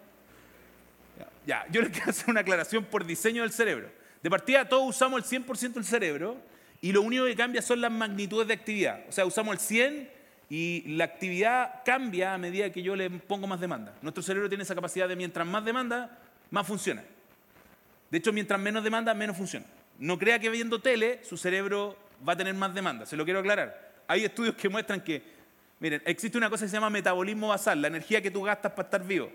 Ya, 1.45 1.67
yo 1.69 1.83
les 1.83 1.91
quiero 1.93 2.09
hacer 2.09 2.31
una 2.31 2.39
aclaración 2.39 2.83
por 2.83 3.05
diseño 3.05 3.43
del 3.43 3.51
cerebro. 3.51 3.91
De 4.23 4.29
partida, 4.31 4.67
todos 4.67 4.89
usamos 4.89 5.31
el 5.31 5.45
100% 5.45 5.73
del 5.73 5.85
cerebro 5.85 6.37
y 6.81 6.91
lo 6.91 7.03
único 7.03 7.25
que 7.25 7.35
cambia 7.35 7.61
son 7.61 7.81
las 7.81 7.91
magnitudes 7.91 8.47
de 8.47 8.55
actividad. 8.55 9.03
O 9.07 9.11
sea, 9.11 9.27
usamos 9.27 9.53
el 9.53 9.59
100 9.59 10.09
y 10.49 10.95
la 10.95 11.03
actividad 11.03 11.83
cambia 11.85 12.33
a 12.33 12.39
medida 12.39 12.71
que 12.71 12.81
yo 12.81 12.95
le 12.95 13.11
pongo 13.11 13.45
más 13.45 13.59
demanda. 13.59 13.93
Nuestro 14.01 14.23
cerebro 14.23 14.49
tiene 14.49 14.63
esa 14.63 14.73
capacidad 14.73 15.07
de 15.07 15.15
mientras 15.15 15.45
más 15.45 15.63
demanda, 15.63 16.17
más 16.49 16.65
funciona. 16.65 17.03
De 18.15 18.19
hecho, 18.19 18.31
mientras 18.31 18.57
menos 18.57 18.81
demanda, 18.81 19.13
menos 19.13 19.35
funciona. 19.35 19.65
No 19.99 20.17
crea 20.17 20.39
que 20.39 20.49
viendo 20.49 20.79
tele 20.79 21.19
su 21.25 21.35
cerebro 21.35 21.97
va 22.25 22.31
a 22.31 22.37
tener 22.37 22.53
más 22.53 22.73
demanda, 22.73 23.05
se 23.05 23.17
lo 23.17 23.25
quiero 23.25 23.41
aclarar. 23.41 23.91
Hay 24.07 24.23
estudios 24.23 24.55
que 24.55 24.69
muestran 24.69 25.01
que, 25.01 25.21
miren, 25.81 26.01
existe 26.05 26.37
una 26.37 26.49
cosa 26.49 26.63
que 26.63 26.69
se 26.69 26.77
llama 26.77 26.89
metabolismo 26.89 27.49
basal, 27.49 27.81
la 27.81 27.89
energía 27.89 28.21
que 28.21 28.31
tú 28.31 28.43
gastas 28.43 28.71
para 28.71 28.87
estar 28.87 29.03
vivo. 29.03 29.29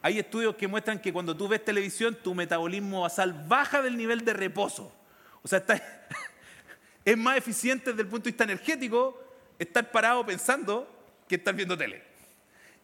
Hay 0.00 0.18
estudios 0.18 0.56
que 0.56 0.66
muestran 0.66 0.98
que 0.98 1.12
cuando 1.12 1.36
tú 1.36 1.46
ves 1.46 1.62
televisión, 1.62 2.16
tu 2.24 2.34
metabolismo 2.34 3.02
basal 3.02 3.34
baja 3.46 3.82
del 3.82 3.98
nivel 3.98 4.24
de 4.24 4.32
reposo. 4.32 4.90
O 5.42 5.46
sea, 5.46 5.58
está, 5.58 5.74
es 7.04 7.18
más 7.18 7.36
eficiente 7.36 7.90
desde 7.90 8.00
el 8.00 8.08
punto 8.08 8.24
de 8.24 8.30
vista 8.30 8.44
energético 8.44 9.22
estar 9.58 9.90
parado 9.90 10.24
pensando 10.24 10.88
que 11.28 11.34
estar 11.34 11.54
viendo 11.54 11.76
tele. 11.76 12.02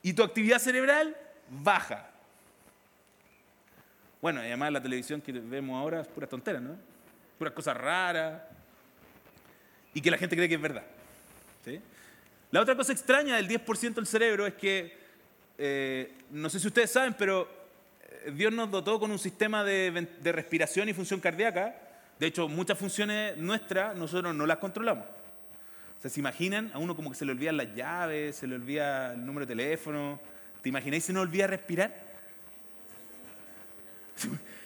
Y 0.03 0.13
tu 0.13 0.23
actividad 0.23 0.59
cerebral 0.59 1.17
baja. 1.49 2.11
Bueno, 4.21 4.41
además 4.41 4.73
la 4.73 4.83
televisión 4.83 5.21
que 5.21 5.33
vemos 5.33 5.81
ahora 5.81 6.01
es 6.01 6.09
pura 6.09 6.27
tontera, 6.27 6.61
¿no? 6.61 6.77
Puras 7.39 7.55
cosas 7.55 7.77
raras. 7.77 8.43
Y 9.95 10.01
que 10.01 10.11
la 10.11 10.19
gente 10.19 10.35
cree 10.37 10.49
que 10.49 10.57
es 10.57 10.61
verdad. 10.61 10.85
La 12.51 12.61
otra 12.63 12.75
cosa 12.77 12.93
extraña 12.93 13.37
del 13.37 13.49
10% 13.49 13.95
del 13.95 14.07
cerebro 14.07 14.47
es 14.47 14.55
que, 14.55 14.97
eh, 15.59 16.15
no 16.31 16.49
sé 16.49 16.59
si 16.59 16.67
ustedes 16.67 16.91
saben, 16.91 17.15
pero 17.19 17.49
eh, 18.25 18.33
Dios 18.35 18.53
nos 18.53 18.71
dotó 18.71 18.99
con 18.99 19.11
un 19.11 19.19
sistema 19.19 19.63
de, 19.63 20.09
de 20.21 20.33
respiración 20.33 20.89
y 20.89 20.95
función 20.95 21.21
cardíaca. 21.21 21.77
De 22.19 22.27
hecho, 22.27 22.49
muchas 22.49 22.79
funciones 22.79 23.37
nuestras 23.37 23.95
nosotros 23.97 24.35
no 24.35 24.47
las 24.47 24.59
controlamos. 24.59 25.05
O 25.99 26.01
sea, 26.01 26.11
¿se 26.11 26.21
imaginan? 26.21 26.71
A 26.73 26.79
uno 26.79 26.97
como 26.97 27.11
que 27.11 27.17
se 27.17 27.25
le 27.25 27.33
olvidan 27.33 27.57
las 27.57 27.75
llaves, 27.75 28.37
se 28.37 28.47
le 28.47 28.55
olvida 28.55 29.13
el 29.13 29.27
número 29.27 29.47
de 29.47 29.55
teléfono. 29.55 30.19
¿Te 30.63 30.69
imagináis 30.69 31.05
si 31.05 31.13
no 31.13 31.21
olvida 31.21 31.47
respirar? 31.47 32.08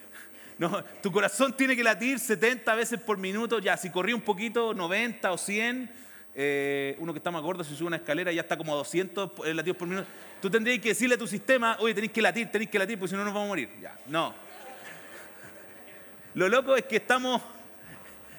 No, 0.58 0.84
tu 1.02 1.10
corazón 1.10 1.56
tiene 1.56 1.74
que 1.74 1.82
latir 1.82 2.20
70 2.20 2.72
veces 2.76 3.00
por 3.00 3.18
minuto, 3.18 3.58
ya, 3.58 3.76
si 3.76 3.90
corrí 3.90 4.12
un 4.12 4.20
poquito, 4.20 4.72
90 4.74 5.32
o 5.32 5.36
100, 5.36 5.90
eh, 6.34 6.94
uno 6.98 7.12
que 7.12 7.18
está 7.18 7.30
más 7.30 7.42
gordo, 7.42 7.64
si 7.64 7.74
sube 7.74 7.88
una 7.88 7.96
escalera 7.96 8.30
ya 8.30 8.42
está 8.42 8.56
como 8.56 8.72
a 8.72 8.76
200 8.76 9.30
eh, 9.44 9.54
latidos 9.54 9.76
por 9.76 9.88
minuto. 9.88 10.06
Tú 10.40 10.48
tendrías 10.48 10.80
que 10.80 10.90
decirle 10.90 11.16
a 11.16 11.18
tu 11.18 11.26
sistema, 11.26 11.76
oye, 11.80 11.94
tenéis 11.94 12.12
que 12.12 12.22
latir, 12.22 12.50
tenéis 12.50 12.70
que 12.70 12.78
latir, 12.78 12.98
porque 12.98 13.10
si 13.10 13.16
no 13.16 13.24
nos 13.24 13.34
vamos 13.34 13.46
a 13.46 13.48
morir. 13.48 13.70
Ya, 13.80 13.98
no. 14.06 14.34
Lo 16.34 16.48
loco 16.48 16.76
es 16.76 16.84
que 16.84 16.96
estamos, 16.96 17.42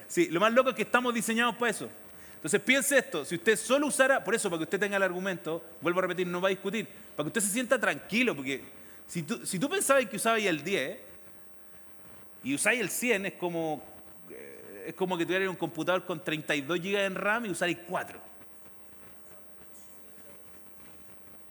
sí, 0.07 0.27
lo 0.29 0.39
más 0.39 0.53
loco 0.53 0.69
es 0.69 0.75
que 0.75 0.83
estamos 0.83 1.13
diseñados 1.13 1.55
para 1.55 1.71
eso. 1.71 1.89
Entonces 2.35 2.61
piense 2.61 2.97
esto, 2.97 3.23
si 3.23 3.35
usted 3.35 3.55
solo 3.57 3.87
usara, 3.87 4.23
por 4.23 4.33
eso, 4.33 4.49
para 4.49 4.59
que 4.59 4.63
usted 4.63 4.79
tenga 4.79 4.97
el 4.97 5.03
argumento, 5.03 5.63
vuelvo 5.81 5.99
a 5.99 6.03
repetir, 6.03 6.27
no 6.27 6.41
va 6.41 6.49
a 6.49 6.51
discutir, 6.51 6.87
para 7.15 7.25
que 7.25 7.27
usted 7.27 7.41
se 7.41 7.53
sienta 7.53 7.79
tranquilo, 7.79 8.35
porque 8.35 8.63
si 9.07 9.23
tú, 9.23 9.45
si 9.45 9.59
pensabas 9.59 10.05
que 10.05 10.15
usabas 10.15 10.41
el 10.41 10.63
10, 10.63 10.97
y 12.43 12.53
usáis 12.53 12.81
el 12.81 12.89
100 12.89 13.25
es 13.27 13.33
como, 13.33 13.81
eh, 14.29 14.85
es 14.87 14.93
como 14.95 15.17
que 15.17 15.25
tuvierais 15.25 15.49
un 15.49 15.55
computador 15.55 16.05
con 16.05 16.23
32 16.23 16.79
GB 16.79 17.05
en 17.05 17.15
RAM 17.15 17.45
y 17.45 17.49
usáis 17.49 17.77
4. 17.87 18.19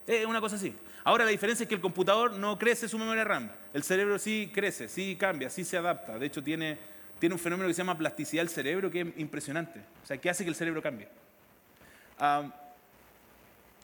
Es 0.07 0.27
una 0.27 0.41
cosa 0.41 0.57
así. 0.57 0.75
Ahora 1.05 1.25
la 1.25 1.31
diferencia 1.31 1.65
es 1.65 1.69
que 1.69 1.75
el 1.75 1.81
computador 1.81 2.33
no 2.35 2.59
crece 2.59 2.89
su 2.89 2.99
memoria 2.99 3.25
RAM. 3.25 3.51
El 3.73 3.83
cerebro 3.83 4.19
sí 4.19 4.51
crece, 4.53 4.89
sí 4.89 5.17
cambia, 5.17 5.49
sí 5.49 5.65
se 5.65 5.77
adapta. 5.77 6.19
De 6.19 6.27
hecho 6.27 6.43
tiene, 6.43 6.79
tiene 7.19 7.35
un 7.35 7.39
fenómeno 7.39 7.69
que 7.69 7.75
se 7.75 7.79
llama 7.79 7.97
plasticidad 7.97 8.43
del 8.43 8.51
cerebro 8.51 8.91
que 8.91 9.01
es 9.01 9.07
impresionante. 9.17 9.81
O 10.03 10.07
sea, 10.07 10.19
que 10.19 10.29
hace 10.29 10.45
que 10.45 10.51
el 10.51 10.57
cerebro 10.57 10.83
cambie. 10.83 11.09
Um, 12.21 12.53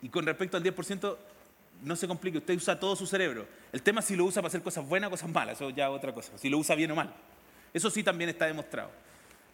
y 0.02 0.08
con 0.10 0.26
respecto 0.26 0.56
al 0.56 0.62
10%, 0.62 1.16
no 1.83 1.97
se 1.97 2.09
complique, 2.09 2.39
usted 2.39 2.55
usa 2.55 2.79
todo 2.79 2.97
su 2.97 3.07
cerebro. 3.07 3.47
El 3.72 3.83
tema 3.83 4.01
es 4.01 4.07
si 4.07 4.16
lo 4.16 4.24
usa 4.24 4.43
para 4.43 4.49
hacer 4.49 4.62
cosas 4.62 4.87
buenas 4.87 5.09
o 5.09 5.11
cosas 5.12 5.31
malas, 5.31 5.57
eso 5.57 5.70
ya 5.70 5.85
es 5.87 5.91
otra 5.91 6.12
cosa. 6.12 6.37
Si 6.39 6.49
lo 6.49 6.59
usa 6.59 6.74
bien 6.74 6.91
o 6.91 6.95
mal. 6.95 7.12
Eso 7.72 7.91
sí 7.91 8.03
también 8.03 8.31
está 8.31 8.47
demostrado. 8.47 8.91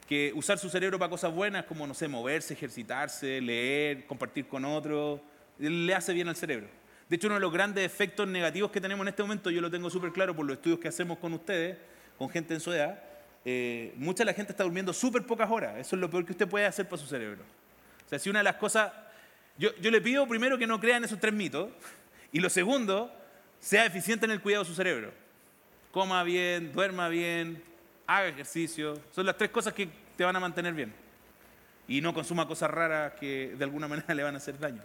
Que 0.08 0.32
usar 0.34 0.58
su 0.58 0.68
cerebro 0.68 0.98
para 0.98 1.10
cosas 1.10 1.32
buenas, 1.34 1.64
como, 1.64 1.86
no 1.86 1.94
sé, 1.94 2.08
moverse, 2.08 2.54
ejercitarse, 2.54 3.40
leer, 3.40 4.06
compartir 4.06 4.46
con 4.46 4.64
otros, 4.64 5.20
le 5.58 5.94
hace 5.94 6.12
bien 6.12 6.28
al 6.28 6.36
cerebro. 6.36 6.68
De 7.08 7.16
hecho, 7.16 7.26
uno 7.26 7.34
de 7.34 7.40
los 7.40 7.52
grandes 7.52 7.84
efectos 7.84 8.26
negativos 8.26 8.70
que 8.70 8.80
tenemos 8.80 9.04
en 9.04 9.08
este 9.08 9.22
momento, 9.22 9.50
yo 9.50 9.60
lo 9.60 9.70
tengo 9.70 9.90
súper 9.90 10.12
claro 10.12 10.34
por 10.34 10.46
los 10.46 10.56
estudios 10.56 10.78
que 10.78 10.88
hacemos 10.88 11.18
con 11.18 11.32
ustedes, 11.34 11.76
con 12.18 12.28
gente 12.30 12.54
en 12.54 12.60
su 12.60 12.72
edad, 12.72 13.02
eh, 13.44 13.92
mucha 13.96 14.18
de 14.18 14.26
la 14.26 14.32
gente 14.32 14.52
está 14.52 14.64
durmiendo 14.64 14.92
súper 14.92 15.24
pocas 15.26 15.50
horas. 15.50 15.76
Eso 15.78 15.96
es 15.96 16.00
lo 16.00 16.08
peor 16.08 16.24
que 16.24 16.32
usted 16.32 16.48
puede 16.48 16.64
hacer 16.64 16.88
para 16.88 17.00
su 17.00 17.06
cerebro. 17.06 17.42
O 18.04 18.08
sea, 18.08 18.18
si 18.18 18.30
una 18.30 18.40
de 18.40 18.44
las 18.44 18.56
cosas... 18.56 18.92
Yo, 19.56 19.74
yo 19.76 19.90
le 19.90 20.00
pido 20.00 20.26
primero 20.26 20.58
que 20.58 20.66
no 20.66 20.80
crean 20.80 21.04
esos 21.04 21.20
tres 21.20 21.32
mitos. 21.32 21.68
Y 22.34 22.40
lo 22.40 22.50
segundo, 22.50 23.12
sea 23.60 23.86
eficiente 23.86 24.26
en 24.26 24.32
el 24.32 24.40
cuidado 24.40 24.64
de 24.64 24.68
su 24.68 24.74
cerebro. 24.74 25.12
Coma 25.92 26.24
bien, 26.24 26.72
duerma 26.72 27.08
bien, 27.08 27.62
haga 28.08 28.26
ejercicio. 28.26 29.00
Son 29.12 29.24
las 29.24 29.38
tres 29.38 29.50
cosas 29.50 29.72
que 29.72 29.88
te 30.16 30.24
van 30.24 30.34
a 30.34 30.40
mantener 30.40 30.74
bien. 30.74 30.92
Y 31.86 32.00
no 32.00 32.12
consuma 32.12 32.48
cosas 32.48 32.72
raras 32.72 33.12
que 33.20 33.54
de 33.56 33.62
alguna 33.62 33.86
manera 33.86 34.12
le 34.16 34.24
van 34.24 34.34
a 34.34 34.38
hacer 34.38 34.58
daño. 34.58 34.82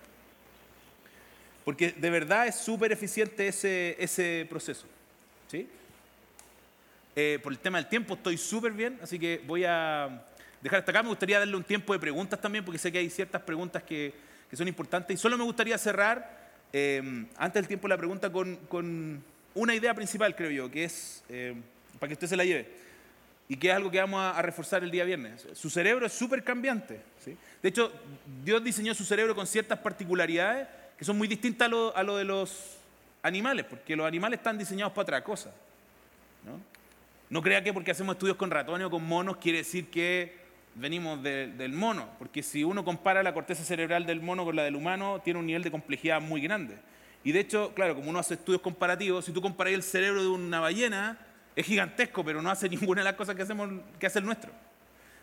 Porque 1.66 1.90
de 1.90 2.10
verdad 2.12 2.46
es 2.46 2.54
súper 2.54 2.92
eficiente 2.92 3.48
ese, 3.48 4.46
proceso. 4.48 4.86
¿sí? 5.48 5.68
Eh, 7.16 7.40
por 7.42 7.52
el 7.52 7.58
tema 7.58 7.80
del 7.80 7.90
tiempo 7.90 8.14
estoy 8.14 8.38
súper 8.38 8.74
bien, 8.74 9.00
así 9.02 9.18
que 9.18 9.42
voy 9.48 9.66
a 9.66 10.24
dejar 10.62 10.82
hasta 10.82 10.92
acá. 10.92 11.02
Me 11.02 11.10
gustaría 11.10 11.40
darle 11.40 11.56
un 11.56 11.64
tiempo 11.64 11.94
de 11.94 12.00
preguntas 12.00 12.40
también, 12.40 12.64
porque 12.64 12.78
sé 12.78 12.92
que 12.92 13.00
hay 13.00 13.10
ciertas 13.10 13.42
preguntas 13.42 13.82
que 13.82 14.14
son 14.54 14.68
importantes. 14.68 15.16
Y 15.16 15.18
solo 15.18 15.36
me 15.36 15.44
gustaría 15.44 15.76
cerrar 15.80 16.39
eh, 16.74 17.26
antes 17.38 17.62
del 17.62 17.68
tiempo 17.68 17.88
la 17.88 17.98
pregunta 17.98 18.32
con, 18.32 19.24
una 19.56 19.76
idea 19.76 19.94
principal, 19.94 20.36
creo 20.36 20.52
yo, 20.52 20.72
que 20.72 20.84
es, 20.86 21.24
eh, 21.30 21.56
para 22.00 22.10
que 22.10 22.14
usted 22.14 22.28
se 22.28 22.38
la 22.38 22.46
lleve, 22.46 22.68
y 23.48 23.58
que 23.58 23.70
es 23.70 23.76
algo 23.76 23.90
que 23.90 24.00
vamos 24.00 24.22
a, 24.22 24.42
reforzar 24.42 24.84
el 24.84 24.92
día 24.92 25.04
viernes. 25.04 25.48
Su 25.54 25.70
cerebro 25.70 26.06
es 26.06 26.14
súper 26.14 26.44
cambiante. 26.44 27.02
¿sí? 27.24 27.36
De 27.62 27.70
hecho, 27.70 27.92
Dios 28.44 28.64
diseñó 28.64 28.94
su 28.94 29.04
cerebro 29.04 29.36
con 29.36 29.48
ciertas 29.48 29.80
particularidades 29.80 30.68
que 30.98 31.06
son 31.06 31.18
muy 31.18 31.28
distintas 31.28 31.66
a 31.66 31.70
lo, 31.70 31.96
a 31.96 32.04
lo 32.04 32.18
de 32.18 32.26
los 32.26 32.78
animales, 33.24 33.66
porque 33.68 33.96
los 33.96 34.06
animales 34.06 34.40
están 34.40 34.58
diseñados 34.58 34.94
para 34.94 35.04
otra 35.04 35.24
cosa. 35.24 35.52
¿no? 36.46 36.60
No 37.30 37.42
crea 37.42 37.64
que 37.64 37.74
porque 37.74 37.92
hacemos 37.92 38.16
estudios 38.16 38.38
con 38.38 38.52
ratones 38.52 38.88
o 38.88 38.90
con 38.90 39.04
monos 39.04 39.38
quiere 39.38 39.60
decir 39.60 39.90
que 39.90 40.39
venimos 40.76 41.22
de- 41.24 41.48
del 41.48 41.74
mono, 41.74 42.10
porque 42.20 42.42
si 42.44 42.64
uno 42.64 42.84
compara 42.86 43.22
la 43.24 43.34
corteza 43.34 43.64
cerebral 43.64 44.06
del 44.06 44.22
mono 44.22 44.46
con 44.46 44.56
la 44.56 44.64
del 44.64 44.76
humano, 44.76 45.22
tiene 45.24 45.40
un 45.40 45.46
nivel 45.46 45.64
de 45.64 45.72
complejidad 45.72 46.22
muy 46.22 46.42
grande. 46.42 46.78
Y 47.24 47.32
de 47.32 47.42
hecho, 47.42 47.74
claro, 47.74 47.96
como 47.96 48.10
uno 48.10 48.20
hace 48.20 48.36
estudios 48.36 48.62
comparativos, 48.62 49.26
si 49.26 49.32
tú 49.34 49.42
comparas 49.42 49.74
el 49.74 49.84
cerebro 49.84 50.22
de 50.22 50.30
una 50.30 50.60
ballena, 50.60 51.18
es 51.56 51.66
gigantesco, 51.66 52.24
pero 52.24 52.42
no 52.42 52.50
hace 52.50 52.70
ninguna 52.70 53.02
de 53.02 53.06
las 53.06 53.16
cosas 53.16 53.36
que, 53.36 53.42
hacemos, 53.42 53.70
que 54.00 54.08
hace 54.08 54.20
el 54.20 54.26
nuestro. 54.26 54.52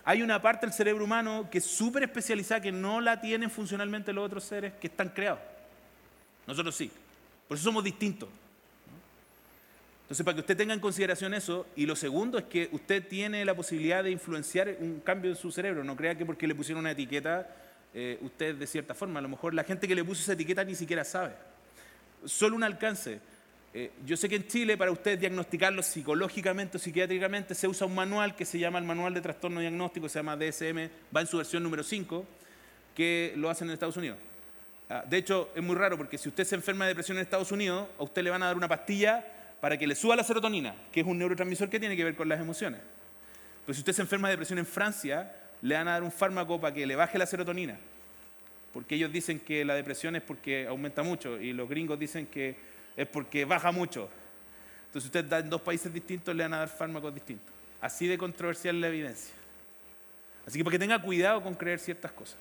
Hay 0.05 0.23
una 0.23 0.41
parte 0.41 0.67
del 0.67 0.73
cerebro 0.73 1.05
humano 1.05 1.49
que 1.51 1.59
es 1.59 1.65
súper 1.65 2.03
especializada, 2.05 2.61
que 2.61 2.71
no 2.71 3.01
la 3.01 3.21
tienen 3.21 3.51
funcionalmente 3.51 4.13
los 4.13 4.25
otros 4.27 4.45
seres 4.45 4.75
que 4.75 4.87
están 4.87 5.09
creados. 5.09 5.41
Nosotros 6.47 6.77
sí. 6.77 6.91
Por 7.49 7.57
eso 7.57 7.65
somos 7.65 7.83
distintos. 7.83 8.29
Entonces, 10.07 10.25
para 10.25 10.37
que 10.37 10.41
usted 10.43 10.57
tenga 10.57 10.73
en 10.73 10.79
consideración 10.79 11.35
eso, 11.35 11.67
y 11.75 11.85
lo 11.85 11.97
segundo 11.97 12.39
es 12.39 12.45
que 12.45 12.69
usted 12.71 13.09
tiene 13.09 13.45
la 13.45 13.57
posibilidad 13.57 14.05
de 14.05 14.13
influenciar 14.13 14.77
un 14.79 15.01
cambio 15.01 15.33
en 15.33 15.37
su 15.37 15.51
cerebro. 15.51 15.83
No 15.83 15.97
crea 15.97 16.15
que 16.17 16.25
porque 16.25 16.47
le 16.47 16.55
pusieron 16.55 16.83
una 16.83 16.93
etiqueta, 16.93 17.49
eh, 17.93 18.17
usted 18.21 18.55
de 18.55 18.69
cierta 18.69 18.95
forma, 18.95 19.19
a 19.19 19.23
lo 19.23 19.29
mejor 19.29 19.53
la 19.53 19.65
gente 19.65 19.89
que 19.89 19.97
le 19.97 20.05
puso 20.05 20.23
esa 20.23 20.35
etiqueta 20.35 20.63
ni 20.63 20.77
siquiera 20.77 21.03
sabe. 21.03 21.33
Solo 22.25 22.55
un 22.55 22.63
alcance. 22.63 23.19
Eh, 23.75 23.91
yo 24.07 24.17
sé 24.17 24.29
que 24.29 24.37
en 24.37 24.47
Chile, 24.47 24.77
para 24.77 24.93
usted 24.93 25.19
diagnosticarlo 25.19 25.83
psicológicamente 25.83 26.77
o 26.77 26.81
psiquiátricamente, 26.81 27.57
se 27.57 27.67
usa 27.67 27.85
un 27.85 27.97
manual 27.97 28.37
que 28.37 28.45
se 28.45 28.61
llama 28.61 28.79
el 28.79 28.85
Manual 28.85 29.13
de 29.13 29.23
Trastorno 29.23 29.59
Diagnóstico, 29.59 30.09
se 30.09 30.21
llama 30.21 30.37
DSM, 30.37 30.89
va 31.15 31.23
en 31.23 31.27
su 31.27 31.37
versión 31.37 31.65
número 31.65 31.83
5, 31.83 32.25
que 32.95 33.33
lo 33.35 33.51
hacen 33.51 33.67
en 33.67 33.75
Estados 33.75 33.97
Unidos. 33.97 34.19
Ah, 34.89 35.03
De 35.05 35.17
hecho, 35.17 35.51
es 35.53 35.65
muy 35.65 35.75
raro 35.75 35.97
porque 35.97 36.17
si 36.17 36.29
usted 36.29 36.45
se 36.45 36.55
enferma 36.55 36.85
de 36.85 36.91
depresión 36.91 37.19
en 37.19 37.25
Estados 37.25 37.51
Unidos, 37.51 37.89
a 37.99 38.05
usted 38.05 38.23
le 38.23 38.31
van 38.31 38.45
a 38.45 38.47
dar 38.47 38.57
una 38.57 38.69
pastilla 38.69 39.33
para 39.61 39.77
que 39.79 39.87
le 39.87 39.95
suba 39.95 40.17
la 40.17 40.25
serotonina, 40.25 40.75
que 40.93 41.01
es 41.01 41.07
un 41.07 41.19
neurotransmisor 41.19 41.71
que 41.71 41.81
tiene 41.81 41.97
que 41.97 42.05
ver 42.05 42.15
con 42.15 42.29
las 42.29 42.41
emociones. 42.41 42.81
Pero 43.65 43.75
si 43.75 43.81
usted 43.81 43.93
se 43.93 44.03
enferma 44.03 44.29
de 44.29 44.33
depresión 44.33 44.59
en 44.59 44.67
Francia, 44.67 45.33
le 45.63 45.75
van 45.75 45.89
a 45.89 45.93
dar 45.93 46.03
un 46.03 46.13
fármaco 46.13 46.61
para 46.61 46.75
que 46.75 46.87
le 46.87 46.95
baje 46.95 47.19
la 47.19 47.27
serotonina. 47.27 47.79
Porque 48.73 48.95
ellos 48.95 49.11
dicen 49.11 49.41
que 49.41 49.65
la 49.65 49.75
depresión 49.75 50.17
es 50.17 50.23
porque 50.23 50.67
aumenta 50.67 51.03
mucho 51.03 51.41
y 51.41 51.53
los 51.53 51.69
gringos 51.69 51.99
dicen 51.99 52.27
que 52.27 52.57
es 52.97 53.09
porque 53.09 53.45
baja 53.45 53.73
mucho. 53.73 54.09
Entonces 54.87 55.07
usted 55.07 55.25
da 55.25 55.39
en 55.39 55.51
dos 55.51 55.63
países 55.63 55.93
distintos, 55.93 56.35
le 56.35 56.43
van 56.43 56.55
a 56.55 56.59
dar 56.59 56.69
fármacos 56.69 57.13
distintos. 57.15 57.53
Así 57.81 58.07
de 58.07 58.17
controversial 58.17 58.81
la 58.81 58.89
evidencia. 58.89 59.35
Así 60.47 60.59
que 60.59 60.65
para 60.65 60.73
que 60.73 60.79
tenga 60.79 61.01
cuidado 61.01 61.43
con 61.43 61.55
creer 61.55 61.79
ciertas 61.79 62.13
cosas. 62.13 62.37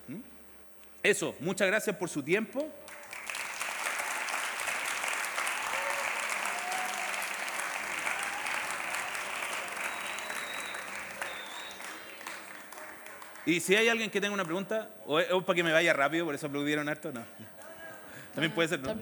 Eso, 1.01 1.35
muchas 1.39 1.67
gracias 1.67 1.95
por 1.95 2.09
su 2.09 2.21
tiempo. 2.21 2.69
Y 13.45 13.59
si 13.59 13.75
hay 13.75 13.87
alguien 13.87 14.09
que 14.09 14.19
tenga 14.19 14.33
una 14.33 14.43
pregunta, 14.43 14.89
o 15.05 15.19
es, 15.19 15.27
para 15.27 15.55
que 15.55 15.63
me 15.63 15.71
vaya 15.71 15.93
rápido, 15.93 16.25
por 16.25 16.33
eso 16.33 16.47
aplaudieron 16.47 16.89
harto, 16.89 17.11
no. 17.11 17.23
También 18.33 18.53
puede 18.53 18.69
ser, 18.69 18.79
¿no? 18.79 18.95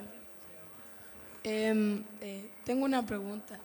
Em, 1.44 2.04
eh, 2.22 2.50
tengo 2.66 2.86
una 2.86 3.06
pregunta. 3.06 3.58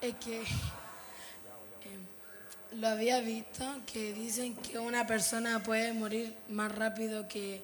Es 0.00 0.14
que 0.16 0.40
em, 0.40 2.80
lo 2.80 2.88
había 2.88 3.20
visto 3.20 3.64
que 3.90 4.12
dicen 4.12 4.56
que 4.56 4.78
una 4.78 5.06
persona 5.06 5.62
puede 5.62 5.92
morir 5.92 6.34
más 6.48 6.74
rápido 6.74 7.28
que 7.28 7.62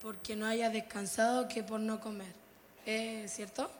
porque 0.00 0.36
no 0.36 0.46
haya 0.46 0.68
descansado 0.68 1.48
que 1.48 1.62
por 1.62 1.80
no 1.80 2.00
comer. 2.00 2.32
¿Es 2.84 3.32
cierto? 3.32 3.70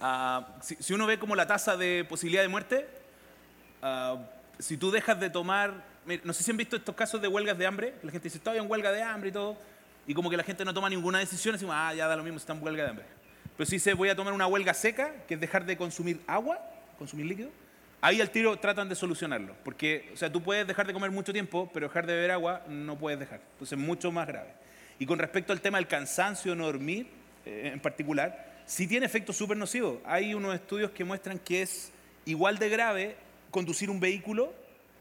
Ah, 0.00 0.46
si, 0.62 0.76
si 0.76 0.92
uno 0.92 1.06
ve 1.06 1.18
como 1.18 1.34
la 1.34 1.46
tasa 1.46 1.76
de 1.76 2.04
posibilidad 2.06 2.42
de 2.42 2.48
muerte, 2.48 2.86
ah, 3.82 4.18
si 4.58 4.76
tú 4.76 4.90
dejas 4.90 5.18
de 5.18 5.30
tomar, 5.30 5.91
no 6.24 6.32
sé 6.32 6.42
si 6.42 6.50
han 6.50 6.56
visto 6.56 6.76
estos 6.76 6.94
casos 6.94 7.20
de 7.20 7.28
huelgas 7.28 7.56
de 7.56 7.66
hambre, 7.66 7.94
la 8.02 8.10
gente 8.10 8.24
dice, 8.24 8.38
estoy 8.38 8.58
en 8.58 8.70
huelga 8.70 8.90
de 8.92 9.02
hambre 9.02 9.30
y 9.30 9.32
todo, 9.32 9.56
y 10.06 10.14
como 10.14 10.30
que 10.30 10.36
la 10.36 10.42
gente 10.42 10.64
no 10.64 10.74
toma 10.74 10.88
ninguna 10.88 11.18
decisión, 11.18 11.54
decimos, 11.54 11.74
ah, 11.78 11.94
ya 11.94 12.06
da 12.08 12.16
lo 12.16 12.24
mismo, 12.24 12.38
está 12.38 12.52
en 12.52 12.62
huelga 12.62 12.84
de 12.84 12.90
hambre. 12.90 13.06
Pero 13.56 13.66
si 13.68 13.76
dice, 13.76 13.94
voy 13.94 14.08
a 14.08 14.16
tomar 14.16 14.32
una 14.32 14.46
huelga 14.46 14.74
seca, 14.74 15.12
que 15.28 15.34
es 15.34 15.40
dejar 15.40 15.64
de 15.64 15.76
consumir 15.76 16.20
agua, 16.26 16.58
consumir 16.98 17.26
líquido, 17.26 17.50
ahí 18.00 18.20
al 18.20 18.30
tiro 18.30 18.58
tratan 18.58 18.88
de 18.88 18.94
solucionarlo, 18.94 19.54
porque, 19.64 20.10
o 20.12 20.16
sea, 20.16 20.30
tú 20.30 20.42
puedes 20.42 20.66
dejar 20.66 20.86
de 20.86 20.92
comer 20.92 21.10
mucho 21.10 21.32
tiempo, 21.32 21.70
pero 21.72 21.86
dejar 21.86 22.06
de 22.06 22.14
beber 22.14 22.32
agua 22.32 22.62
no 22.68 22.98
puedes 22.98 23.20
dejar, 23.20 23.40
entonces 23.52 23.78
es 23.78 23.84
mucho 23.84 24.10
más 24.10 24.26
grave. 24.26 24.50
Y 24.98 25.06
con 25.06 25.18
respecto 25.18 25.52
al 25.52 25.60
tema 25.60 25.78
del 25.78 25.86
cansancio, 25.86 26.54
no 26.54 26.66
dormir, 26.66 27.08
eh, 27.44 27.70
en 27.72 27.80
particular, 27.80 28.52
sí 28.66 28.86
tiene 28.86 29.06
efectos 29.06 29.36
súper 29.36 29.56
nocivos. 29.56 29.98
Hay 30.04 30.34
unos 30.34 30.54
estudios 30.54 30.90
que 30.90 31.04
muestran 31.04 31.38
que 31.38 31.62
es 31.62 31.92
igual 32.24 32.58
de 32.58 32.68
grave 32.68 33.16
conducir 33.50 33.90
un 33.90 34.00
vehículo 34.00 34.52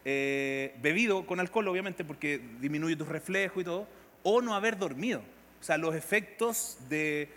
eh, 0.06 0.76
bebido 0.82 1.26
con 1.26 1.39
alcohol, 1.39 1.68
obviamente, 1.68 2.04
porque 2.04 2.41
disminuye 2.60 2.95
tus 2.95 3.08
reflejos 3.08 3.62
y 3.62 3.66
todo, 3.66 3.88
o 4.24 4.41
no 4.41 4.56
haber 4.56 4.78
dormido. 4.78 5.22
O 5.60 5.64
sea, 5.64 5.78
los 5.78 5.95
efectos 5.95 6.80
de, 6.89 7.30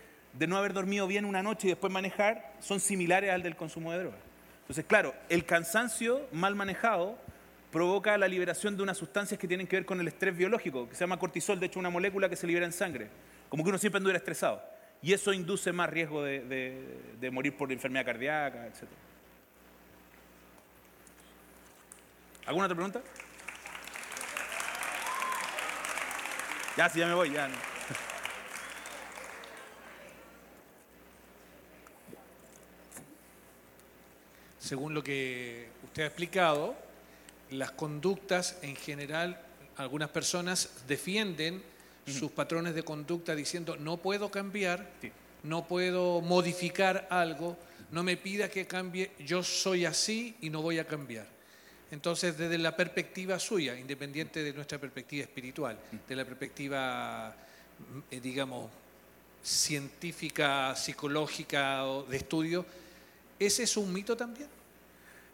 no 0.47 0.57
haber 0.57 0.73
dormido 0.73 1.07
bien 1.07 1.25
una 1.25 1.43
noche 1.43 1.67
y 1.67 1.71
después 1.71 1.93
manejar 1.93 2.53
son 2.59 2.79
similares 2.79 3.31
al 3.31 3.43
del 3.43 3.55
consumo 3.55 3.91
de 3.91 3.99
drogas. 3.99 4.19
Entonces, 4.61 4.85
claro, 4.85 5.13
el 5.29 5.45
cansancio 5.45 6.27
mal 6.31 6.55
manejado 6.55 7.17
provoca 7.71 8.17
la 8.17 8.27
liberación 8.27 8.75
de 8.77 8.83
unas 8.83 8.97
sustancias 8.97 9.39
que 9.39 9.47
tienen 9.47 9.67
que 9.67 9.75
ver 9.75 9.85
con 9.85 9.99
el 9.99 10.07
estrés 10.07 10.35
biológico, 10.35 10.89
que 10.89 10.95
se 10.95 11.01
llama 11.01 11.19
cortisol, 11.19 11.59
de 11.59 11.67
hecho 11.67 11.79
una 11.79 11.89
molécula 11.91 12.29
que 12.29 12.35
se 12.35 12.47
libera 12.47 12.65
en 12.65 12.71
sangre, 12.71 13.09
como 13.49 13.63
que 13.63 13.69
uno 13.69 13.77
siempre 13.77 13.97
anduviera 13.97 14.17
estresado. 14.17 14.63
Y 15.03 15.13
eso 15.13 15.33
induce 15.33 15.71
más 15.71 15.89
riesgo 15.89 16.23
de, 16.23 17.29
morir 17.31 17.55
por 17.55 17.71
enfermedad 17.71 18.05
cardíaca, 18.05 18.65
etc. 18.65 18.85
¿Alguna 22.45 22.65
otra 22.65 22.75
pregunta? 22.75 23.01
Ya, 26.77 26.89
sí, 26.89 26.99
ya 26.99 27.07
me 27.07 27.13
voy, 27.13 27.31
ya. 27.31 27.49
Según 34.59 34.93
lo 34.93 35.03
que 35.03 35.67
usted 35.83 36.03
ha 36.03 36.07
explicado, 36.07 36.75
las 37.51 37.71
conductas 37.71 38.57
en 38.61 38.75
general, 38.75 39.39
algunas 39.77 40.09
personas 40.09 40.69
defienden 40.87 41.61
sus 42.07 42.31
patrones 42.31 42.75
de 42.75 42.83
conducta 42.83 43.35
diciendo 43.35 43.77
no 43.77 43.97
puedo 43.97 44.29
cambiar, 44.31 44.89
Sí. 45.01 45.11
no 45.43 45.67
puedo 45.67 46.21
modificar 46.21 47.07
algo, 47.09 47.57
no 47.91 48.03
me 48.03 48.17
pida 48.17 48.49
que 48.49 48.65
cambie, 48.67 49.11
yo 49.19 49.43
soy 49.43 49.85
así 49.85 50.35
y 50.41 50.49
no 50.49 50.61
voy 50.61 50.79
a 50.79 50.87
cambiar. 50.87 51.34
Entonces, 51.91 52.37
desde 52.37 52.57
la 52.57 52.75
perspectiva 52.75 53.39
suya, 53.39 53.77
independiente 53.77 54.43
de 54.43 54.53
nuestra 54.53 54.77
perspectiva 54.79 55.23
espiritual, 55.23 55.77
de 56.07 56.15
la 56.15 56.25
perspectiva, 56.25 57.35
eh, 58.09 58.19
digamos, 58.19 58.69
científica, 59.43 60.75
psicológica 60.75 61.85
o 61.85 62.03
de 62.03 62.17
estudio, 62.17 62.65
¿ese 63.37 63.63
es 63.63 63.77
un 63.77 63.93
mito 63.93 64.17
también? 64.17 64.49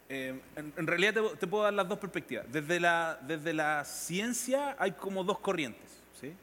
Eh, 0.08 0.38
en, 0.56 0.86
realidad 0.86 1.14
te, 1.40 1.46
puedo 1.46 1.64
dar 1.64 1.72
las 1.72 1.88
dos 1.88 1.98
perspectivas. 1.98 2.44
Desde 2.52 2.78
la, 2.78 3.18
desde 3.26 3.54
la 3.54 3.82
ciencia 3.86 4.76
hay 4.78 4.92
como 4.92 5.24
dos 5.24 5.38
corrientes. 5.38 5.90
¿sí? 6.20 6.34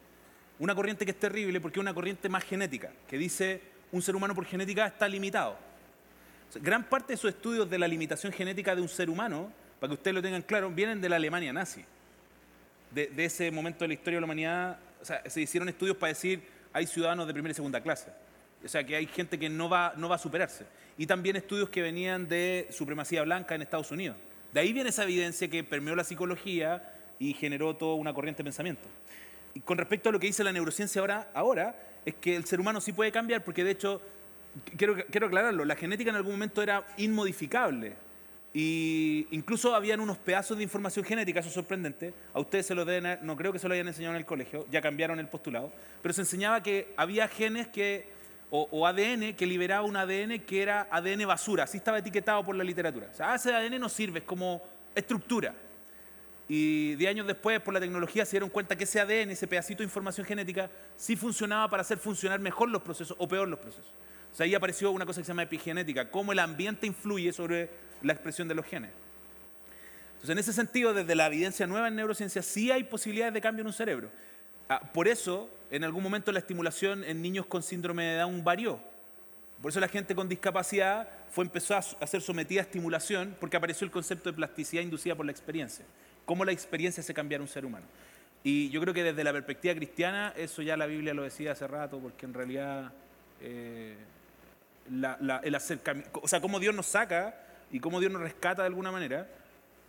Una 0.57 0.73
corriente 0.73 1.05
que 1.05 1.11
es 1.11 1.19
terrible 1.19 1.61
porque 1.61 1.79
es 1.79 1.81
una 1.81 1.93
corriente 1.93 2.29
más 2.29 2.43
genética, 2.43 2.91
que 3.07 3.17
dice 3.19 3.61
un 3.91 4.01
ser 4.01 4.15
humano 4.15 4.33
por 4.33 4.45
genética 4.45 4.87
está 4.87 5.07
limitado. 5.07 5.55
Gran 6.55 6.83
parte 6.83 7.09
de 7.09 7.13
esos 7.13 7.29
estudios 7.29 7.69
de 7.69 7.77
la 7.77 7.87
limitación 7.87 8.33
genética 8.33 8.75
de 8.75 8.81
un 8.81 8.89
ser 8.89 9.07
humano, 9.07 9.51
para 9.79 9.89
que 9.89 9.93
ustedes 9.95 10.15
lo 10.15 10.21
tengan 10.21 10.41
claro, 10.41 10.69
vienen 10.69 11.01
de 11.01 11.09
la 11.09 11.15
Alemania 11.15 11.53
nazi. 11.53 11.83
De, 12.91 13.07
de 13.07 13.25
ese 13.25 13.51
momento 13.51 13.83
de 13.83 13.89
la 13.89 13.93
historia 13.93 14.17
de 14.17 14.21
la 14.21 14.25
humanidad, 14.25 14.79
o 15.01 15.05
sea, 15.05 15.21
se 15.29 15.41
hicieron 15.41 15.69
estudios 15.69 15.95
para 15.95 16.09
decir 16.09 16.41
hay 16.73 16.87
ciudadanos 16.87 17.27
de 17.27 17.33
primera 17.33 17.51
y 17.51 17.55
segunda 17.55 17.81
clase. 17.81 18.11
O 18.63 18.67
sea, 18.67 18.83
que 18.83 18.95
hay 18.95 19.05
gente 19.07 19.39
que 19.39 19.49
no 19.49 19.69
va, 19.69 19.93
no 19.95 20.09
va 20.09 20.15
a 20.15 20.19
superarse. 20.19 20.65
Y 20.97 21.07
también 21.07 21.35
estudios 21.35 21.69
que 21.69 21.81
venían 21.81 22.27
de 22.27 22.67
supremacía 22.71 23.23
blanca 23.23 23.55
en 23.55 23.61
Estados 23.61 23.91
Unidos. 23.91 24.17
De 24.51 24.59
ahí 24.59 24.73
viene 24.73 24.89
esa 24.89 25.03
evidencia 25.03 25.47
que 25.47 25.63
permeó 25.63 25.95
la 25.95 26.03
psicología 26.03 26.93
y 27.19 27.33
generó 27.33 27.75
toda 27.75 27.95
una 27.95 28.13
corriente 28.13 28.39
de 28.39 28.45
pensamiento. 28.45 28.87
Y 29.53 29.61
con 29.61 29.77
respecto 29.77 30.09
a 30.09 30.11
lo 30.11 30.19
que 30.19 30.27
dice 30.27 30.43
la 30.43 30.51
neurociencia 30.51 30.99
ahora, 30.99 31.29
ahora 31.33 31.75
es 32.05 32.15
que 32.15 32.35
el 32.35 32.45
ser 32.45 32.59
humano 32.59 32.81
sí 32.81 32.91
puede 32.91 33.11
cambiar, 33.11 33.43
porque 33.43 33.63
de 33.63 33.71
hecho, 33.71 34.01
quiero, 34.77 34.95
quiero 35.09 35.27
aclararlo, 35.27 35.65
la 35.65 35.75
genética 35.75 36.09
en 36.09 36.17
algún 36.17 36.33
momento 36.33 36.61
era 36.61 36.85
inmodificable. 36.97 37.93
Y 38.53 39.27
incluso 39.29 39.75
habían 39.75 39.99
unos 39.99 40.17
pedazos 40.17 40.57
de 40.57 40.63
información 40.63 41.05
genética, 41.05 41.39
eso 41.39 41.49
es 41.49 41.53
sorprendente. 41.53 42.13
A 42.33 42.39
ustedes 42.39 42.65
se 42.65 42.73
lo 42.73 42.83
deben, 42.83 43.19
no 43.21 43.35
creo 43.35 43.53
que 43.53 43.59
se 43.59 43.67
lo 43.67 43.73
hayan 43.73 43.87
enseñado 43.87 44.15
en 44.15 44.19
el 44.19 44.25
colegio, 44.25 44.65
ya 44.71 44.81
cambiaron 44.81 45.19
el 45.19 45.27
postulado. 45.27 45.71
Pero 46.01 46.13
se 46.13 46.21
enseñaba 46.21 46.63
que 46.63 46.93
había 46.97 47.27
genes 47.27 47.67
que, 47.67 48.07
o, 48.49 48.87
ADN 48.87 49.35
que 49.35 49.45
liberaba 49.45 49.85
un 49.85 49.95
ADN 49.95 50.39
que 50.39 50.63
era 50.63 50.87
ADN 50.89 51.27
basura, 51.27 51.65
así 51.65 51.77
estaba 51.77 51.99
etiquetado 51.99 52.43
por 52.43 52.55
la 52.55 52.63
literatura. 52.63 53.09
O 53.13 53.15
sea, 53.15 53.35
ese 53.35 53.53
ADN 53.53 53.79
no 53.79 53.87
sirve, 53.87 54.19
es 54.19 54.25
como 54.25 54.63
estructura. 54.95 55.53
Y 56.47 56.95
10 56.95 57.11
años 57.11 57.27
después, 57.27 57.59
por 57.59 57.75
la 57.75 57.79
tecnología, 57.79 58.25
se 58.25 58.31
dieron 58.31 58.49
cuenta 58.49 58.75
que 58.75 58.85
ese 58.85 58.99
ADN, 58.99 59.29
ese 59.29 59.45
pedacito 59.45 59.79
de 59.79 59.83
información 59.83 60.25
genética, 60.25 60.71
sí 60.95 61.15
funcionaba 61.15 61.69
para 61.69 61.81
hacer 61.81 61.99
funcionar 61.99 62.39
mejor 62.39 62.69
los 62.69 62.81
procesos 62.81 63.15
o 63.19 63.27
peor 63.27 63.47
los 63.47 63.59
procesos. 63.59 63.93
O 64.31 64.35
sea, 64.35 64.45
ahí 64.45 64.55
apareció 64.55 64.91
una 64.91 65.05
cosa 65.05 65.21
que 65.21 65.25
se 65.25 65.29
llama 65.29 65.43
epigenética, 65.43 66.09
cómo 66.09 66.31
el 66.31 66.39
ambiente 66.39 66.87
influye 66.87 67.33
sobre 67.33 67.69
la 68.01 68.13
expresión 68.13 68.47
de 68.47 68.55
los 68.55 68.65
genes. 68.65 68.91
Entonces, 70.09 70.29
en 70.29 70.39
ese 70.39 70.53
sentido, 70.53 70.93
desde 70.93 71.15
la 71.15 71.27
evidencia 71.27 71.65
nueva 71.65 71.87
en 71.87 71.95
neurociencia, 71.95 72.41
sí 72.41 72.71
hay 72.71 72.83
posibilidades 72.83 73.33
de 73.33 73.41
cambio 73.41 73.61
en 73.61 73.67
un 73.67 73.73
cerebro. 73.73 74.09
Ah, 74.67 74.81
por 74.93 75.07
eso, 75.07 75.49
en 75.71 75.83
algún 75.83 76.03
momento 76.03 76.31
la 76.31 76.39
estimulación 76.39 77.03
en 77.03 77.21
niños 77.21 77.45
con 77.45 77.63
síndrome 77.63 78.03
de 78.03 78.17
Down 78.17 78.43
varió. 78.43 78.79
Por 79.61 79.71
eso 79.71 79.79
la 79.79 79.87
gente 79.87 80.15
con 80.15 80.29
discapacidad 80.29 81.09
fue, 81.31 81.43
empezó 81.43 81.75
a 81.75 82.07
ser 82.07 82.21
sometida 82.21 82.61
a 82.61 82.63
estimulación 82.63 83.35
porque 83.39 83.57
apareció 83.57 83.85
el 83.85 83.91
concepto 83.91 84.29
de 84.29 84.35
plasticidad 84.35 84.83
inducida 84.83 85.15
por 85.15 85.25
la 85.25 85.31
experiencia. 85.31 85.85
Cómo 86.25 86.45
la 86.45 86.51
experiencia 86.51 87.01
hace 87.01 87.13
cambiar 87.13 87.41
un 87.41 87.47
ser 87.47 87.65
humano. 87.65 87.85
Y 88.43 88.69
yo 88.69 88.79
creo 88.79 88.93
que 88.93 89.03
desde 89.03 89.23
la 89.23 89.33
perspectiva 89.33 89.73
cristiana, 89.73 90.33
eso 90.37 90.61
ya 90.61 90.77
la 90.77 90.85
Biblia 90.85 91.13
lo 91.13 91.23
decía 91.23 91.51
hace 91.51 91.67
rato, 91.67 91.99
porque 91.99 92.25
en 92.25 92.33
realidad 92.33 92.91
eh, 93.41 93.95
el 94.89 95.55
acercamiento, 95.55 96.19
o 96.21 96.27
sea, 96.27 96.41
cómo 96.41 96.59
Dios 96.59 96.73
nos 96.75 96.87
saca 96.87 97.35
y 97.71 97.79
cómo 97.79 97.99
Dios 97.99 98.11
nos 98.11 98.21
rescata 98.21 98.63
de 98.63 98.67
alguna 98.67 98.91
manera, 98.91 99.27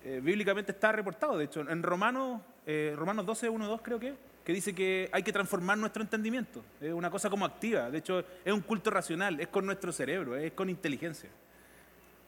eh, 0.04 0.20
bíblicamente 0.22 0.72
está 0.72 0.92
reportado. 0.92 1.36
De 1.36 1.44
hecho, 1.44 1.60
en 1.60 1.82
Romanos, 1.82 2.40
eh, 2.66 2.94
Romanos 2.96 3.26
12, 3.26 3.48
1, 3.48 3.66
2 3.66 3.80
creo 3.82 3.98
que, 3.98 4.14
que 4.44 4.52
dice 4.52 4.74
que 4.74 5.08
hay 5.12 5.22
que 5.22 5.32
transformar 5.32 5.78
nuestro 5.78 6.02
entendimiento. 6.02 6.62
Es 6.80 6.92
una 6.92 7.10
cosa 7.10 7.28
como 7.28 7.44
activa. 7.44 7.90
De 7.90 7.98
hecho, 7.98 8.24
es 8.44 8.52
un 8.52 8.60
culto 8.60 8.90
racional, 8.90 9.40
es 9.40 9.48
con 9.48 9.66
nuestro 9.66 9.92
cerebro, 9.92 10.36
es 10.36 10.52
con 10.52 10.70
inteligencia. 10.70 11.30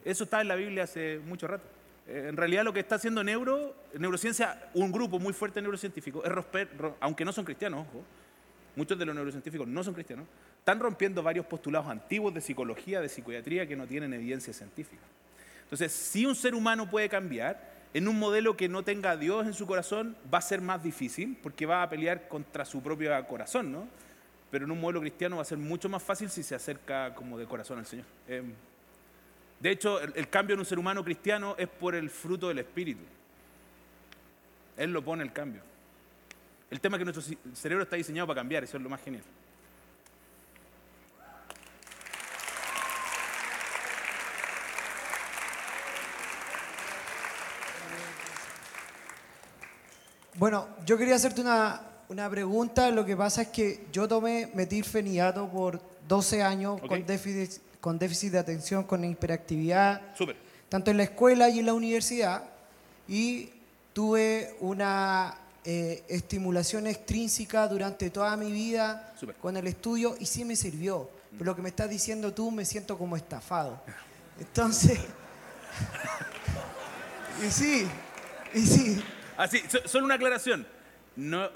Eso 0.05 0.25
está 0.25 0.41
en 0.41 0.47
la 0.47 0.55
Biblia 0.55 0.83
hace 0.83 1.19
mucho 1.19 1.47
rato. 1.47 1.65
Eh, 2.07 2.27
en 2.29 2.37
realidad 2.37 2.63
lo 2.63 2.73
que 2.73 2.81
está 2.81 2.95
haciendo 2.95 3.23
neuro, 3.23 3.75
neurociencia, 3.97 4.69
un 4.73 4.91
grupo 4.91 5.19
muy 5.19 5.33
fuerte 5.33 5.55
de 5.55 5.63
neurocientíficos, 5.63 6.25
es 6.25 6.31
romper, 6.31 6.69
aunque 6.99 7.23
no 7.23 7.31
son 7.31 7.45
cristianos, 7.45 7.87
ojo, 7.87 8.03
muchos 8.75 8.97
de 8.97 9.05
los 9.05 9.15
neurocientíficos 9.15 9.67
no 9.67 9.83
son 9.83 9.93
cristianos, 9.93 10.25
están 10.59 10.79
rompiendo 10.79 11.21
varios 11.21 11.45
postulados 11.45 11.89
antiguos 11.89 12.33
de 12.33 12.41
psicología, 12.41 13.01
de 13.01 13.09
psiquiatría 13.09 13.67
que 13.67 13.75
no 13.75 13.85
tienen 13.87 14.13
evidencia 14.13 14.53
científica. 14.53 15.03
Entonces, 15.63 15.91
si 15.91 16.25
un 16.25 16.35
ser 16.35 16.55
humano 16.55 16.89
puede 16.89 17.09
cambiar, 17.09 17.73
en 17.93 18.07
un 18.07 18.17
modelo 18.17 18.57
que 18.57 18.67
no 18.67 18.83
tenga 18.83 19.11
a 19.11 19.17
Dios 19.17 19.45
en 19.45 19.53
su 19.53 19.67
corazón 19.67 20.15
va 20.33 20.39
a 20.39 20.41
ser 20.41 20.61
más 20.61 20.81
difícil 20.81 21.37
porque 21.41 21.65
va 21.65 21.83
a 21.83 21.89
pelear 21.89 22.27
contra 22.27 22.65
su 22.65 22.81
propio 22.81 23.11
corazón, 23.27 23.71
¿no? 23.71 23.87
Pero 24.49 24.65
en 24.65 24.71
un 24.71 24.81
modelo 24.81 25.01
cristiano 25.01 25.37
va 25.37 25.43
a 25.43 25.45
ser 25.45 25.57
mucho 25.57 25.89
más 25.89 26.01
fácil 26.01 26.29
si 26.29 26.43
se 26.43 26.55
acerca 26.55 27.13
como 27.15 27.37
de 27.37 27.45
corazón 27.45 27.79
al 27.79 27.85
Señor. 27.85 28.05
Em, 28.27 28.53
de 29.59 29.71
hecho, 29.71 30.01
el, 30.01 30.27
cambio 30.29 30.55
en 30.55 30.59
un 30.59 30.65
ser 30.65 30.77
humano 30.77 31.03
cristiano 31.03 31.55
es 31.57 31.67
por 31.67 31.95
el 31.95 32.09
fruto 32.09 32.49
del 32.49 32.59
Espíritu. 32.59 33.03
Él 34.75 34.91
lo 34.91 35.03
pone 35.03 35.23
el 35.23 35.31
cambio. 35.31 35.61
El 36.73 36.81
tema 36.81 36.97
es 36.97 37.01
que 37.01 37.05
nuestro 37.05 37.37
cerebro 37.53 37.83
está 37.83 37.97
diseñado 37.97 38.25
para 38.25 38.39
cambiar, 38.39 38.63
eso 38.63 38.77
es 38.77 38.81
lo 38.81 38.89
más 38.89 38.99
genial. 38.99 39.21
Bueno, 50.33 50.67
yo 50.83 50.97
quería 50.97 51.13
hacerte 51.13 51.41
una, 51.41 52.29
pregunta. 52.31 52.89
Lo 52.89 53.05
que 53.05 53.15
pasa 53.15 53.43
es 53.43 53.49
que 53.49 53.85
yo 53.91 54.07
tomé 54.07 54.49
metilfenidato 54.55 55.47
por 55.49 55.79
12 56.07 56.41
años 56.41 56.81
con, 56.81 57.05
déficit, 57.05 57.61
con 57.79 57.99
déficit 57.99 58.31
de 58.31 58.39
atención, 58.39 58.83
con 58.85 59.05
hiperactividad, 59.05 60.01
tanto 60.69 60.89
en 60.89 60.97
la 60.97 61.03
escuela 61.03 61.49
y 61.49 61.59
en 61.59 61.67
la 61.67 61.75
universidad. 61.75 62.45
Y 63.07 63.51
tuve 63.93 64.55
una 64.59 65.37
eh, 65.65 66.03
estimulación 66.09 66.87
extrínseca 66.87 67.67
durante 67.67 68.09
toda 68.09 68.35
mi 68.35 68.51
vida 68.51 69.13
con 69.39 69.55
el 69.55 69.67
estudio 69.67 70.15
y 70.19 70.25
sí 70.25 70.43
me 70.43 70.55
sirvió. 70.55 71.09
Pero 71.31 71.45
lo 71.45 71.55
que 71.55 71.61
me 71.61 71.69
estás 71.69 71.89
diciendo 71.89 72.33
tú 72.33 72.51
me 72.51 72.65
siento 72.65 72.97
como 72.97 73.15
estafado. 73.15 73.81
Entonces, 74.39 74.99
y 77.47 77.51
sí, 77.51 77.87
y 78.53 78.59
sí. 78.59 79.03
Así, 79.37 79.61
solo 79.85 80.05
una 80.05 80.15
aclaración. 80.15 80.67
No, 81.15 81.49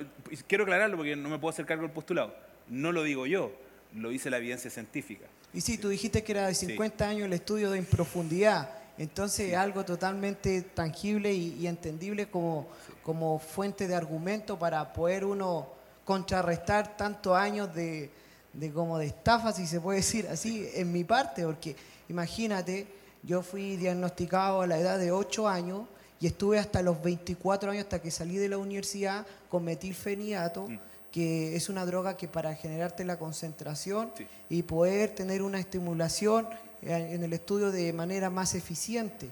quiero 0.48 0.64
aclararlo 0.64 0.98
porque 0.98 1.16
no 1.16 1.30
me 1.30 1.40
puedo 1.40 1.52
hacer 1.52 1.66
cargo 1.66 1.84
del 1.84 1.92
postulado. 1.92 2.36
No 2.70 2.92
lo 2.92 3.04
digo 3.04 3.26
yo, 3.26 3.52
lo 3.96 4.10
dice 4.10 4.30
la 4.30 4.38
evidencia 4.38 4.70
científica. 4.70 5.26
Y 5.54 5.62
sí, 5.62 5.78
tú 5.78 5.90
dijiste 5.90 6.24
que 6.24 6.32
era 6.32 6.48
de 6.48 6.56
50 6.56 7.08
años 7.08 7.26
el 7.26 7.34
estudio 7.34 7.72
de 7.72 7.80
en 7.80 7.86
profundidad. 7.86 8.70
Entonces, 8.98 9.56
algo 9.56 9.86
totalmente 9.86 10.62
tangible 10.62 11.34
y, 11.34 11.68
entendible 11.68 12.30
como, 12.30 12.68
como 13.04 13.40
fuente 13.40 13.88
de 13.88 13.96
argumento 13.96 14.58
para 14.58 14.92
poder 14.94 15.24
uno 15.24 15.68
contrarrestar 16.04 16.98
tantos 16.98 17.36
años 17.36 17.74
de, 17.76 18.10
de 18.54 18.72
como 18.72 18.98
de 18.98 19.08
estafa, 19.08 19.52
si 19.54 19.68
se 19.68 19.80
puede 19.80 20.00
decir 20.00 20.28
así, 20.30 20.68
en 20.74 20.92
mi 20.92 21.04
parte, 21.04 21.44
porque 21.44 21.76
imagínate, 22.10 22.88
yo 23.24 23.44
fui 23.44 23.76
diagnosticado 23.76 24.62
a 24.62 24.68
la 24.68 24.80
edad 24.80 24.98
de 24.98 25.12
8 25.12 25.48
años 25.48 25.82
y 26.20 26.28
estuve 26.28 26.58
hasta 26.58 26.82
los 26.82 27.02
24 27.02 27.72
años, 27.72 27.84
hasta 27.84 28.02
que 28.02 28.10
salí 28.10 28.38
de 28.38 28.50
la 28.50 28.58
universidad, 28.58 29.26
con 29.50 29.64
metilfenidato, 29.64 30.68
mm. 30.68 30.80
que 31.12 31.56
es 31.56 31.70
una 31.70 31.86
droga 31.86 32.18
que 32.18 32.28
para 32.28 32.56
generarte 32.56 33.06
la 33.06 33.20
concentración 33.20 34.12
y 34.50 34.64
poder 34.64 35.14
tener 35.14 35.42
una 35.42 35.60
estimulación 35.60 36.48
en 36.82 37.24
el 37.24 37.34
estudio 37.34 37.72
de 37.72 37.92
manera 37.94 38.30
más 38.30 38.56
eficiente. 38.56 39.30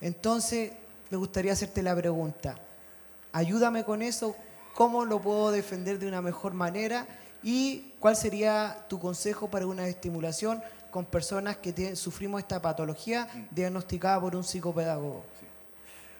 Entonces, 0.00 0.72
me 1.10 1.16
gustaría 1.16 1.52
hacerte 1.52 1.82
la 1.82 1.94
pregunta, 1.94 2.58
ayúdame 3.32 3.84
con 3.84 4.02
eso, 4.02 4.34
¿cómo 4.74 5.04
lo 5.04 5.20
puedo 5.20 5.50
defender 5.50 5.98
de 5.98 6.08
una 6.08 6.22
mejor 6.22 6.54
manera? 6.54 7.06
¿Y 7.42 7.92
cuál 7.98 8.16
sería 8.16 8.84
tu 8.88 8.98
consejo 8.98 9.50
para 9.50 9.66
una 9.66 9.86
estimulación 9.86 10.62
con 10.90 11.04
personas 11.04 11.56
que 11.56 11.96
sufrimos 11.96 12.40
esta 12.40 12.60
patología 12.60 13.28
mm. 13.32 13.54
diagnosticada 13.54 14.20
por 14.20 14.36
un 14.36 14.44
psicopedagogo? 14.44 15.24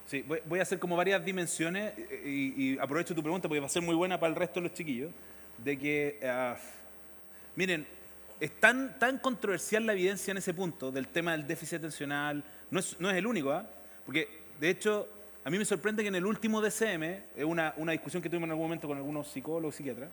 Sí, 0.07 0.25
voy, 0.47 0.59
a 0.59 0.63
hacer 0.63 0.79
como 0.79 0.95
varias 0.95 1.25
dimensiones 1.25 1.95
y, 2.25 2.77
aprovecho 2.79 3.15
tu 3.15 3.23
pregunta 3.23 3.49
porque 3.49 3.61
va 3.61 3.67
a 3.67 3.71
ser 3.71 3.83
muy 3.83 3.95
buena 3.95 4.21
para 4.21 4.31
el 4.31 4.37
resto 4.37 4.61
de 4.61 4.69
los 4.69 4.75
chiquillos, 4.75 5.11
de 5.57 5.79
que, 5.79 6.21
ah, 6.23 6.57
miren, 7.57 7.87
es 8.43 8.59
tan, 8.59 8.99
tan 8.99 9.19
controversial 9.19 9.87
la 9.87 9.93
evidencia 9.93 10.33
en 10.33 10.39
ese 10.39 10.53
punto 10.53 10.91
del 10.91 11.07
tema 11.07 11.31
del 11.31 11.47
déficit 11.47 11.79
atencional, 11.79 12.43
no 12.73 12.81
es, 12.81 12.99
no 12.99 13.09
es 13.09 13.17
el 13.17 13.25
único, 13.25 13.53
¿ah? 13.53 13.65
porque 14.05 14.29
de 14.59 14.69
hecho 14.69 15.09
a 15.45 15.51
mí 15.51 15.59
me 15.59 15.65
sorprende 15.65 16.03
que 16.03 16.09
en 16.09 16.17
el 16.17 16.27
último 16.27 16.61
DCM, 16.61 17.03
es 17.37 17.45
una, 17.45 17.73
una 17.77 17.93
discusión 17.93 18.21
que 18.21 18.29
tuvimos 18.29 18.49
en 18.49 18.51
algún 18.51 18.65
momento 18.65 18.89
con 18.89 18.97
algunos 18.97 19.29
psicólogos, 19.29 19.77
psiquiatras, 19.77 20.11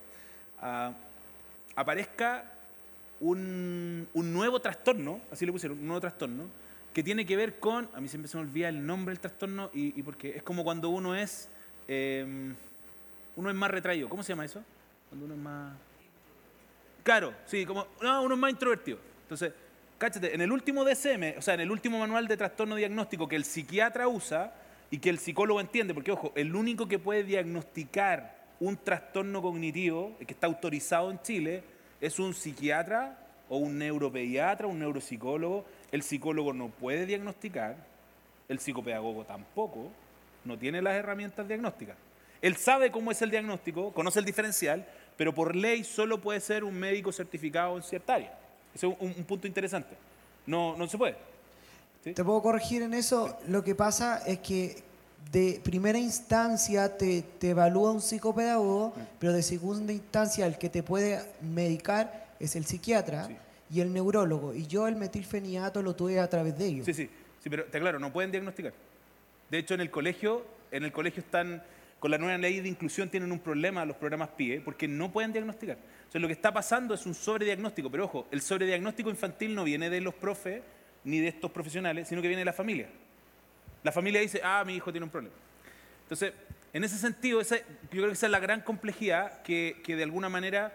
ah, 0.61 0.93
aparezca 1.75 2.53
un, 3.19 4.07
un, 4.13 4.31
nuevo 4.31 4.59
trastorno, 4.59 5.21
así 5.31 5.47
le 5.47 5.51
pusieron, 5.51 5.79
un 5.79 5.87
nuevo 5.87 6.01
trastorno, 6.01 6.43
que 6.93 7.01
tiene 7.01 7.25
que 7.25 7.35
ver 7.35 7.59
con, 7.59 7.89
a 7.95 7.99
mí 7.99 8.07
siempre 8.07 8.29
se 8.29 8.37
me 8.37 8.43
olvida 8.43 8.69
el 8.69 8.85
nombre 8.85 9.13
del 9.13 9.21
trastorno, 9.21 9.71
y, 9.73 10.03
porque 10.03 10.37
es 10.37 10.43
como 10.43 10.63
cuando 10.63 10.89
uno 10.89 11.15
es, 11.15 11.49
em, 11.87 12.55
uno 13.35 13.49
es 13.49 13.55
más 13.55 13.71
retraído. 13.71 14.07
¿Cómo 14.07 14.21
se 14.21 14.33
llama 14.33 14.45
eso? 14.45 14.63
Cuando 15.09 15.25
uno 15.25 15.33
es 15.33 15.41
más... 15.41 15.88
Claro, 17.09 17.33
sí, 17.47 17.65
como, 17.65 17.87
no, 18.03 18.21
uno 18.21 18.35
es 18.35 18.39
más 18.39 18.51
introvertido. 18.51 18.99
Entonces, 19.23 19.51
cáchate, 19.97 20.31
en 20.31 20.41
el 20.41 20.51
último 20.51 20.85
DSM, 20.85 21.39
o 21.39 21.41
sea, 21.41 21.55
en 21.55 21.61
el 21.61 21.71
último 21.71 21.97
manual 21.97 22.27
de 22.27 22.37
trastorno 22.37 22.75
diagnóstico 22.75 23.27
que 23.27 23.35
el 23.35 23.45
psiquiatra 23.45 24.07
usa 24.07 24.53
y 24.91 24.99
que 24.99 25.09
el 25.09 25.17
psicólogo 25.17 25.59
entiende, 25.59 25.95
porque 25.95 26.11
ojo, 26.11 26.31
el 26.35 26.53
único 26.55 26.87
que 26.87 26.99
puede 26.99 27.23
diagnosticar 27.23 28.45
un 28.59 28.77
trastorno 28.77 29.41
cognitivo 29.41 30.15
que 30.19 30.33
está 30.33 30.45
autorizado 30.45 31.09
en 31.09 31.19
Chile 31.23 31.63
es 31.99 32.19
un 32.19 32.35
psiquiatra 32.35 33.17
o 33.49 33.57
un 33.57 33.79
neuropediatra, 33.79 34.67
un 34.67 34.77
neuropsicólogo 34.77 35.65
el 35.91 36.03
psicólogo 36.03 36.53
no 36.53 36.67
puede 36.67 37.07
diagnosticar, 37.07 37.75
el 38.47 38.59
psicopedagogo 38.59 39.25
tampoco, 39.25 39.91
no 40.45 40.59
tiene 40.59 40.79
las 40.79 40.93
herramientas 40.93 41.47
diagnósticas. 41.47 41.97
Él 42.41 42.55
sabe 42.55 42.91
cómo 42.91 43.09
es 43.09 43.19
el 43.23 43.31
diagnóstico, 43.31 43.91
conoce 43.93 44.19
el 44.19 44.25
diferencial, 44.25 44.85
pero 45.19 45.33
por 45.33 45.53
ley 45.53 45.83
solo 45.83 46.21
puede 46.21 46.39
ser 46.39 46.63
un 46.63 46.79
médico 46.79 47.11
certificado 47.11 47.75
en 47.75 47.83
cierta 47.83 48.13
área. 48.13 48.39
Ese 48.73 48.87
es 48.87 48.95
un, 48.97 49.25
punto 49.25 49.47
interesante. 49.47 49.97
No, 50.45 50.77
no 50.77 50.87
se 50.87 50.97
puede. 50.97 51.17
¿Te 52.01 52.23
puedo 52.23 52.41
corregir 52.41 52.83
en 52.83 52.93
eso? 52.93 53.37
Lo 53.49 53.61
que 53.61 53.75
pasa 53.75 54.23
es 54.25 54.39
que 54.39 54.81
de 55.29 55.59
primera 55.61 55.99
instancia 55.99 56.97
te, 56.97 57.25
evalúa 57.41 57.91
un 57.91 57.99
psicopedagogo, 57.99 58.93
pero 59.19 59.33
de 59.33 59.43
segunda 59.43 59.91
instancia 59.91 60.45
el 60.45 60.57
que 60.57 60.69
te 60.69 60.83
puede 60.83 61.21
medicar 61.41 62.27
es 62.39 62.55
el 62.55 62.63
psiquiatra 62.63 63.27
y 63.69 63.81
el 63.81 63.91
neurólogo. 63.91 64.53
Y 64.53 64.67
yo 64.67 64.87
el 64.87 64.95
metilfenidato 64.95 65.81
lo 65.81 65.97
tuve 65.97 66.21
a 66.21 66.29
través 66.29 66.57
de 66.57 66.65
ellos. 66.65 66.85
Sí, 66.85 66.93
sí, 66.93 67.09
sí, 67.43 67.49
pero 67.49 67.65
está 67.65 67.77
claro, 67.77 67.99
no 67.99 68.13
pueden 68.13 68.31
diagnosticar. 68.31 68.71
De 69.51 69.57
hecho, 69.57 69.73
en 69.73 69.81
el 69.81 69.91
colegio, 69.91 70.45
en 70.71 70.85
el 70.85 70.93
colegio 70.93 71.21
están, 71.21 71.61
con 71.99 72.11
la 72.11 72.17
nueva 72.17 72.37
ley 72.37 72.61
de 72.61 72.69
inclusión 72.69 73.09
tienen 73.09 73.31
un 73.31 73.39
problema 73.39 73.85
los 73.85 73.97
programas 73.97 74.29
PIE, 74.29 74.61
porque 74.61 74.87
no 74.87 75.11
pueden 75.11 75.33
diagnosticar. 75.33 75.77
Entonces, 75.77 76.21
lo 76.21 76.27
que 76.27 76.33
está 76.33 76.53
pasando 76.53 76.93
es 76.93 77.05
un 77.05 77.13
sobrediagnóstico, 77.13 77.91
pero 77.91 78.05
ojo, 78.05 78.27
el 78.31 78.41
sobrediagnóstico 78.41 79.09
infantil 79.09 79.53
no 79.53 79.63
viene 79.63 79.89
de 79.89 80.01
los 80.01 80.13
profes 80.13 80.61
ni 81.03 81.19
de 81.19 81.27
estos 81.27 81.51
profesionales, 81.51 82.07
sino 82.07 82.21
que 82.21 82.27
viene 82.27 82.41
de 82.41 82.45
la 82.45 82.53
familia. 82.53 82.87
La 83.83 83.91
familia 83.91 84.21
dice, 84.21 84.41
ah, 84.43 84.63
mi 84.65 84.75
hijo 84.75 84.91
tiene 84.91 85.05
un 85.05 85.11
problema. 85.11 85.35
Entonces, 86.03 86.33
en 86.71 86.83
ese 86.83 86.97
sentido, 86.97 87.41
yo 87.41 87.57
creo 87.89 88.07
que 88.07 88.13
esa 88.13 88.25
es 88.27 88.31
la 88.31 88.39
gran 88.39 88.61
complejidad 88.61 89.41
que, 89.41 89.81
que 89.83 89.95
de 89.95 90.03
alguna 90.03 90.29
manera 90.29 90.73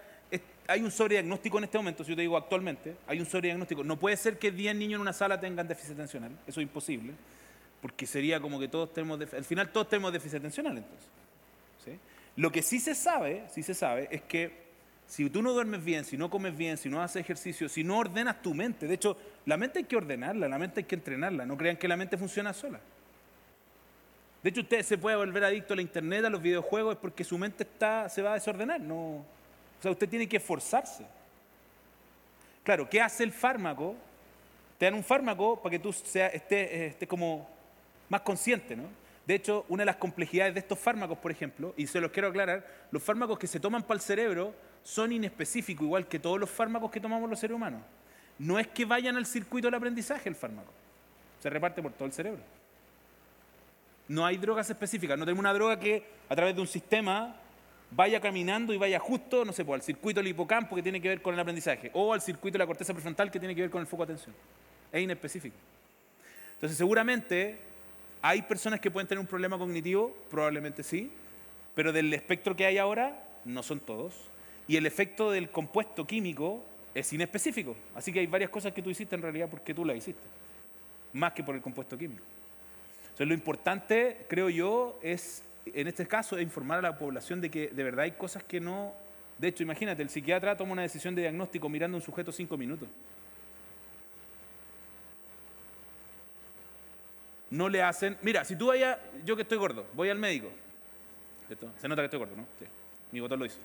hay 0.66 0.80
un 0.80 0.90
sobrediagnóstico 0.90 1.58
en 1.58 1.64
este 1.64 1.78
momento, 1.78 2.04
si 2.04 2.10
yo 2.10 2.16
te 2.16 2.22
digo 2.22 2.36
actualmente, 2.36 2.96
hay 3.06 3.20
un 3.20 3.26
sobrediagnóstico. 3.26 3.84
No 3.84 3.98
puede 3.98 4.16
ser 4.16 4.38
que 4.38 4.50
10 4.50 4.76
niños 4.76 4.94
en 4.94 5.02
una 5.02 5.12
sala 5.12 5.38
tengan 5.38 5.68
déficit 5.68 5.92
atencional, 5.92 6.32
eso 6.46 6.60
es 6.60 6.64
imposible, 6.64 7.12
porque 7.84 8.06
sería 8.06 8.40
como 8.40 8.58
que 8.58 8.66
todos 8.66 8.94
tenemos, 8.94 9.20
al 9.30 9.44
final 9.44 9.68
todos 9.70 9.90
tenemos 9.90 10.10
déficit 10.10 10.38
atencional 10.38 10.78
entonces. 10.78 11.06
Lo 12.34 12.50
que 12.50 12.62
sí 12.62 12.80
se 12.80 12.94
sabe, 12.94 13.44
sí 13.50 13.62
se 13.62 13.74
sabe, 13.74 14.08
es 14.10 14.22
que 14.22 14.64
si 15.06 15.28
tú 15.28 15.42
no 15.42 15.52
duermes 15.52 15.84
bien, 15.84 16.02
si 16.06 16.16
no 16.16 16.30
comes 16.30 16.56
bien, 16.56 16.78
si 16.78 16.88
no 16.88 17.02
haces 17.02 17.20
ejercicio, 17.20 17.68
si 17.68 17.84
no 17.84 17.98
ordenas 17.98 18.40
tu 18.40 18.54
mente, 18.54 18.86
de 18.86 18.94
hecho, 18.94 19.18
la 19.44 19.58
mente 19.58 19.80
hay 19.80 19.84
que 19.84 19.96
ordenarla, 19.96 20.48
la 20.48 20.58
mente 20.58 20.80
hay 20.80 20.84
que 20.84 20.94
entrenarla, 20.94 21.44
no 21.44 21.58
crean 21.58 21.76
que 21.76 21.86
la 21.86 21.98
mente 21.98 22.16
funciona 22.16 22.54
sola. 22.54 22.80
De 24.42 24.48
hecho, 24.48 24.62
usted 24.62 24.80
se 24.80 24.96
puede 24.96 25.16
volver 25.16 25.44
adicto 25.44 25.74
a 25.74 25.76
la 25.76 25.82
internet, 25.82 26.24
a 26.24 26.30
los 26.30 26.40
videojuegos, 26.40 26.94
es 26.94 27.00
porque 27.02 27.22
su 27.22 27.36
mente 27.36 27.64
está, 27.64 28.08
se 28.08 28.22
va 28.22 28.30
a 28.30 28.34
desordenar. 28.36 28.80
No, 28.80 29.16
o 29.16 29.26
sea, 29.82 29.90
usted 29.90 30.08
tiene 30.08 30.26
que 30.26 30.38
esforzarse. 30.38 31.04
Claro, 32.62 32.88
¿qué 32.88 33.02
hace 33.02 33.24
el 33.24 33.32
fármaco? 33.32 33.94
Te 34.78 34.86
dan 34.86 34.94
un 34.94 35.04
fármaco 35.04 35.60
para 35.60 35.72
que 35.72 35.78
tú 35.78 35.92
sea, 35.92 36.28
estés, 36.28 36.70
eh, 36.70 36.86
estés 36.86 37.06
como 37.06 37.52
más 38.08 38.22
consciente, 38.22 38.76
¿no? 38.76 38.84
De 39.26 39.34
hecho, 39.34 39.64
una 39.68 39.82
de 39.82 39.86
las 39.86 39.96
complejidades 39.96 40.54
de 40.54 40.60
estos 40.60 40.78
fármacos, 40.78 41.18
por 41.18 41.30
ejemplo, 41.30 41.72
y 41.76 41.86
se 41.86 42.00
los 42.00 42.10
quiero 42.10 42.28
aclarar, 42.28 42.66
los 42.90 43.02
fármacos 43.02 43.38
que 43.38 43.46
se 43.46 43.58
toman 43.58 43.82
para 43.82 43.94
el 43.94 44.00
cerebro 44.00 44.54
son 44.82 45.12
inespecíficos, 45.12 45.84
igual 45.84 46.06
que 46.06 46.18
todos 46.18 46.38
los 46.38 46.50
fármacos 46.50 46.90
que 46.90 47.00
tomamos 47.00 47.28
los 47.30 47.38
seres 47.38 47.54
humanos. 47.54 47.80
No 48.38 48.58
es 48.58 48.66
que 48.66 48.84
vayan 48.84 49.16
al 49.16 49.24
circuito 49.24 49.68
del 49.68 49.74
aprendizaje 49.74 50.28
el 50.28 50.34
fármaco, 50.34 50.70
se 51.40 51.48
reparte 51.48 51.80
por 51.80 51.92
todo 51.92 52.04
el 52.04 52.12
cerebro. 52.12 52.42
No 54.08 54.26
hay 54.26 54.36
drogas 54.36 54.68
específicas, 54.68 55.18
no 55.18 55.24
tenemos 55.24 55.40
una 55.40 55.54
droga 55.54 55.80
que 55.80 56.04
a 56.28 56.36
través 56.36 56.54
de 56.54 56.60
un 56.60 56.66
sistema 56.66 57.34
vaya 57.90 58.20
caminando 58.20 58.74
y 58.74 58.76
vaya 58.76 58.98
justo, 58.98 59.44
no 59.46 59.52
sé, 59.52 59.64
pues, 59.64 59.80
al 59.80 59.82
circuito 59.82 60.20
del 60.20 60.28
hipocampo 60.28 60.76
que 60.76 60.82
tiene 60.82 61.00
que 61.00 61.08
ver 61.08 61.22
con 61.22 61.32
el 61.32 61.40
aprendizaje, 61.40 61.90
o 61.94 62.12
al 62.12 62.20
circuito 62.20 62.54
de 62.54 62.58
la 62.58 62.66
corteza 62.66 62.92
prefrontal 62.92 63.30
que 63.30 63.38
tiene 63.38 63.54
que 63.54 63.62
ver 63.62 63.70
con 63.70 63.80
el 63.80 63.86
foco 63.86 64.04
de 64.04 64.12
atención. 64.12 64.36
Es 64.92 65.02
inespecífico. 65.02 65.56
Entonces, 66.54 66.76
seguramente 66.76 67.58
hay 68.26 68.40
personas 68.40 68.80
que 68.80 68.90
pueden 68.90 69.06
tener 69.06 69.20
un 69.20 69.26
problema 69.26 69.58
cognitivo, 69.58 70.16
probablemente 70.30 70.82
sí, 70.82 71.10
pero 71.74 71.92
del 71.92 72.10
espectro 72.14 72.56
que 72.56 72.64
hay 72.64 72.78
ahora, 72.78 73.22
no 73.44 73.62
son 73.62 73.80
todos. 73.80 74.14
Y 74.66 74.78
el 74.78 74.86
efecto 74.86 75.30
del 75.30 75.50
compuesto 75.50 76.06
químico 76.06 76.64
es 76.94 77.12
inespecífico. 77.12 77.76
Así 77.94 78.14
que 78.14 78.20
hay 78.20 78.26
varias 78.26 78.48
cosas 78.48 78.72
que 78.72 78.80
tú 78.80 78.88
hiciste 78.88 79.14
en 79.14 79.20
realidad 79.20 79.50
porque 79.50 79.74
tú 79.74 79.84
las 79.84 79.98
hiciste, 79.98 80.22
más 81.12 81.34
que 81.34 81.44
por 81.44 81.54
el 81.54 81.60
compuesto 81.60 81.98
químico. 81.98 82.22
Entonces, 83.02 83.28
lo 83.28 83.34
importante, 83.34 84.24
creo 84.26 84.48
yo, 84.48 84.98
es, 85.02 85.42
en 85.66 85.86
este 85.86 86.06
caso, 86.06 86.40
informar 86.40 86.78
a 86.78 86.82
la 86.82 86.98
población 86.98 87.42
de 87.42 87.50
que 87.50 87.68
de 87.68 87.84
verdad 87.84 88.04
hay 88.04 88.12
cosas 88.12 88.42
que 88.42 88.58
no... 88.58 88.94
De 89.36 89.48
hecho, 89.48 89.64
imagínate, 89.64 90.02
el 90.02 90.08
psiquiatra 90.08 90.56
toma 90.56 90.72
una 90.72 90.80
decisión 90.80 91.14
de 91.14 91.20
diagnóstico 91.20 91.68
mirando 91.68 91.96
a 91.96 92.00
un 92.00 92.02
sujeto 92.02 92.32
cinco 92.32 92.56
minutos. 92.56 92.88
No 97.54 97.68
le 97.68 97.82
hacen... 97.82 98.18
Mira, 98.22 98.44
si 98.44 98.56
tú 98.56 98.66
vayas... 98.66 98.98
Yo 99.24 99.36
que 99.36 99.42
estoy 99.42 99.58
gordo, 99.58 99.86
voy 99.94 100.10
al 100.10 100.18
médico. 100.18 100.50
¿Cierto? 101.46 101.70
Se 101.78 101.88
nota 101.88 102.02
que 102.02 102.06
estoy 102.06 102.18
gordo, 102.18 102.34
¿no? 102.36 102.46
Sí. 102.58 102.66
Mi 103.12 103.20
botón 103.20 103.38
lo 103.38 103.46
hizo. 103.46 103.58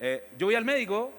Eh, 0.00 0.30
yo 0.38 0.46
voy 0.46 0.54
al 0.54 0.64
médico, 0.64 1.12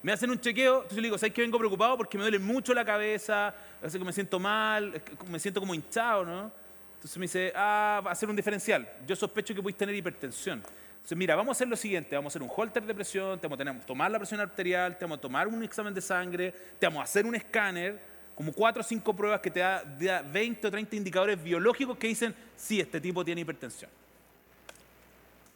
me 0.00 0.12
hacen 0.12 0.30
un 0.30 0.40
chequeo, 0.40 0.76
entonces 0.76 0.98
le 0.98 1.02
digo, 1.02 1.18
¿sabes 1.18 1.34
que 1.34 1.42
vengo 1.42 1.58
preocupado? 1.58 1.96
Porque 1.96 2.16
me 2.16 2.22
duele 2.22 2.38
mucho 2.38 2.72
la 2.72 2.84
cabeza, 2.84 3.52
hace 3.82 3.98
que 3.98 4.04
me 4.04 4.12
siento 4.12 4.38
mal, 4.38 5.02
me 5.28 5.40
siento 5.40 5.58
como 5.58 5.74
hinchado, 5.74 6.24
¿no? 6.24 6.52
Entonces 6.94 7.18
me 7.18 7.24
dice, 7.24 7.52
ah, 7.56 8.00
va 8.06 8.12
a 8.12 8.14
ser 8.14 8.30
un 8.30 8.36
diferencial. 8.36 8.88
Yo 9.04 9.16
sospecho 9.16 9.52
que 9.56 9.62
puedes 9.62 9.76
tener 9.76 9.94
hipertensión. 9.96 10.58
Entonces, 10.58 11.18
mira, 11.18 11.34
vamos 11.34 11.50
a 11.50 11.56
hacer 11.58 11.66
lo 11.66 11.74
siguiente, 11.74 12.14
vamos 12.14 12.30
a 12.30 12.32
hacer 12.32 12.42
un 12.42 12.50
holter 12.54 12.84
de 12.84 12.94
presión, 12.94 13.40
te 13.40 13.48
vamos 13.48 13.66
a 13.66 13.86
tomar 13.86 14.08
la 14.08 14.20
presión 14.20 14.38
arterial, 14.38 14.96
te 14.96 15.04
vamos 15.04 15.18
a 15.18 15.20
tomar 15.20 15.48
un 15.48 15.64
examen 15.64 15.92
de 15.92 16.00
sangre, 16.00 16.54
te 16.78 16.86
vamos 16.86 17.00
a 17.00 17.04
hacer 17.04 17.26
un 17.26 17.34
escáner, 17.34 18.11
como 18.34 18.52
cuatro 18.52 18.80
o 18.80 18.84
cinco 18.84 19.14
pruebas 19.14 19.40
que 19.40 19.50
te 19.50 19.60
da, 19.60 19.84
da 19.84 20.22
20 20.22 20.66
o 20.66 20.70
30 20.70 20.96
indicadores 20.96 21.42
biológicos 21.42 21.96
que 21.98 22.08
dicen, 22.08 22.34
sí, 22.56 22.80
este 22.80 23.00
tipo 23.00 23.24
tiene 23.24 23.42
hipertensión. 23.42 23.90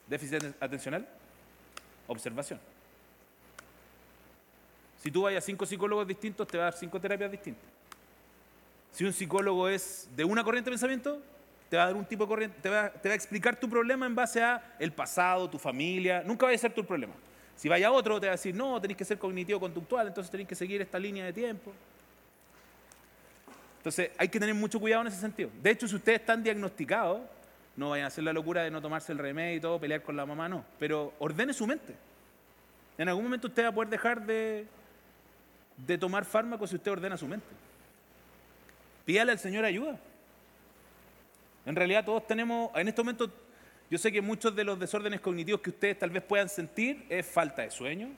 Déficit 0.07 0.55
atencional, 0.61 1.07
observación. 2.07 2.61
Si 5.03 5.11
tú 5.11 5.23
vas 5.23 5.35
a 5.35 5.41
cinco 5.41 5.65
psicólogos 5.67 6.07
distintos, 6.07 6.47
te 6.47 6.59
va 6.59 6.65
a 6.65 6.71
dar 6.71 6.79
cinco 6.79 7.01
terapias 7.01 7.31
distintas. 7.31 7.65
Si 8.93 9.05
un 9.05 9.13
psicólogo 9.13 9.69
es 9.69 10.09
de 10.17 10.25
una 10.25 10.43
corriente 10.43 10.71
de 10.71 10.73
pensamiento, 10.73 11.21
te 11.69 11.77
va 11.77 11.85
a 11.85 11.87
dar 11.87 11.97
un 11.97 12.05
tipo 12.05 12.25
de 12.25 12.29
corriente, 12.29 12.59
te 12.63 12.69
va, 12.69 12.93
a 12.93 13.15
explicar 13.15 13.59
tu 13.59 13.69
problema 13.69 14.07
en 14.07 14.15
base 14.15 14.43
a 14.43 14.77
el 14.79 14.93
pasado, 14.93 15.51
tu 15.51 15.59
familia, 15.59 16.23
nunca 16.25 16.47
va 16.47 16.53
a 16.53 16.59
ser 16.59 16.73
tu 16.73 16.85
problema. 16.85 17.15
Si 17.57 17.69
vaya 17.69 17.91
otro, 17.91 18.21
te 18.21 18.27
va 18.27 18.33
a 18.33 18.37
decir, 18.37 18.55
no, 18.55 18.81
tenéis 18.81 18.99
que 18.99 19.05
ser 19.05 19.19
cognitivo-conductual, 19.19 20.09
entonces 20.09 20.31
tenéis 20.31 20.49
que 20.49 20.55
seguir 20.55 20.81
esta 20.81 20.99
línea 20.99 21.25
de 21.25 21.33
tiempo. 21.33 21.73
Entonces, 23.87 24.11
hay 24.19 24.27
que 24.29 24.41
tener 24.41 24.53
mucho 24.53 24.81
cuidado 24.81 25.03
en 25.03 25.07
ese 25.07 25.21
sentido. 25.21 25.49
De 25.63 25.71
hecho, 25.71 25.87
si 25.87 25.95
ustedes 25.95 26.19
están 26.19 26.43
diagnosticados, 26.43 27.21
no 27.77 27.91
vayan 27.91 28.07
a 28.07 28.09
hacer 28.09 28.25
la 28.25 28.33
locura 28.33 28.65
de 28.65 28.71
no 28.73 28.83
tomarse 28.83 29.13
el 29.13 29.19
remedio 29.19 29.59
y 29.59 29.61
todo, 29.61 29.79
pelear 29.79 30.03
con 30.03 30.17
la 30.17 30.27
mamá, 30.27 30.49
no. 30.49 30.65
Pero 30.81 31.15
ordene 31.21 31.53
su 31.53 31.69
mente. 31.69 31.95
En 32.99 33.09
algún 33.09 33.23
momento 33.23 33.47
usted 33.47 33.63
va 33.63 33.69
a 33.69 33.73
poder 33.73 33.89
dejar 33.89 34.27
de, 34.27 34.67
tomar 36.01 36.25
fármacos 36.25 36.71
si 36.71 36.75
usted 36.75 36.91
ordena 36.91 37.17
su 37.17 37.29
mente. 37.29 37.47
Pídale 39.05 39.31
al 39.31 39.39
Señor 39.39 39.65
ayuda. 39.65 39.97
En 41.65 41.77
realidad 41.77 42.05
todos 42.05 42.27
tenemos, 42.27 42.73
en 42.75 42.89
este 42.89 43.03
momento, 43.03 43.31
yo 43.89 43.99
sé 43.99 44.11
que 44.11 44.21
muchos 44.21 44.57
de 44.57 44.65
los 44.65 44.81
desórdenes 44.81 45.21
cognitivos 45.21 45.61
que 45.61 45.71
ustedes 45.71 45.97
tal 45.97 46.11
vez 46.11 46.25
puedan 46.25 46.49
sentir 46.49 47.07
es 47.09 47.25
falta 47.25 47.63
de 47.63 47.71
sueño, 47.71 48.09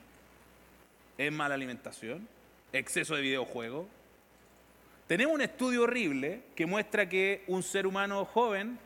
es 1.18 1.30
mala 1.30 1.56
alimentación, 1.56 2.26
exceso 2.72 3.16
de 3.16 3.20
videojuegos. 3.20 3.84
Tenemos 5.08 5.34
un 5.34 5.40
estudio 5.40 5.84
horrible 5.84 6.42
que 6.54 6.66
muestra 6.66 7.08
que 7.08 7.42
un 7.46 7.62
ser 7.62 7.86
humano 7.86 8.26
joven 8.26 8.78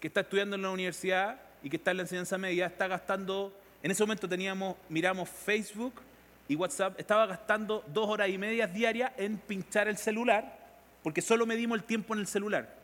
que 0.00 0.06
está 0.06 0.22
estudiando 0.22 0.56
en 0.56 0.62
la 0.62 0.70
universidad 0.70 1.38
y 1.62 1.68
que 1.68 1.76
está 1.76 1.90
en 1.90 1.98
la 1.98 2.02
enseñanza 2.04 2.38
media 2.38 2.64
está 2.64 2.88
gastando, 2.88 3.52
en 3.82 3.90
ese 3.90 4.02
momento 4.02 4.26
teníamos, 4.26 4.74
miramos 4.88 5.28
Facebook 5.28 6.00
y 6.48 6.56
WhatsApp, 6.56 6.98
estaba 6.98 7.26
gastando 7.26 7.84
dos 7.88 8.08
horas 8.08 8.30
y 8.30 8.38
media 8.38 8.66
diarias 8.66 9.12
en 9.18 9.36
pinchar 9.36 9.86
el 9.86 9.98
celular, 9.98 10.58
porque 11.02 11.20
solo 11.20 11.44
medimos 11.44 11.76
el 11.76 11.84
tiempo 11.84 12.14
en 12.14 12.20
el 12.20 12.26
celular. 12.26 12.74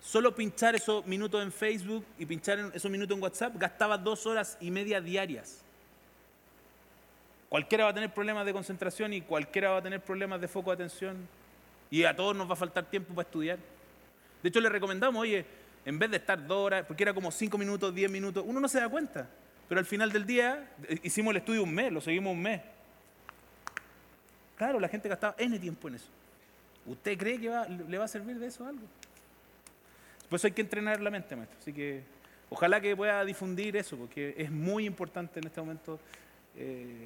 Solo 0.00 0.34
pinchar 0.34 0.74
esos 0.76 1.04
minutos 1.04 1.42
en 1.42 1.52
Facebook 1.52 2.06
y 2.18 2.24
pinchar 2.24 2.70
esos 2.72 2.90
minutos 2.90 3.14
en 3.14 3.22
WhatsApp 3.22 3.52
gastaba 3.58 3.98
dos 3.98 4.24
horas 4.24 4.56
y 4.62 4.70
media 4.70 4.98
diarias. 5.02 5.62
Cualquiera 7.50 7.84
va 7.84 7.90
a 7.90 7.94
tener 7.94 8.14
problemas 8.14 8.46
de 8.46 8.54
concentración 8.54 9.12
y 9.12 9.20
cualquiera 9.20 9.72
va 9.72 9.76
a 9.76 9.82
tener 9.82 10.00
problemas 10.00 10.40
de 10.40 10.48
foco 10.48 10.70
de 10.70 10.84
atención. 10.84 11.28
Y 11.90 12.04
a 12.04 12.14
todos 12.14 12.36
nos 12.36 12.48
va 12.48 12.52
a 12.52 12.56
faltar 12.56 12.84
tiempo 12.84 13.14
para 13.14 13.26
estudiar. 13.26 13.58
De 14.42 14.48
hecho, 14.48 14.60
le 14.60 14.68
recomendamos, 14.68 15.20
oye, 15.20 15.44
en 15.84 15.98
vez 15.98 16.10
de 16.10 16.18
estar 16.18 16.46
dos 16.46 16.58
horas, 16.66 16.84
porque 16.86 17.02
era 17.02 17.12
como 17.12 17.30
cinco 17.30 17.58
minutos, 17.58 17.94
diez 17.94 18.10
minutos, 18.10 18.44
uno 18.46 18.60
no 18.60 18.68
se 18.68 18.78
da 18.80 18.88
cuenta. 18.88 19.28
Pero 19.68 19.78
al 19.78 19.86
final 19.86 20.12
del 20.12 20.24
día, 20.24 20.70
eh, 20.88 20.98
hicimos 21.02 21.32
el 21.32 21.38
estudio 21.38 21.62
un 21.62 21.74
mes, 21.74 21.92
lo 21.92 22.00
seguimos 22.00 22.32
un 22.32 22.42
mes. 22.42 22.60
Claro, 24.56 24.78
la 24.78 24.88
gente 24.88 25.08
gastaba 25.08 25.34
N 25.38 25.58
tiempo 25.58 25.88
en 25.88 25.96
eso. 25.96 26.08
¿Usted 26.86 27.18
cree 27.18 27.40
que 27.40 27.50
le 27.88 27.98
va 27.98 28.04
a 28.04 28.08
servir 28.08 28.38
de 28.38 28.46
eso 28.46 28.66
algo? 28.66 28.82
Por 30.28 30.36
eso 30.36 30.46
hay 30.46 30.52
que 30.52 30.62
entrenar 30.62 31.00
la 31.00 31.10
mente, 31.10 31.34
maestro. 31.34 31.58
Así 31.60 31.72
que 31.72 32.02
ojalá 32.48 32.80
que 32.80 32.94
pueda 32.94 33.24
difundir 33.24 33.76
eso, 33.76 33.96
porque 33.96 34.34
es 34.36 34.50
muy 34.50 34.86
importante 34.86 35.40
en 35.40 35.46
este 35.46 35.60
momento. 35.60 35.98
eh, 36.56 37.02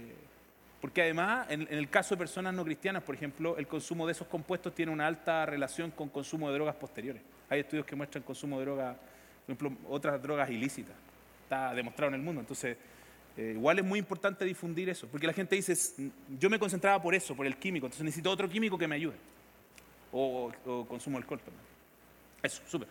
porque 0.85 1.01
además, 1.01 1.47
en, 1.49 1.67
el 1.71 1.89
caso 1.89 2.15
de 2.15 2.19
personas 2.19 2.53
no 2.53 2.63
cristianas, 2.63 3.03
por 3.03 3.15
ejemplo, 3.15 3.57
el 3.57 3.67
consumo 3.67 4.05
de 4.05 4.13
esos 4.13 4.27
compuestos 4.29 4.75
tiene 4.75 4.93
una 4.93 5.07
alta 5.07 5.47
relación 5.47 5.91
con 5.91 6.11
consumo 6.11 6.49
de 6.49 6.57
drogas 6.57 6.75
posteriores. 6.77 7.23
Hay 7.49 7.61
estudios 7.61 7.87
que 7.87 7.97
muestran 7.97 8.23
consumo 8.23 8.59
de 8.59 8.67
drogas, 8.67 8.95
por 9.47 9.57
ejemplo, 9.57 9.79
otras 9.89 10.21
drogas 10.21 10.51
ilícitas. 10.51 10.95
Está 11.45 11.73
demostrado 11.73 12.09
en 12.09 12.17
el 12.17 12.21
mundo. 12.21 12.43
Entonces, 12.43 12.77
eh, 13.35 13.53
igual 13.55 13.79
es 13.79 13.85
muy 13.87 13.99
importante 13.99 14.45
difundir 14.45 14.91
eso, 14.91 15.09
porque 15.09 15.27
la 15.27 15.33
gente 15.33 15.57
dice, 15.57 15.73
"S- 15.73 16.11
yo 16.39 16.51
me 16.51 16.59
concentraba 16.59 17.01
por 17.01 17.15
eso, 17.15 17.35
por 17.35 17.47
el 17.47 17.57
químico, 17.57 17.87
entonces 17.87 18.05
necesito 18.05 18.31
otro 18.31 18.47
químico 18.47 18.77
que 18.77 18.87
me 18.87 18.97
ayude. 18.97 19.17
O, 20.13 20.53
o 20.67 20.85
consumo 20.87 21.17
alcohol 21.17 21.41
también. 21.41 21.65
Eso, 22.43 22.61
súper. 22.69 22.89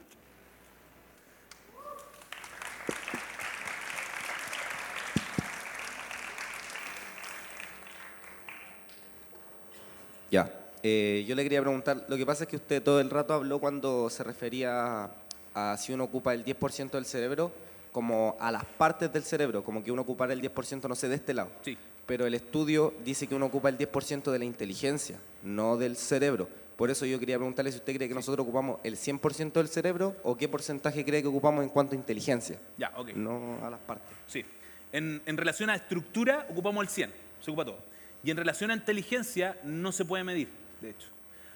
Ya. 10.33 10.51
Eh, 10.81 11.23
yo 11.27 11.35
le 11.35 11.43
quería 11.43 11.61
preguntar, 11.61 12.05
lo 12.07 12.17
que 12.17 12.25
pasa 12.25 12.45
es 12.45 12.49
que 12.49 12.55
usted 12.55 12.81
todo 12.81 12.99
el 12.99 13.11
rato 13.11 13.35
habló 13.35 13.59
cuando 13.59 14.09
se 14.09 14.23
refería 14.23 15.11
a 15.53 15.77
si 15.77 15.93
uno 15.93 16.05
ocupa 16.05 16.33
el 16.33 16.43
10% 16.43 16.89
del 16.89 17.05
cerebro, 17.05 17.51
como 17.91 18.35
a 18.39 18.51
las 18.51 18.65
partes 18.65 19.13
del 19.13 19.21
cerebro, 19.21 19.63
como 19.63 19.83
que 19.83 19.91
uno 19.91 20.01
ocupara 20.01 20.33
el 20.33 20.41
10% 20.41 20.89
no 20.89 20.95
sé, 20.95 21.07
de 21.07 21.15
este 21.15 21.35
lado. 21.35 21.51
Sí. 21.61 21.77
Pero 22.07 22.25
el 22.25 22.33
estudio 22.33 22.95
dice 23.05 23.27
que 23.27 23.35
uno 23.35 23.45
ocupa 23.45 23.69
el 23.69 23.77
10% 23.77 24.31
de 24.31 24.39
la 24.39 24.45
inteligencia, 24.45 25.19
no 25.43 25.77
del 25.77 25.95
cerebro. 25.97 26.47
Por 26.47 26.77
Por 26.77 26.89
eso 26.89 27.05
yo 27.05 27.19
quería 27.19 27.37
preguntarle 27.37 27.71
si 27.71 27.77
usted 27.77 27.95
cree 27.95 28.09
que 28.09 28.15
nosotros 28.15 28.43
ocupamos 28.43 28.79
el 28.83 28.97
100% 28.97 29.53
del 29.53 29.67
cerebro 29.67 30.15
o 30.23 30.35
qué 30.35 30.49
porcentaje 30.49 31.05
cree 31.05 31.21
que 31.21 31.27
ocupamos 31.27 31.63
en 31.63 31.69
cuanto 31.69 31.93
a 31.93 31.95
inteligencia. 31.95 32.59
Ya, 32.79 32.91
ok. 32.97 33.09
No 33.09 33.63
a 33.63 33.69
las 33.69 33.79
partes. 33.81 34.07
Sí. 34.25 34.43
En, 34.91 35.21
en 35.27 35.37
relación 35.37 35.69
a 35.69 35.75
estructura, 35.75 36.47
ocupamos 36.49 36.81
el 36.81 36.89
100, 36.89 37.11
se 37.39 37.51
ocupa 37.51 37.65
todo. 37.65 37.92
Y 38.23 38.31
en 38.31 38.37
relación 38.37 38.71
a 38.71 38.73
inteligencia, 38.75 39.57
no 39.63 39.91
se 39.91 40.05
puede 40.05 40.23
medir, 40.23 40.47
de 40.81 40.91
hecho. 40.91 41.07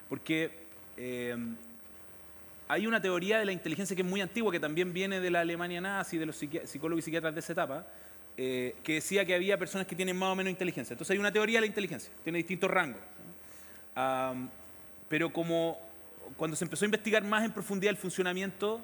Porque 0.09 0.51
eh, 0.97 1.35
hay 2.67 2.87
una 2.87 3.01
teoría 3.01 3.39
de 3.39 3.45
la 3.45 3.51
inteligencia 3.53 3.95
que 3.95 4.01
es 4.01 4.07
muy 4.07 4.19
antigua, 4.21 4.51
que 4.51 4.59
también 4.59 4.93
viene 4.93 5.19
de 5.19 5.31
la 5.31 5.41
Alemania 5.41 5.79
nazi, 5.79 6.17
de 6.17 6.25
los 6.25 6.35
psicólogos 6.35 6.99
y 6.99 7.05
psiquiatras 7.05 7.33
de 7.33 7.39
esa 7.39 7.53
etapa, 7.53 7.85
eh, 8.35 8.75
que 8.83 8.95
decía 8.95 9.25
que 9.25 9.33
había 9.33 9.57
personas 9.57 9.87
que 9.87 9.95
tienen 9.95 10.17
más 10.17 10.29
o 10.29 10.35
menos 10.35 10.51
inteligencia. 10.51 10.93
Entonces 10.93 11.11
hay 11.13 11.17
una 11.19 11.31
teoría 11.31 11.57
de 11.57 11.61
la 11.61 11.67
inteligencia, 11.67 12.11
tiene 12.23 12.37
distintos 12.37 12.69
rangos. 12.69 13.01
Am, 13.95 14.49
pero 15.09 15.31
como 15.31 15.79
cuando 16.35 16.57
se 16.57 16.65
empezó 16.65 16.83
a 16.83 16.87
investigar 16.87 17.23
más 17.23 17.45
en 17.45 17.51
profundidad 17.53 17.91
el 17.91 17.97
funcionamiento 17.97 18.81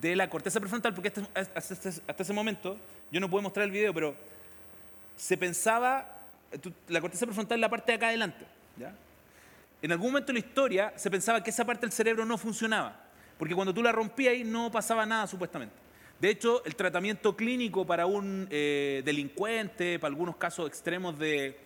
de 0.00 0.16
la 0.16 0.28
corteza 0.30 0.58
prefrontal, 0.58 0.94
porque 0.94 1.08
hasta- 1.08 1.28
hasta- 1.54 1.88
hasta 2.08 2.22
ese 2.22 2.32
momento, 2.32 2.78
yo 3.12 3.20
no 3.20 3.28
puedo 3.28 3.42
mostrar 3.42 3.66
el 3.66 3.70
video, 3.70 3.92
pero 3.94 4.16
se 5.16 5.36
pensaba, 5.36 6.15
tú- 6.60 6.72
la 6.88 7.00
corteza 7.00 7.26
prefrontal 7.26 7.58
es 7.58 7.60
la 7.60 7.68
parte 7.68 7.92
de 7.92 7.96
acá 7.96 8.08
adelante, 8.08 8.44
¿ya? 8.78 8.94
En 9.82 9.92
algún 9.92 10.08
momento 10.08 10.32
en 10.32 10.34
la 10.34 10.40
historia 10.40 10.92
se 10.96 11.10
pensaba 11.10 11.42
que 11.42 11.50
esa 11.50 11.64
parte 11.64 11.82
del 11.82 11.92
cerebro 11.92 12.24
no 12.24 12.38
funcionaba, 12.38 12.98
porque 13.38 13.54
cuando 13.54 13.74
tú 13.74 13.82
la 13.82 13.92
rompías 13.92 14.32
ahí 14.32 14.44
no 14.44 14.70
pasaba 14.70 15.04
nada 15.04 15.26
supuestamente. 15.26 15.74
De 16.18 16.30
hecho, 16.30 16.64
el 16.64 16.74
tratamiento 16.74 17.36
clínico 17.36 17.86
para 17.86 18.06
un 18.06 18.48
eh, 18.50 19.02
delincuente, 19.04 19.98
para 19.98 20.08
algunos 20.10 20.36
casos 20.36 20.66
extremos 20.66 21.18
de, 21.18 21.58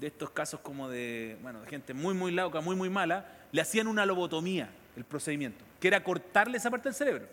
estos 0.00 0.30
casos 0.30 0.60
como 0.60 0.88
de, 0.88 1.36
bueno, 1.42 1.60
de 1.62 1.66
gente 1.68 1.92
muy, 1.92 2.14
muy 2.14 2.30
loca, 2.30 2.60
muy, 2.60 2.76
muy 2.76 2.88
mala, 2.88 3.26
le 3.50 3.60
hacían 3.60 3.88
una 3.88 4.06
lobotomía, 4.06 4.70
el 4.96 5.04
procedimiento, 5.04 5.64
que 5.80 5.88
era 5.88 6.04
cortarle 6.04 6.58
esa 6.58 6.70
parte 6.70 6.88
del 6.88 6.94
cerebro. 6.94 7.24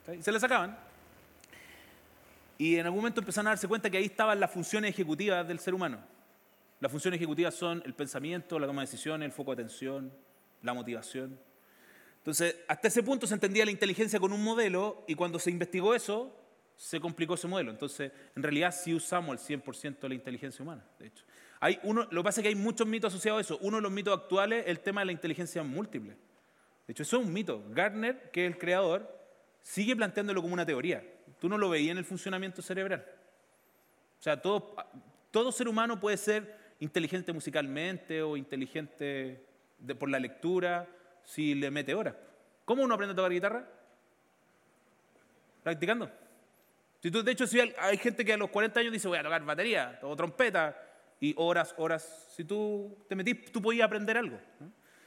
¿Está 0.00 0.12
bien? 0.12 0.24
Se 0.24 0.32
la 0.32 0.40
sacaban. 0.40 0.76
Y 2.58 2.76
en 2.76 2.86
algún 2.86 3.00
momento 3.00 3.20
empezaron 3.20 3.48
a 3.48 3.50
darse 3.50 3.68
cuenta 3.68 3.90
que 3.90 3.98
ahí 3.98 4.06
estaban 4.06 4.40
las 4.40 4.50
funciones 4.50 4.90
ejecutivas 4.90 5.46
del 5.46 5.58
ser 5.58 5.74
humano. 5.74 5.98
Las 6.80 6.90
funciones 6.90 7.18
ejecutivas 7.18 7.54
son 7.54 7.82
el 7.84 7.94
pensamiento, 7.94 8.58
la 8.58 8.66
toma 8.66 8.82
de 8.82 8.86
decisiones, 8.86 9.26
el 9.26 9.32
foco 9.32 9.54
de 9.54 9.62
atención, 9.62 10.12
la 10.62 10.74
motivación. 10.74 11.38
Entonces, 12.18 12.56
hasta 12.68 12.88
ese 12.88 13.02
punto 13.02 13.26
se 13.26 13.34
entendía 13.34 13.64
la 13.64 13.70
inteligencia 13.70 14.18
con 14.18 14.32
un 14.32 14.42
modelo 14.42 15.04
y 15.06 15.14
cuando 15.14 15.38
se 15.38 15.50
investigó 15.50 15.94
eso, 15.94 16.34
se 16.74 17.00
complicó 17.00 17.34
ese 17.34 17.48
modelo. 17.48 17.70
Entonces, 17.70 18.12
en 18.34 18.42
realidad 18.42 18.74
sí 18.74 18.92
usamos 18.92 19.48
el 19.48 19.62
100% 19.62 20.00
de 20.00 20.08
la 20.08 20.14
inteligencia 20.14 20.62
humana, 20.62 20.84
de 20.98 21.06
hecho. 21.06 21.24
Hay 21.60 21.78
uno, 21.84 22.06
lo 22.10 22.22
que 22.22 22.24
pasa 22.24 22.40
es 22.40 22.42
que 22.42 22.48
hay 22.48 22.54
muchos 22.54 22.86
mitos 22.86 23.12
asociados 23.12 23.38
a 23.38 23.40
eso. 23.40 23.58
Uno 23.62 23.78
de 23.78 23.82
los 23.82 23.92
mitos 23.92 24.18
actuales 24.18 24.64
es 24.64 24.70
el 24.70 24.80
tema 24.80 25.00
de 25.00 25.06
la 25.06 25.12
inteligencia 25.12 25.62
múltiple. 25.62 26.16
De 26.86 26.92
hecho, 26.92 27.02
eso 27.02 27.18
es 27.18 27.26
un 27.26 27.32
mito. 27.32 27.64
Gardner, 27.70 28.30
que 28.30 28.46
es 28.46 28.52
el 28.52 28.58
creador, 28.58 29.08
sigue 29.62 29.96
planteándolo 29.96 30.42
como 30.42 30.52
una 30.52 30.66
teoría. 30.66 31.02
Tú 31.38 31.48
no 31.48 31.58
lo 31.58 31.68
veías 31.68 31.92
en 31.92 31.98
el 31.98 32.04
funcionamiento 32.04 32.62
cerebral. 32.62 33.04
O 34.18 34.22
sea, 34.22 34.40
todo, 34.40 34.74
todo 35.30 35.52
ser 35.52 35.68
humano 35.68 36.00
puede 36.00 36.16
ser 36.16 36.56
inteligente 36.80 37.32
musicalmente 37.32 38.22
o 38.22 38.36
inteligente 38.36 39.44
por 39.98 40.08
la 40.08 40.18
lectura 40.18 40.88
si 41.24 41.54
le 41.54 41.70
mete 41.70 41.94
horas. 41.94 42.14
¿Cómo 42.64 42.82
uno 42.82 42.94
aprende 42.94 43.12
a 43.12 43.16
tocar 43.16 43.32
guitarra? 43.32 43.68
Practicando. 45.62 46.10
Si 47.02 47.10
tú, 47.10 47.22
de 47.22 47.32
hecho, 47.32 47.46
si 47.46 47.60
hay, 47.60 47.98
gente 47.98 48.24
que 48.24 48.32
a 48.32 48.36
los 48.36 48.50
40 48.50 48.80
años 48.80 48.92
dice 48.92 49.08
voy 49.08 49.18
a 49.18 49.22
tocar 49.22 49.44
batería 49.44 49.98
o 50.02 50.16
trompeta 50.16 50.76
y 51.20 51.34
horas, 51.36 51.74
horas. 51.78 52.32
Si 52.34 52.44
tú 52.44 52.96
te 53.08 53.14
metís, 53.14 53.52
tú 53.52 53.60
podías 53.62 53.86
aprender 53.86 54.16
algo. 54.16 54.38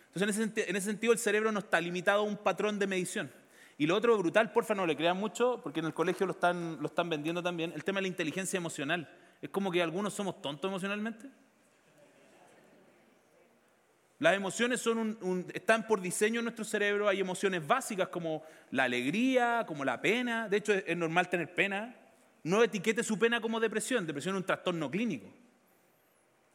Entonces, 0.07 0.37
en 0.37 0.51
ese, 0.51 0.69
en 0.69 0.75
ese 0.75 0.85
sentido, 0.85 1.13
el 1.13 1.19
cerebro 1.19 1.51
no 1.51 1.59
está 1.59 1.79
limitado 1.81 2.21
a 2.21 2.23
un 2.23 2.37
patrón 2.37 2.79
de 2.79 2.87
medición. 2.87 3.31
Y 3.79 3.87
lo 3.87 3.95
otro 3.95 4.17
brutal, 4.17 4.51
porfa, 4.51 4.75
no 4.75 4.85
le 4.85 4.95
crean 4.97 5.15
mucho, 5.15 5.61
porque 5.63 5.79
en 5.79 5.85
el 5.85 5.93
colegio 5.93 6.25
lo 6.25 6.33
están, 6.33 6.77
lo 6.81 6.87
están 6.87 7.09
vendiendo 7.09 7.41
también, 7.41 7.71
el 7.73 7.85
tema 7.85 7.99
de 7.99 8.01
la 8.03 8.07
inteligencia 8.09 8.57
emocional. 8.57 9.09
Es 9.41 9.49
como 9.49 9.71
que 9.71 9.81
algunos 9.81 10.13
somos 10.13 10.41
tontos 10.41 10.69
emocionalmente. 10.69 11.29
Las 14.19 14.35
emociones 14.35 14.81
son 14.81 14.97
un- 14.97 15.17
un- 15.21 15.47
están 15.53 15.87
por 15.87 16.01
diseño 16.01 16.39
en 16.41 16.43
nuestro 16.43 16.65
cerebro. 16.65 17.07
Hay 17.07 17.21
emociones 17.21 17.65
básicas 17.65 18.09
como 18.09 18.43
la 18.71 18.83
alegría, 18.83 19.63
como 19.65 19.85
la 19.85 20.01
pena. 20.01 20.49
De 20.49 20.57
hecho, 20.57 20.73
es, 20.73 20.83
es 20.85 20.97
normal 20.97 21.29
tener 21.29 21.55
pena. 21.55 21.95
No 22.43 22.61
etiquete 22.61 23.01
su 23.01 23.17
pena 23.17 23.39
como 23.39 23.61
depresión. 23.61 24.05
Depresión 24.05 24.35
es 24.35 24.39
un 24.41 24.45
trastorno 24.45 24.91
clínico. 24.91 25.29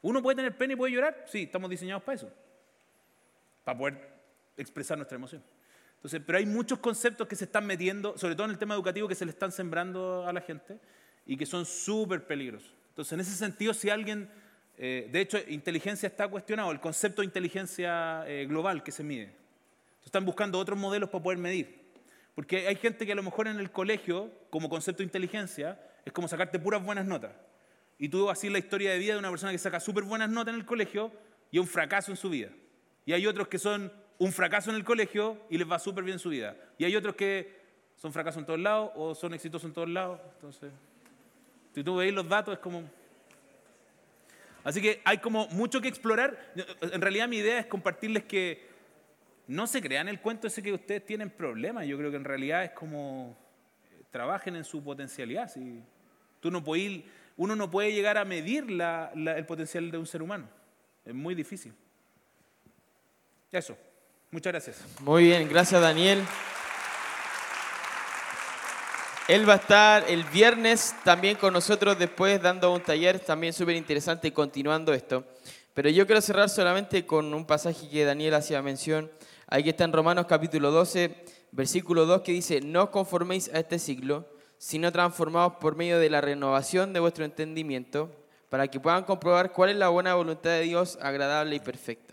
¿Uno 0.03 0.23
puede 0.23 0.37
tener 0.37 0.55
pena 0.59 0.75
y 0.75 0.77
puede 0.77 0.93
llorar? 0.93 1.25
Sí, 1.27 1.45
estamos 1.45 1.71
diseñados 1.71 2.03
para 2.03 2.17
eso. 2.17 2.31
Para 3.65 3.79
poder 3.79 4.11
expresar 4.59 4.99
nuestra 4.99 5.17
emoción. 5.17 5.43
Entonces, 6.05 6.21
pero 6.27 6.37
hay 6.37 6.45
muchos 6.45 6.81
conceptos 6.81 7.27
que 7.27 7.35
se 7.35 7.47
están 7.47 7.65
metiendo, 7.65 8.19
sobre 8.19 8.35
todo 8.35 8.45
en 8.45 8.51
el 8.51 8.59
tema 8.59 8.75
educativo, 8.75 9.09
que 9.09 9.15
se 9.15 9.25
le 9.25 9.31
están 9.31 9.51
sembrando 9.51 10.29
a 10.29 10.35
la 10.35 10.43
gente 10.43 10.79
y 11.25 11.35
que 11.35 11.47
son 11.47 11.65
súper 11.65 12.27
peligrosos. 12.27 12.71
Entonces, 12.91 13.15
en 13.15 13.21
ese 13.21 13.35
sentido, 13.35 13.73
si 13.73 13.89
alguien, 13.89 14.29
eh, 14.77 15.09
de 15.11 15.21
hecho, 15.23 15.39
inteligencia 15.49 16.07
está 16.07 16.29
cuestionado, 16.29 16.73
el 16.73 16.79
concepto 16.79 17.23
de 17.23 17.25
inteligencia 17.25 18.23
eh, 18.27 18.45
global 18.45 18.83
que 18.83 18.93
se 18.93 19.03
mide. 19.03 19.35
Están 20.05 20.27
buscando 20.27 20.59
otros 20.59 20.79
modelos 20.79 21.09
para 21.09 21.25
poder 21.25 21.39
medir. 21.39 21.81
Porque 22.35 22.69
hay 22.69 22.77
gente 22.77 23.07
que 23.07 23.13
a 23.13 23.17
lo 23.17 23.23
mejor 23.23 23.49
en 23.49 23.59
el 23.59 23.71
colegio, 23.71 24.31
como 24.51 24.69
concepto 24.69 24.99
de 24.99 25.05
inteligencia, 25.05 25.81
es 26.05 26.13
como 26.13 26.29
sacarte 26.29 26.59
puras 26.59 26.85
buenas 26.85 27.07
notas. 27.07 27.33
Y 27.97 28.11
tú 28.11 28.29
así 28.29 28.51
la 28.51 28.59
historia 28.59 28.91
de 28.91 28.99
vida 28.99 29.15
de 29.15 29.21
una 29.21 29.31
persona 29.31 29.53
que 29.53 29.59
saca 29.59 29.81
súper 29.81 30.05
buenas 30.05 30.29
notas 30.29 30.53
en 30.53 30.61
el 30.61 30.67
colegio 30.67 31.11
y 31.51 31.59
un 31.59 31.67
fracaso 31.67 32.11
en 32.11 32.19
su 32.19 32.29
vida. 32.29 32.51
Y 33.07 33.15
hay 33.15 33.27
otros 33.27 33.49
que 33.49 33.59
son 33.59 33.91
un 34.19 34.33
fracaso 34.33 34.71
en 34.71 34.77
el 34.77 34.85
colegio 34.85 35.39
y 35.51 35.59
les 35.59 35.71
va 35.71 35.79
súper 35.79 36.05
bien 36.05 36.19
su 36.19 36.31
vida. 36.31 36.57
Y 36.79 36.85
hay 36.85 36.95
otros 36.97 37.15
que 37.15 37.63
son 37.97 38.13
fracasos 38.13 38.41
en 38.41 38.47
todos 38.47 38.61
lados 38.61 38.91
o 38.95 39.15
son 39.15 39.35
exitosos 39.35 39.67
en 39.69 39.73
todos 39.75 39.89
lados. 39.89 40.21
Entonces, 40.35 40.73
si 41.75 41.83
tú 41.83 41.97
veis 41.97 42.13
los 42.13 42.29
datos 42.29 42.55
es 42.55 42.61
como... 42.61 42.83
Así 44.63 44.81
que 44.81 45.03
hay 45.05 45.19
como 45.19 45.47
mucho 45.49 45.81
que 45.81 45.89
explorar. 45.89 46.39
En 46.81 47.01
realidad 47.01 47.29
mi 47.29 47.37
idea 47.37 47.59
es 47.59 47.67
compartirles 47.67 48.25
que 48.25 48.67
no 49.47 49.67
se 49.67 49.83
crean 49.83 50.09
el 50.09 50.21
cuento 50.21 50.47
ese 50.47 50.63
que 50.63 50.73
ustedes 50.73 51.05
tienen 51.05 51.29
problemas. 51.29 51.87
Yo 51.87 51.99
creo 51.99 52.11
que 52.11 52.17
en 52.17 52.25
realidad 52.25 52.65
es 52.65 52.71
como 52.71 53.37
eh, 53.91 54.03
trabajen 54.11 54.57
en 54.57 54.65
su 54.65 54.83
potencialidad. 54.83 55.53
Tú 56.41 56.51
no 56.51 56.65
puedes 56.65 57.03
uno 57.37 57.57
no 57.57 57.69
puede 57.71 57.93
llegar 57.93 58.17
a 58.17 58.25
medir 58.25 58.71
la- 58.71 59.11
el 59.15 59.45
potencial 59.45 59.91
de 59.91 59.99
un 59.99 60.07
ser 60.07 60.23
humano. 60.23 60.49
Es 61.05 61.13
muy 61.13 61.35
difícil. 61.35 61.75
Eso. 63.53 63.77
Muchas 64.35 64.53
gracias. 64.53 64.77
Muy 64.99 65.23
bien, 65.23 65.49
gracias 65.49 65.81
Daniel. 65.81 66.21
Él 69.29 69.49
va 69.49 69.53
a 69.53 69.57
estar 69.59 70.05
el 70.09 70.25
viernes 70.25 70.93
también 71.05 71.37
con 71.37 71.53
nosotros 71.53 71.97
después 71.97 72.43
dando 72.43 72.75
un 72.75 72.81
taller 72.81 73.21
también 73.21 73.53
súper 73.53 73.77
interesante 73.77 74.27
y 74.27 74.33
continuando 74.33 74.93
esto. 74.93 75.23
Pero 75.73 75.89
yo 75.89 76.05
quiero 76.05 76.21
cerrar 76.21 76.49
solamente 76.49 77.07
con 77.07 77.33
un 77.33 77.47
pasaje 77.47 77.89
que 77.89 78.05
Daniel 78.05 78.35
hacía 78.35 78.61
mención. 78.61 79.09
Ahí 79.47 79.69
está 79.69 79.85
en 79.85 79.93
Romanos 79.93 80.27
capítulo 80.29 80.73
12, 80.73 81.15
versículo 81.53 82.05
2 82.05 82.23
que 82.23 82.33
dice, 82.33 82.61
no 82.61 82.83
os 82.83 82.91
conforméis 82.91 83.49
a 83.55 83.61
este 83.61 83.79
siglo, 83.79 84.29
sino 84.59 84.91
transformaos 84.91 85.59
por 85.61 85.77
medio 85.77 86.01
de 86.01 86.11
la 86.11 86.21
renovación 86.21 86.93
de 86.93 86.99
vuestro 86.99 87.25
entendimiento, 87.25 88.11
para 88.49 88.67
que 88.67 88.81
puedan 88.81 89.05
comprobar 89.05 89.53
cuál 89.53 89.71
es 89.71 89.77
la 89.77 89.91
buena 89.91 90.17
voluntad 90.17 90.51
de 90.51 90.63
Dios, 90.63 90.99
agradable 91.01 91.55
y 91.55 91.61
perfecta. 91.61 92.04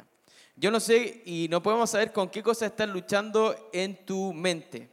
Yo 0.61 0.69
no 0.69 0.79
sé 0.79 1.23
y 1.25 1.47
no 1.49 1.63
podemos 1.63 1.89
saber 1.89 2.13
con 2.13 2.29
qué 2.29 2.43
cosas 2.43 2.69
estás 2.69 2.87
luchando 2.87 3.71
en 3.73 4.05
tu 4.05 4.31
mente. 4.31 4.91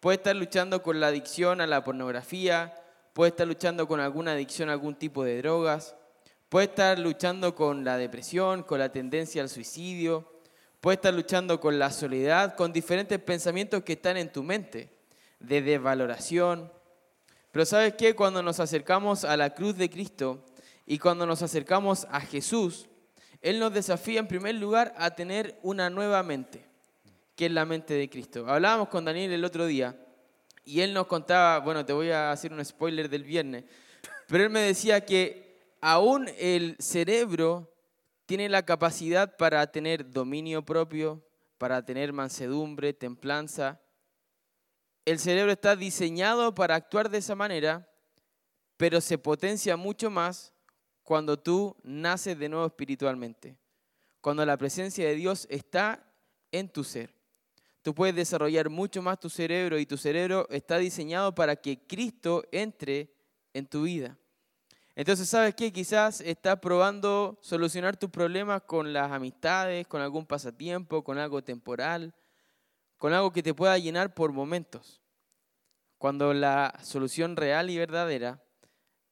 Puedes 0.00 0.18
estar 0.18 0.36
luchando 0.36 0.82
con 0.82 1.00
la 1.00 1.06
adicción 1.06 1.62
a 1.62 1.66
la 1.66 1.82
pornografía, 1.82 2.74
puedes 3.14 3.32
estar 3.32 3.46
luchando 3.46 3.88
con 3.88 4.00
alguna 4.00 4.32
adicción 4.32 4.68
a 4.68 4.72
algún 4.72 4.96
tipo 4.96 5.24
de 5.24 5.38
drogas, 5.38 5.96
puedes 6.50 6.68
estar 6.68 6.98
luchando 6.98 7.54
con 7.54 7.84
la 7.84 7.96
depresión, 7.96 8.62
con 8.64 8.80
la 8.80 8.92
tendencia 8.92 9.40
al 9.40 9.48
suicidio, 9.48 10.30
puedes 10.78 10.98
estar 10.98 11.14
luchando 11.14 11.58
con 11.58 11.78
la 11.78 11.90
soledad, 11.90 12.54
con 12.54 12.74
diferentes 12.74 13.18
pensamientos 13.18 13.84
que 13.84 13.94
están 13.94 14.18
en 14.18 14.30
tu 14.30 14.42
mente, 14.42 14.90
de 15.40 15.62
desvaloración. 15.62 16.70
Pero 17.50 17.64
sabes 17.64 17.94
qué, 17.94 18.14
cuando 18.14 18.42
nos 18.42 18.60
acercamos 18.60 19.24
a 19.24 19.38
la 19.38 19.54
cruz 19.54 19.74
de 19.78 19.88
Cristo 19.88 20.44
y 20.84 20.98
cuando 20.98 21.24
nos 21.24 21.40
acercamos 21.40 22.06
a 22.10 22.20
Jesús, 22.20 22.90
Él 23.40 23.58
nos 23.58 23.72
desafía 23.72 24.18
en 24.20 24.26
primer 24.26 24.54
lugar 24.56 24.94
a 24.96 25.10
tener 25.10 25.58
una 25.62 25.90
nueva 25.90 26.22
mente, 26.22 26.64
que 27.36 27.46
es 27.46 27.52
la 27.52 27.64
mente 27.64 27.94
de 27.94 28.10
Cristo. 28.10 28.48
Hablábamos 28.48 28.88
con 28.88 29.04
Daniel 29.04 29.32
el 29.32 29.44
otro 29.44 29.66
día 29.66 29.96
y 30.64 30.80
él 30.80 30.92
nos 30.92 31.06
contaba, 31.06 31.58
bueno, 31.60 31.86
te 31.86 31.92
voy 31.92 32.10
a 32.10 32.32
hacer 32.32 32.52
un 32.52 32.64
spoiler 32.64 33.08
del 33.08 33.24
viernes, 33.24 33.64
pero 34.26 34.44
él 34.44 34.50
me 34.50 34.60
decía 34.60 35.04
que 35.04 35.76
aún 35.80 36.28
el 36.38 36.76
cerebro 36.78 37.72
tiene 38.26 38.48
la 38.48 38.64
capacidad 38.64 39.36
para 39.36 39.66
tener 39.70 40.10
dominio 40.10 40.64
propio, 40.64 41.24
para 41.56 41.84
tener 41.84 42.12
mansedumbre, 42.12 42.92
templanza. 42.92 43.80
El 45.04 45.18
cerebro 45.18 45.52
está 45.52 45.76
diseñado 45.76 46.54
para 46.54 46.74
actuar 46.74 47.08
de 47.08 47.18
esa 47.18 47.34
manera, 47.34 47.88
pero 48.76 49.00
se 49.00 49.16
potencia 49.16 49.76
mucho 49.76 50.10
más 50.10 50.52
cuando 51.08 51.38
tú 51.38 51.74
naces 51.84 52.38
de 52.38 52.50
nuevo 52.50 52.66
espiritualmente. 52.66 53.56
cuando 54.20 54.44
la 54.44 54.58
presencia 54.58 55.06
de 55.06 55.14
Dios 55.14 55.46
está 55.48 56.04
en 56.52 56.68
tu 56.68 56.84
ser. 56.84 57.14
Tú 57.80 57.94
puedes 57.94 58.14
desarrollar 58.14 58.68
mucho 58.68 59.00
más 59.00 59.18
tu 59.18 59.30
cerebro 59.30 59.78
y 59.78 59.86
tu 59.86 59.96
cerebro 59.96 60.46
está 60.50 60.76
diseñado 60.76 61.34
para 61.34 61.56
que 61.56 61.78
Cristo 61.86 62.44
entre 62.52 63.10
en 63.54 63.66
tu 63.66 63.84
vida. 63.84 64.18
Entonces, 64.94 65.30
¿sabes 65.30 65.54
qué? 65.54 65.72
Quizás 65.72 66.20
estás 66.20 66.58
probando 66.58 67.38
solucionar 67.40 67.96
tus 67.96 68.10
problemas 68.10 68.60
con 68.64 68.92
las 68.92 69.10
amistades, 69.10 69.86
con 69.86 70.02
algún 70.02 70.26
pasatiempo, 70.26 71.02
con 71.02 71.16
algo 71.16 71.42
temporal, 71.42 72.12
con 72.98 73.14
algo 73.14 73.32
que 73.32 73.42
te 73.42 73.54
pueda 73.54 73.78
llenar 73.78 74.12
por 74.12 74.32
momentos. 74.32 75.00
Cuando 75.96 76.34
la 76.34 76.78
solución 76.82 77.34
real 77.34 77.70
y 77.70 77.78
verdadera 77.78 78.42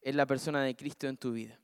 es 0.03 0.15
la 0.15 0.27
persona 0.27 0.63
de 0.63 0.77
Cristo 0.77 1.07
en 1.07 1.17
tu 1.17 1.33
vida. 1.33 1.59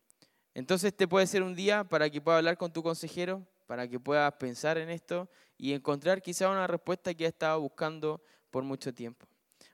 Entonces, 0.54 0.88
este 0.88 1.08
puede 1.08 1.26
ser 1.26 1.42
un 1.42 1.54
día 1.54 1.84
para 1.84 2.10
que 2.10 2.20
puedas 2.20 2.38
hablar 2.38 2.56
con 2.56 2.72
tu 2.72 2.82
consejero, 2.82 3.46
para 3.66 3.88
que 3.88 3.98
puedas 3.98 4.32
pensar 4.34 4.76
en 4.78 4.90
esto 4.90 5.28
y 5.56 5.72
encontrar 5.72 6.20
quizá 6.20 6.50
una 6.50 6.66
respuesta 6.66 7.14
que 7.14 7.24
has 7.24 7.32
estado 7.32 7.60
buscando 7.60 8.22
por 8.50 8.62
mucho 8.62 8.92
tiempo. 8.92 9.26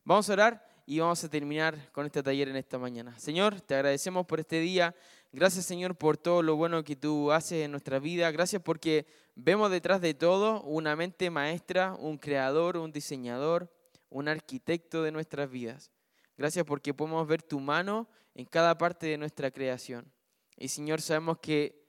Vamos 0.05 0.31
a 0.31 0.33
orar 0.35 0.69
y 0.87 1.01
vamos 1.01 1.23
a 1.23 1.29
terminar 1.29 1.91
con 1.93 2.07
este 2.07 2.23
taller 2.23 2.49
en 2.49 2.57
esta 2.57 2.79
mañana. 2.79 3.19
Señor, 3.19 3.61
te 3.61 3.75
agradecemos 3.75 4.25
por 4.25 4.41
este 4.41 4.61
día. 4.61 4.95
Gracias, 5.33 5.67
Señor, 5.67 5.97
por 5.97 6.17
todo 6.17 6.43
lo 6.43 6.57
bueno 6.57 6.83
que 6.83 6.97
tú 6.97 7.31
haces 7.31 7.65
en 7.65 7.73
nuestra 7.73 7.99
vida. 7.99 8.31
Gracias 8.31 8.63
porque 8.63 9.07
vemos 9.35 9.71
detrás 9.71 10.01
de 10.01 10.15
todo 10.15 10.63
una 10.63 10.97
mente 10.97 11.29
maestra, 11.29 11.95
un 11.95 12.17
creador, 12.17 12.79
un 12.79 12.91
diseñador, 12.91 13.71
un 14.09 14.29
arquitecto 14.29 15.03
de 15.03 15.13
nuestras 15.13 15.51
vidas. 15.51 15.91
Gracias 16.39 16.65
porque 16.65 16.95
podemos 16.95 17.27
ver 17.27 17.43
tu 17.43 17.61
mano 17.61 18.09
en 18.35 18.47
cada 18.47 18.79
parte 18.79 19.09
de 19.09 19.19
nuestra 19.19 19.51
creación. 19.51 20.11
Y 20.59 20.69
Señor, 20.69 21.01
sabemos 21.01 21.39
que 21.39 21.87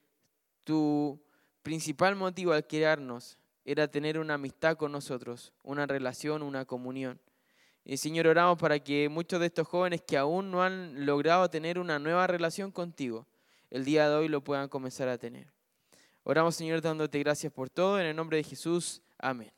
tu 0.64 1.20
principal 1.64 2.16
motivo 2.16 2.54
al 2.54 2.68
crearnos 2.68 3.38
era 3.66 3.88
tener 3.88 4.20
una 4.20 4.36
amistad 4.36 4.78
con 4.78 4.92
nosotros, 4.92 5.54
una 5.64 5.86
relación, 5.86 6.44
una 6.44 6.66
comunión. 6.66 7.20
Y 7.84 7.98
Señor, 7.98 8.28
oramos 8.28 8.60
para 8.60 8.80
que 8.80 9.10
muchos 9.10 9.40
de 9.40 9.48
estos 9.48 9.68
jóvenes 9.68 10.02
que 10.02 10.18
aún 10.18 10.52
no 10.52 10.62
han 10.62 11.06
logrado 11.06 11.50
tener 11.50 11.80
una 11.80 11.98
nueva 11.98 12.28
relación 12.28 12.72
contigo, 12.72 13.26
el 13.72 13.86
día 13.86 14.08
de 14.08 14.16
hoy 14.16 14.28
lo 14.28 14.44
puedan 14.44 14.70
comenzar 14.70 15.10
a 15.10 15.18
tener. 15.18 15.48
Oramos, 16.24 16.56
Señor, 16.56 16.82
dándote 16.82 17.18
gracias 17.20 17.52
por 17.52 17.70
todo. 17.70 18.00
En 18.00 18.06
el 18.06 18.16
nombre 18.16 18.38
de 18.38 18.44
Jesús. 18.44 19.02
Amén. 19.18 19.52